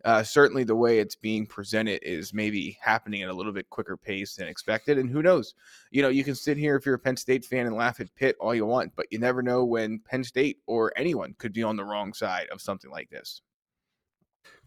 uh, 0.04 0.24
certainly 0.24 0.64
the 0.64 0.76
way 0.76 1.00
it's 1.00 1.16
being 1.16 1.46
presented 1.46 2.02
is 2.04 2.34
maybe 2.34 2.78
happening 2.82 3.22
at 3.22 3.30
a 3.30 3.34
little 3.34 3.52
bit 3.52 3.70
quicker 3.70 3.96
pace 3.96 4.36
than 4.36 4.48
expected. 4.48 4.98
And 4.98 5.10
who 5.10 5.22
knows? 5.22 5.54
You 5.92 6.02
know, 6.02 6.10
you 6.10 6.24
can 6.24 6.36
sit 6.36 6.58
here 6.58 6.76
if 6.76 6.86
you're 6.86 6.96
a 6.96 7.00
Penn 7.00 7.18
State 7.18 7.46
fan 7.46 7.68
and 7.68 7.76
laugh 7.76 8.00
at 8.00 8.14
Pitt 8.16 8.36
all 8.40 8.56
you 8.56 8.66
want, 8.66 8.94
but 8.96 9.06
you 9.12 9.20
never 9.20 9.42
know 9.42 9.64
when 9.64 10.00
Penn 10.00 10.24
State 10.24 10.58
or 10.66 10.92
anyone 10.96 11.36
could 11.38 11.54
be 11.54 11.64
on 11.64 11.76
the 11.76 11.86
wrong 11.86 12.14
side 12.14 12.48
of 12.52 12.62
something 12.62 12.90
like 12.90 13.10
this. 13.10 13.42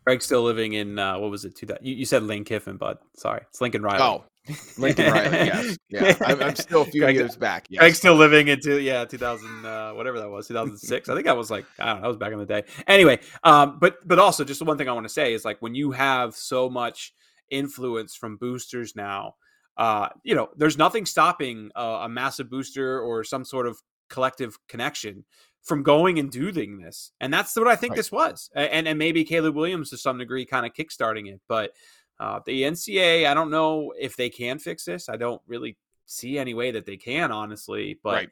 Greg's 0.07 0.27
still 0.27 0.43
living 0.43 0.75
in 0.75 0.99
uh, 0.99 1.19
what 1.19 1.31
was 1.31 1.45
it? 1.45 1.57
Two, 1.57 1.67
you, 1.81 1.95
you 1.95 2.05
said 2.05 2.23
Lane 2.23 2.45
Kiffin, 2.45 2.77
but 2.77 3.01
sorry, 3.17 3.41
it's 3.49 3.61
Lincoln 3.61 3.83
Riley. 3.83 4.03
Oh, 4.03 4.25
Lincoln 4.79 5.11
Riley, 5.11 5.31
yes. 5.47 5.79
Yeah, 5.89 6.17
I'm, 6.27 6.43
I'm 6.43 6.57
still 6.57 6.83
a 6.83 6.85
few 6.85 7.01
Greg- 7.01 7.17
years 7.17 7.37
back. 7.37 7.67
Yes. 7.71 7.81
Greg's 7.81 7.97
still 7.99 8.15
living 8.15 8.49
into 8.49 8.81
yeah, 8.81 9.05
2000 9.05 9.65
uh, 9.65 9.93
whatever 9.93 10.19
that 10.19 10.29
was, 10.29 10.49
2006. 10.49 11.09
I 11.11 11.15
think 11.15 11.27
I 11.27 11.33
was 11.33 11.51
like 11.51 11.65
I 11.79 11.87
don't 11.87 11.97
know, 11.97 12.03
that 12.03 12.09
was 12.09 12.17
back 12.19 12.33
in 12.33 12.39
the 12.39 12.45
day. 12.47 12.65
Anyway, 12.87 13.21
um, 13.43 13.79
but 13.81 13.97
but 14.07 14.19
also 14.19 14.45
just 14.45 14.59
the 14.59 14.67
one 14.67 14.77
thing 14.77 14.89
I 14.89 14.93
want 14.93 15.07
to 15.07 15.13
say 15.13 15.33
is 15.33 15.45
like 15.45 15.63
when 15.63 15.75
you 15.75 15.93
have 15.93 16.35
so 16.37 16.69
much 16.69 17.15
influence 17.51 18.15
from 18.15 18.37
boosters 18.37 18.95
now, 18.95 19.37
uh, 19.79 20.09
you 20.25 20.35
know, 20.35 20.51
there's 20.57 20.77
nothing 20.77 21.07
stopping 21.07 21.71
uh, 21.75 22.01
a 22.03 22.09
massive 22.09 22.51
booster 22.51 23.01
or 23.01 23.25
some 23.25 23.45
sort 23.45 23.67
of 23.67 23.79
collective 24.11 24.59
connection 24.69 25.25
from 25.63 25.83
going 25.83 26.19
and 26.19 26.31
doing 26.31 26.79
this, 26.79 27.13
and 27.21 27.33
that's 27.33 27.57
what 27.57 27.67
I 27.67 27.77
think 27.77 27.93
Right. 27.93 27.97
this 27.97 28.13
was, 28.13 28.51
and 28.55 28.87
and 28.87 28.99
maybe 28.99 29.25
Caleb 29.25 29.55
Williams 29.55 29.89
to 29.91 29.97
some 29.97 30.19
degree 30.19 30.45
kind 30.45 30.67
of 30.67 30.75
kickstarting 30.75 31.33
it, 31.33 31.41
but. 31.49 31.71
Uh, 32.21 32.41
the 32.47 32.63
NCAA, 32.63 33.27
I 33.27 33.35
don't 33.35 33.51
know 33.51 33.93
if 33.99 34.17
they 34.17 34.31
can 34.31 34.59
fix 34.59 34.85
this. 34.85 35.09
I 35.09 35.17
don't 35.17 35.43
really 35.47 35.77
see 36.07 36.39
any 36.39 36.55
way 36.55 36.71
that 36.71 36.87
they 36.87 36.97
can, 36.97 37.33
honestly. 37.33 37.99
But 38.03 38.15
Right. 38.15 38.31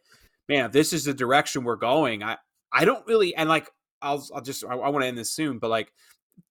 man, 0.49 0.67
if 0.67 0.73
this 0.73 0.93
is 0.93 1.05
the 1.05 1.15
direction 1.15 1.65
we're 1.65 1.77
going, 1.77 2.23
I 2.23 2.37
I 2.73 2.85
don't 2.85 3.07
really 3.07 3.35
and 3.35 3.49
like 3.49 3.69
I'll 4.01 4.27
I'll 4.35 4.41
just 4.43 4.65
I, 4.65 4.75
I 4.75 4.89
want 4.89 5.03
to 5.03 5.09
end 5.09 5.19
this 5.19 5.31
soon, 5.31 5.59
but 5.59 5.71
like 5.71 5.93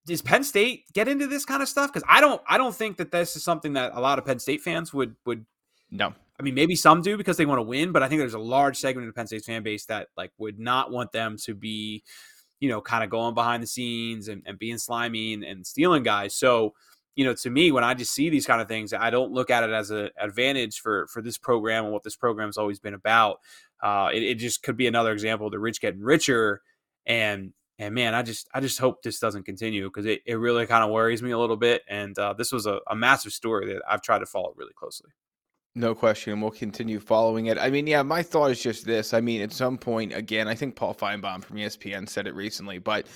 does 0.05 0.21
Penn 0.21 0.43
State 0.43 0.85
get 0.93 1.07
into 1.07 1.27
this 1.27 1.45
kind 1.45 1.61
of 1.61 1.69
stuff? 1.69 1.91
Because 1.91 2.07
I 2.07 2.21
don't 2.21 2.41
I 2.47 2.57
don't 2.57 2.75
think 2.75 2.97
that 2.97 3.11
this 3.11 3.35
is 3.35 3.43
something 3.43 3.73
that 3.73 3.93
a 3.95 3.99
lot 4.01 4.19
of 4.19 4.25
Penn 4.25 4.39
State 4.39 4.61
fans 4.61 4.93
would 4.93 5.15
would. 5.25 5.45
No. 5.89 6.13
I 6.39 6.43
mean, 6.43 6.55
maybe 6.55 6.75
some 6.75 7.01
do 7.03 7.17
because 7.17 7.37
they 7.37 7.45
want 7.45 7.59
to 7.59 7.63
win, 7.63 7.91
but 7.91 8.01
I 8.01 8.07
think 8.07 8.19
there's 8.19 8.33
a 8.33 8.39
large 8.39 8.77
segment 8.77 9.07
of 9.07 9.13
the 9.13 9.17
Penn 9.17 9.27
State 9.27 9.45
fan 9.45 9.61
base 9.61 9.85
that 9.85 10.07
like 10.17 10.31
would 10.39 10.57
not 10.57 10.91
want 10.91 11.11
them 11.11 11.37
to 11.43 11.53
be, 11.53 12.03
you 12.59 12.67
know, 12.67 12.81
kind 12.81 13.03
of 13.03 13.11
going 13.11 13.35
behind 13.35 13.61
the 13.61 13.67
scenes 13.67 14.27
and, 14.27 14.41
and 14.47 14.57
being 14.57 14.79
slimy 14.79 15.33
and, 15.33 15.43
and 15.43 15.67
stealing 15.67 16.01
guys. 16.01 16.33
So, 16.33 16.73
you 17.15 17.25
know, 17.25 17.33
to 17.33 17.49
me, 17.49 17.71
when 17.71 17.83
I 17.83 17.93
just 17.93 18.13
see 18.13 18.29
these 18.29 18.45
kind 18.45 18.61
of 18.61 18.67
things, 18.67 18.93
I 18.93 19.09
don't 19.09 19.31
look 19.31 19.49
at 19.49 19.63
it 19.63 19.71
as 19.71 19.91
an 19.91 20.09
advantage 20.19 20.79
for 20.79 21.07
for 21.07 21.21
this 21.21 21.37
program 21.37 21.85
and 21.85 21.93
what 21.93 22.03
this 22.03 22.15
program's 22.15 22.57
always 22.57 22.79
been 22.79 22.93
about. 22.93 23.39
Uh, 23.81 24.09
it, 24.13 24.23
it 24.23 24.35
just 24.35 24.63
could 24.63 24.77
be 24.77 24.87
another 24.87 25.11
example 25.11 25.47
of 25.47 25.51
the 25.51 25.59
rich 25.59 25.81
getting 25.81 26.01
richer, 26.01 26.61
and 27.05 27.53
and 27.79 27.95
man, 27.95 28.13
I 28.13 28.21
just 28.21 28.47
I 28.53 28.61
just 28.61 28.79
hope 28.79 29.01
this 29.01 29.19
doesn't 29.19 29.43
continue 29.43 29.87
because 29.87 30.05
it, 30.05 30.21
it 30.25 30.35
really 30.35 30.65
kind 30.67 30.83
of 30.83 30.91
worries 30.91 31.23
me 31.23 31.31
a 31.31 31.39
little 31.39 31.57
bit. 31.57 31.81
And 31.89 32.17
uh, 32.17 32.33
this 32.33 32.51
was 32.51 32.65
a, 32.65 32.79
a 32.87 32.95
massive 32.95 33.33
story 33.33 33.73
that 33.73 33.81
I've 33.89 34.01
tried 34.01 34.19
to 34.19 34.25
follow 34.25 34.53
really 34.55 34.73
closely. 34.73 35.09
No 35.73 35.95
question. 35.95 36.41
We'll 36.41 36.51
continue 36.51 36.99
following 36.99 37.45
it. 37.45 37.57
I 37.57 37.69
mean, 37.69 37.87
yeah, 37.87 38.01
my 38.03 38.21
thought 38.23 38.51
is 38.51 38.61
just 38.61 38.85
this. 38.85 39.13
I 39.13 39.21
mean, 39.21 39.41
at 39.41 39.53
some 39.53 39.77
point, 39.77 40.13
again, 40.13 40.49
I 40.49 40.53
think 40.53 40.75
Paul 40.75 40.93
Finebaum 40.93 41.41
from 41.41 41.55
ESPN 41.55 42.09
said 42.09 42.27
it 42.27 42.35
recently, 42.35 42.77
but 42.77 43.07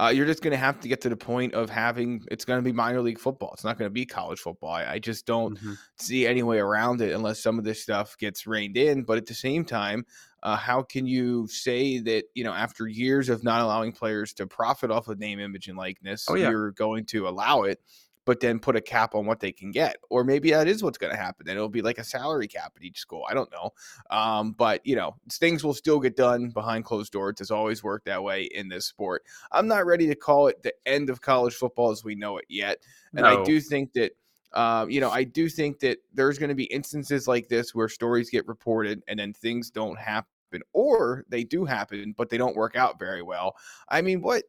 uh, 0.00 0.12
you're 0.14 0.24
just 0.24 0.40
going 0.40 0.52
to 0.52 0.56
have 0.56 0.78
to 0.82 0.86
get 0.88 1.00
to 1.00 1.08
the 1.08 1.16
point 1.16 1.54
of 1.54 1.68
having 1.70 2.24
it's 2.30 2.44
going 2.44 2.58
to 2.58 2.62
be 2.62 2.70
minor 2.70 3.00
league 3.00 3.18
football. 3.18 3.50
It's 3.52 3.64
not 3.64 3.78
going 3.78 3.86
to 3.88 3.92
be 3.92 4.06
college 4.06 4.38
football. 4.38 4.70
I, 4.70 4.92
I 4.92 4.98
just 5.00 5.26
don't 5.26 5.58
Mhm. 5.58 5.76
see 5.98 6.24
any 6.24 6.44
way 6.44 6.58
around 6.60 7.00
it 7.00 7.12
unless 7.12 7.40
some 7.40 7.58
of 7.58 7.64
this 7.64 7.82
stuff 7.82 8.16
gets 8.16 8.46
reined 8.46 8.76
in. 8.76 9.02
But 9.02 9.18
at 9.18 9.26
the 9.26 9.34
same 9.34 9.64
time, 9.64 10.06
uh, 10.44 10.54
how 10.56 10.82
can 10.82 11.08
you 11.08 11.48
say 11.48 11.98
that, 11.98 12.26
you 12.34 12.44
know, 12.44 12.52
after 12.52 12.86
years 12.86 13.28
of 13.28 13.42
not 13.42 13.60
allowing 13.60 13.90
players 13.90 14.32
to 14.34 14.46
profit 14.46 14.92
off 14.92 15.08
of 15.08 15.18
name, 15.18 15.40
image, 15.40 15.66
and 15.66 15.76
likeness, 15.76 16.26
Oh, 16.28 16.36
yeah. 16.36 16.50
you're 16.50 16.70
going 16.70 17.06
to 17.06 17.26
allow 17.26 17.62
it? 17.64 17.80
But 18.24 18.40
then 18.40 18.58
put 18.58 18.76
a 18.76 18.80
cap 18.80 19.14
on 19.14 19.26
what 19.26 19.40
they 19.40 19.52
can 19.52 19.70
get. 19.70 19.96
Or 20.10 20.24
maybe 20.24 20.50
that 20.50 20.68
is 20.68 20.82
what's 20.82 20.98
going 20.98 21.12
to 21.12 21.18
happen. 21.18 21.46
Then 21.46 21.56
it'll 21.56 21.68
be 21.68 21.82
like 21.82 21.98
a 21.98 22.04
salary 22.04 22.48
cap 22.48 22.72
at 22.76 22.82
each 22.82 22.98
school. 22.98 23.24
I 23.28 23.34
don't 23.34 23.50
know. 23.52 23.70
Um, 24.10 24.52
but, 24.52 24.80
you 24.86 24.96
know, 24.96 25.16
things 25.30 25.62
will 25.62 25.74
still 25.74 26.00
get 26.00 26.16
done 26.16 26.50
behind 26.50 26.84
closed 26.84 27.12
doors. 27.12 27.36
It's 27.40 27.50
always 27.50 27.82
worked 27.82 28.06
that 28.06 28.22
way 28.22 28.44
in 28.44 28.68
this 28.68 28.86
sport. 28.86 29.24
I'm 29.52 29.68
not 29.68 29.86
ready 29.86 30.06
to 30.06 30.14
call 30.14 30.48
it 30.48 30.62
the 30.62 30.74
end 30.86 31.10
of 31.10 31.20
college 31.20 31.54
football 31.54 31.90
as 31.90 32.04
we 32.04 32.14
know 32.14 32.38
it 32.38 32.46
yet. 32.48 32.78
And 33.16 33.26
I 33.26 33.42
do 33.44 33.60
think 33.60 33.92
that. 33.94 34.12
Um, 34.56 34.88
you 34.88 35.00
know, 35.00 35.10
I 35.10 35.24
do 35.24 35.48
think 35.48 35.80
that 35.80 35.98
there's 36.12 36.38
going 36.38 36.50
to 36.50 36.54
be 36.54 36.66
instances 36.66 37.26
like 37.26 37.48
this 37.48 37.74
where 37.74 37.88
stories 37.88 38.30
get 38.30 38.46
reported 38.46 39.02
and 39.08 39.18
then 39.18 39.32
things 39.32 39.68
don't 39.68 39.98
happen, 39.98 40.62
or 40.72 41.24
they 41.28 41.42
do 41.42 41.64
happen, 41.64 42.14
but 42.16 42.30
they 42.30 42.36
don't 42.36 42.54
work 42.54 42.76
out 42.76 42.96
very 42.96 43.20
well. 43.20 43.56
I 43.88 44.00
mean, 44.00 44.22
what 44.22 44.44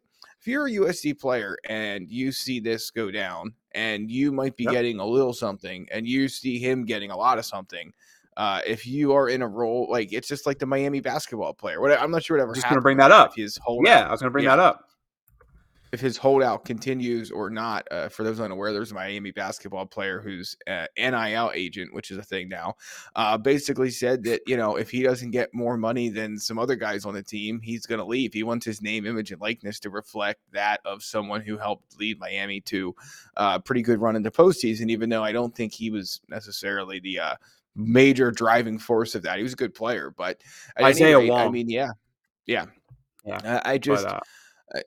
if 0.45 0.51
you're 0.51 0.67
a 0.67 0.71
USC 0.71 1.19
player 1.19 1.57
and 1.67 2.07
you 2.07 2.31
see 2.31 2.59
this 2.59 2.91
go 2.91 3.09
down 3.09 3.51
and 3.71 4.11
you 4.11 4.31
might 4.31 4.55
be 4.55 4.65
Yep. 4.65 4.73
getting 4.73 4.99
a 4.99 5.05
little 5.05 5.33
something 5.33 5.87
and 5.91 6.07
you 6.07 6.27
see 6.27 6.59
him 6.59 6.85
getting 6.85 7.09
a 7.09 7.17
lot 7.17 7.39
of 7.39 7.45
something? 7.45 7.91
Uh, 8.37 8.61
if 8.67 8.85
you 8.85 9.11
are 9.11 9.29
in 9.29 9.41
a 9.41 9.47
role 9.47 9.87
like 9.89 10.13
it's 10.13 10.27
just 10.27 10.45
like 10.45 10.59
the 10.59 10.65
Miami 10.67 10.99
basketball 10.99 11.51
player, 11.53 11.81
what 11.81 11.99
I'm 11.99 12.11
not 12.11 12.21
sure 12.23 12.37
whatever. 12.37 12.53
Just 12.53 12.67
gonna 12.69 12.79
bring 12.81 12.97
that 12.97 13.11
up. 13.11 13.33
His 13.35 13.57
holdout, 13.63 13.89
Yeah, 13.89 14.07
I 14.07 14.11
was 14.11 14.21
going 14.21 14.29
to 14.29 14.31
bring 14.31 14.43
Yeah. 14.43 14.57
that 14.57 14.61
up. 14.61 14.84
If 15.91 15.99
his 15.99 16.17
holdout 16.17 16.65
continues 16.65 17.31
or 17.31 17.49
not. 17.49 17.87
Uh, 17.91 18.09
for 18.09 18.23
those 18.23 18.39
unaware, 18.39 18.73
there's 18.73 18.91
a 18.91 18.95
Miami 18.95 19.31
basketball 19.31 19.85
player 19.85 20.19
who's 20.19 20.55
uh, 20.67 20.85
NIL 20.97 21.51
agent, 21.53 21.93
which 21.93 22.11
is 22.11 22.17
a 22.17 22.23
thing 22.23 22.49
now. 22.49 22.75
Uh, 23.15 23.37
basically 23.37 23.89
said 23.89 24.23
that 24.23 24.41
you 24.47 24.57
know 24.57 24.75
if 24.75 24.89
he 24.89 25.03
doesn't 25.03 25.31
get 25.31 25.53
more 25.53 25.77
money 25.77 26.09
than 26.09 26.37
some 26.37 26.59
other 26.59 26.75
guys 26.75 27.05
on 27.05 27.13
the 27.13 27.23
team, 27.23 27.59
he's 27.61 27.85
going 27.85 27.99
to 27.99 28.05
leave. 28.05 28.33
He 28.33 28.43
wants 28.43 28.65
his 28.65 28.81
name, 28.81 29.05
image, 29.05 29.31
and 29.31 29.41
likeness 29.41 29.79
to 29.81 29.89
reflect 29.89 30.41
that 30.51 30.81
of 30.85 31.03
someone 31.03 31.41
who 31.41 31.57
helped 31.57 31.99
lead 31.99 32.19
Miami 32.19 32.61
to 32.61 32.95
uh, 33.37 33.53
a 33.55 33.59
pretty 33.59 33.81
good 33.81 34.01
run 34.01 34.15
in 34.15 34.23
the 34.23 34.31
postseason. 34.31 34.89
Even 34.89 35.09
though 35.09 35.23
I 35.23 35.31
don't 35.31 35.55
think 35.55 35.73
he 35.73 35.91
was 35.91 36.21
necessarily 36.29 36.99
the 36.99 37.19
uh, 37.19 37.35
major 37.75 38.31
driving 38.31 38.79
force 38.79 39.15
of 39.15 39.23
that, 39.23 39.37
he 39.37 39.43
was 39.43 39.53
a 39.53 39.57
good 39.57 39.73
player. 39.73 40.13
But 40.15 40.41
Isaiah 40.81 41.19
rate, 41.19 41.31
I 41.31 41.49
mean, 41.49 41.69
yeah, 41.69 41.91
yeah. 42.45 42.65
Yeah, 43.25 43.61
I, 43.65 43.79
just. 43.79 44.05
but, 44.05 44.13
uh, 44.13 44.17
uh, 44.17 44.19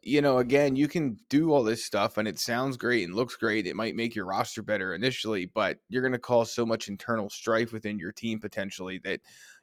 you 0.03 0.21
know, 0.21 0.39
again, 0.39 0.75
you 0.75 0.89
can 0.89 1.17
do 1.29 1.53
all 1.53 1.63
this 1.63 1.85
stuff 1.85 2.19
and 2.19 2.27
it 2.27 2.39
sounds 2.39 2.77
great 2.77 3.05
and 3.05 3.15
looks 3.15 3.37
great. 3.37 3.67
It 3.67 3.77
might 3.77 3.95
make 3.95 4.15
your 4.15 4.27
roster 4.27 4.63
better 4.63 4.95
initially, 4.95 5.47
but 5.47 5.79
you're 5.89 6.03
going 6.03 6.13
to 6.13 6.19
cause 6.19 6.53
so 6.53 6.67
much 6.67 6.89
internal 6.89 7.31
strife 7.31 7.73
within 7.73 7.99
your 7.99 8.11
team 8.11 8.41
potentially 8.41 9.01
that, 9.05 9.21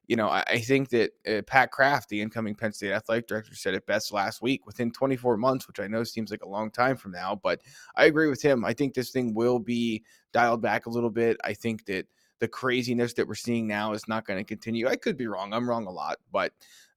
you 0.08 0.16
know, 0.16 0.30
I, 0.30 0.44
I 0.48 0.60
think 0.60 0.90
that 0.90 1.12
uh, 1.28 1.42
Pat 1.42 1.72
Kraft, 1.72 2.08
the 2.10 2.22
incoming 2.22 2.56
Penn 2.56 2.72
State 2.72 2.94
athletic 2.94 3.28
director, 3.28 3.56
said 3.56 3.74
it 3.74 3.86
best 3.88 4.14
last 4.14 4.42
week 4.42 4.66
within 4.66 4.90
24 4.92 5.36
months, 5.36 5.68
which 5.68 5.82
I 5.82 5.88
know 5.88 6.04
seems 6.06 6.32
like 6.32 6.44
a 6.44 6.50
long 6.50 6.72
time 6.72 6.96
from 6.96 7.12
now, 7.12 7.40
but 7.42 7.62
I 7.96 8.06
agree 8.06 8.30
with 8.30 8.42
him. 8.42 8.64
I 8.64 8.74
think 8.74 8.94
this 8.94 9.12
thing 9.12 9.34
will 9.34 9.60
be 9.60 10.04
dialed 10.32 10.62
back 10.62 10.86
a 10.86 10.92
little 10.92 11.10
bit. 11.10 11.38
I 11.44 11.54
think 11.54 11.86
that 11.86 12.08
the 12.40 12.48
craziness 12.48 13.14
that 13.14 13.28
we're 13.28 13.36
seeing 13.36 13.68
now 13.68 13.94
is 13.94 14.08
not 14.08 14.26
going 14.26 14.40
to 14.40 14.44
continue. 14.44 14.88
I 14.88 14.96
could 14.96 15.18
be 15.18 15.28
wrong. 15.28 15.54
I'm 15.54 15.70
wrong 15.70 15.88
a 15.88 15.92
lot, 15.92 16.18
but 16.32 16.54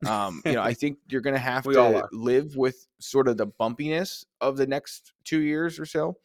um, 0.07 0.43
you 0.45 0.53
know, 0.53 0.62
I 0.62 0.74
think 0.74 0.99
you're 1.09 1.20
going 1.20 1.34
to 1.34 1.41
have 1.41 1.64
to 1.64 2.09
live 2.12 2.57
with 2.57 2.86
sort 2.99 3.28
of 3.28 3.36
the 3.36 3.47
bumpiness 3.47 4.24
of 4.41 4.57
the 4.57 4.66
next 4.66 5.12
two 5.24 5.41
years 5.41 5.78
or 5.78 5.86
so. 5.86 6.16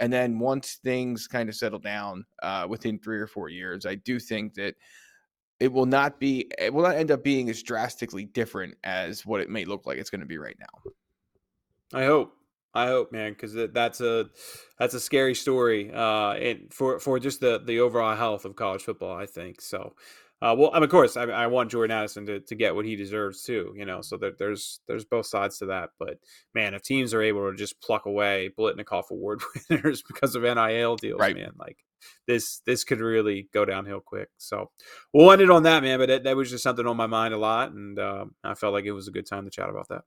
And 0.00 0.12
then 0.12 0.38
once 0.38 0.78
things 0.84 1.26
kind 1.26 1.48
of 1.48 1.56
settle 1.56 1.80
down 1.80 2.24
uh, 2.42 2.66
within 2.68 2.98
three 2.98 3.18
or 3.18 3.26
four 3.26 3.48
years, 3.48 3.84
I 3.84 3.96
do 3.96 4.20
think 4.20 4.54
that 4.54 4.76
it 5.58 5.72
will 5.72 5.86
not 5.86 6.20
be, 6.20 6.48
it 6.58 6.72
will 6.72 6.84
not 6.84 6.94
end 6.94 7.10
up 7.10 7.24
being 7.24 7.50
as 7.50 7.62
drastically 7.62 8.26
different 8.26 8.76
as 8.84 9.26
what 9.26 9.40
it 9.40 9.50
may 9.50 9.64
look 9.64 9.86
like 9.86 9.98
it's 9.98 10.10
going 10.10 10.20
to 10.20 10.26
be 10.26 10.38
right 10.38 10.56
now. 10.60 10.92
I 11.98 12.04
hope. 12.04 12.37
I 12.78 12.86
hope, 12.86 13.12
man, 13.12 13.32
because 13.32 13.54
that's 13.72 14.00
a 14.00 14.26
that's 14.78 14.94
a 14.94 15.00
scary 15.00 15.34
story, 15.34 15.92
uh, 15.92 16.32
and 16.32 16.72
for 16.72 17.00
for 17.00 17.18
just 17.18 17.40
the 17.40 17.60
the 17.64 17.80
overall 17.80 18.16
health 18.16 18.44
of 18.44 18.56
college 18.56 18.82
football, 18.82 19.16
I 19.16 19.26
think 19.26 19.60
so. 19.60 19.94
Uh, 20.40 20.54
well, 20.56 20.70
I 20.72 20.74
mean, 20.74 20.84
of 20.84 20.90
course, 20.90 21.16
I, 21.16 21.24
I, 21.24 21.48
want 21.48 21.72
Jordan 21.72 21.96
Addison 21.96 22.24
to, 22.26 22.38
to 22.38 22.54
get 22.54 22.76
what 22.76 22.84
he 22.84 22.94
deserves 22.94 23.42
too. 23.42 23.74
You 23.76 23.84
know, 23.84 24.02
so 24.02 24.16
that 24.18 24.38
there's 24.38 24.80
there's 24.86 25.04
both 25.04 25.26
sides 25.26 25.58
to 25.58 25.66
that. 25.66 25.90
But 25.98 26.18
man, 26.54 26.74
if 26.74 26.82
teams 26.82 27.12
are 27.12 27.22
able 27.22 27.50
to 27.50 27.56
just 27.56 27.82
pluck 27.82 28.06
away 28.06 28.50
Biletnikoff 28.56 29.10
Award 29.10 29.40
winners 29.70 30.02
because 30.06 30.36
of 30.36 30.42
NIL 30.42 30.94
deals, 30.94 31.18
right. 31.18 31.34
man, 31.34 31.50
like 31.58 31.78
this 32.28 32.60
this 32.66 32.84
could 32.84 33.00
really 33.00 33.48
go 33.52 33.64
downhill 33.64 34.00
quick. 34.00 34.28
So 34.38 34.70
we'll 35.12 35.32
end 35.32 35.42
it 35.42 35.50
on 35.50 35.64
that, 35.64 35.82
man. 35.82 35.98
But 35.98 36.08
that, 36.08 36.22
that 36.22 36.36
was 36.36 36.50
just 36.50 36.62
something 36.62 36.86
on 36.86 36.96
my 36.96 37.08
mind 37.08 37.34
a 37.34 37.38
lot, 37.38 37.72
and 37.72 37.98
uh, 37.98 38.26
I 38.44 38.54
felt 38.54 38.72
like 38.72 38.84
it 38.84 38.92
was 38.92 39.08
a 39.08 39.12
good 39.12 39.26
time 39.26 39.44
to 39.44 39.50
chat 39.50 39.68
about 39.68 39.88
that. 39.88 40.02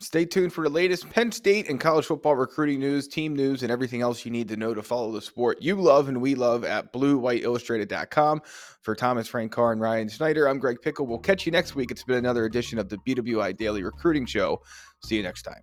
Stay 0.00 0.26
tuned 0.26 0.52
for 0.52 0.62
the 0.62 0.70
latest 0.70 1.08
Penn 1.08 1.32
State 1.32 1.70
and 1.70 1.80
college 1.80 2.04
football 2.04 2.36
recruiting 2.36 2.80
news, 2.80 3.08
team 3.08 3.34
news, 3.34 3.62
and 3.62 3.72
everything 3.72 4.02
else 4.02 4.26
you 4.26 4.30
need 4.30 4.46
to 4.48 4.56
know 4.56 4.74
to 4.74 4.82
follow 4.82 5.10
the 5.10 5.22
sport 5.22 5.62
you 5.62 5.74
love 5.74 6.10
and 6.10 6.20
we 6.20 6.34
love 6.34 6.64
at 6.64 6.92
bluewhiteillustrated.com. 6.92 8.42
For 8.82 8.94
Thomas 8.94 9.26
Frank 9.26 9.52
Carr 9.52 9.72
and 9.72 9.80
Ryan 9.80 10.10
Snyder, 10.10 10.48
I'm 10.48 10.58
Greg 10.58 10.82
Pickel. 10.82 11.06
We'll 11.06 11.18
catch 11.18 11.46
you 11.46 11.52
next 11.52 11.74
week. 11.74 11.90
It's 11.90 12.04
been 12.04 12.18
another 12.18 12.44
edition 12.44 12.78
of 12.78 12.90
the 12.90 12.98
BWI 12.98 13.56
Daily 13.56 13.82
Recruiting 13.82 14.26
Show. 14.26 14.60
See 15.02 15.16
you 15.16 15.22
next 15.22 15.42
time. 15.42 15.62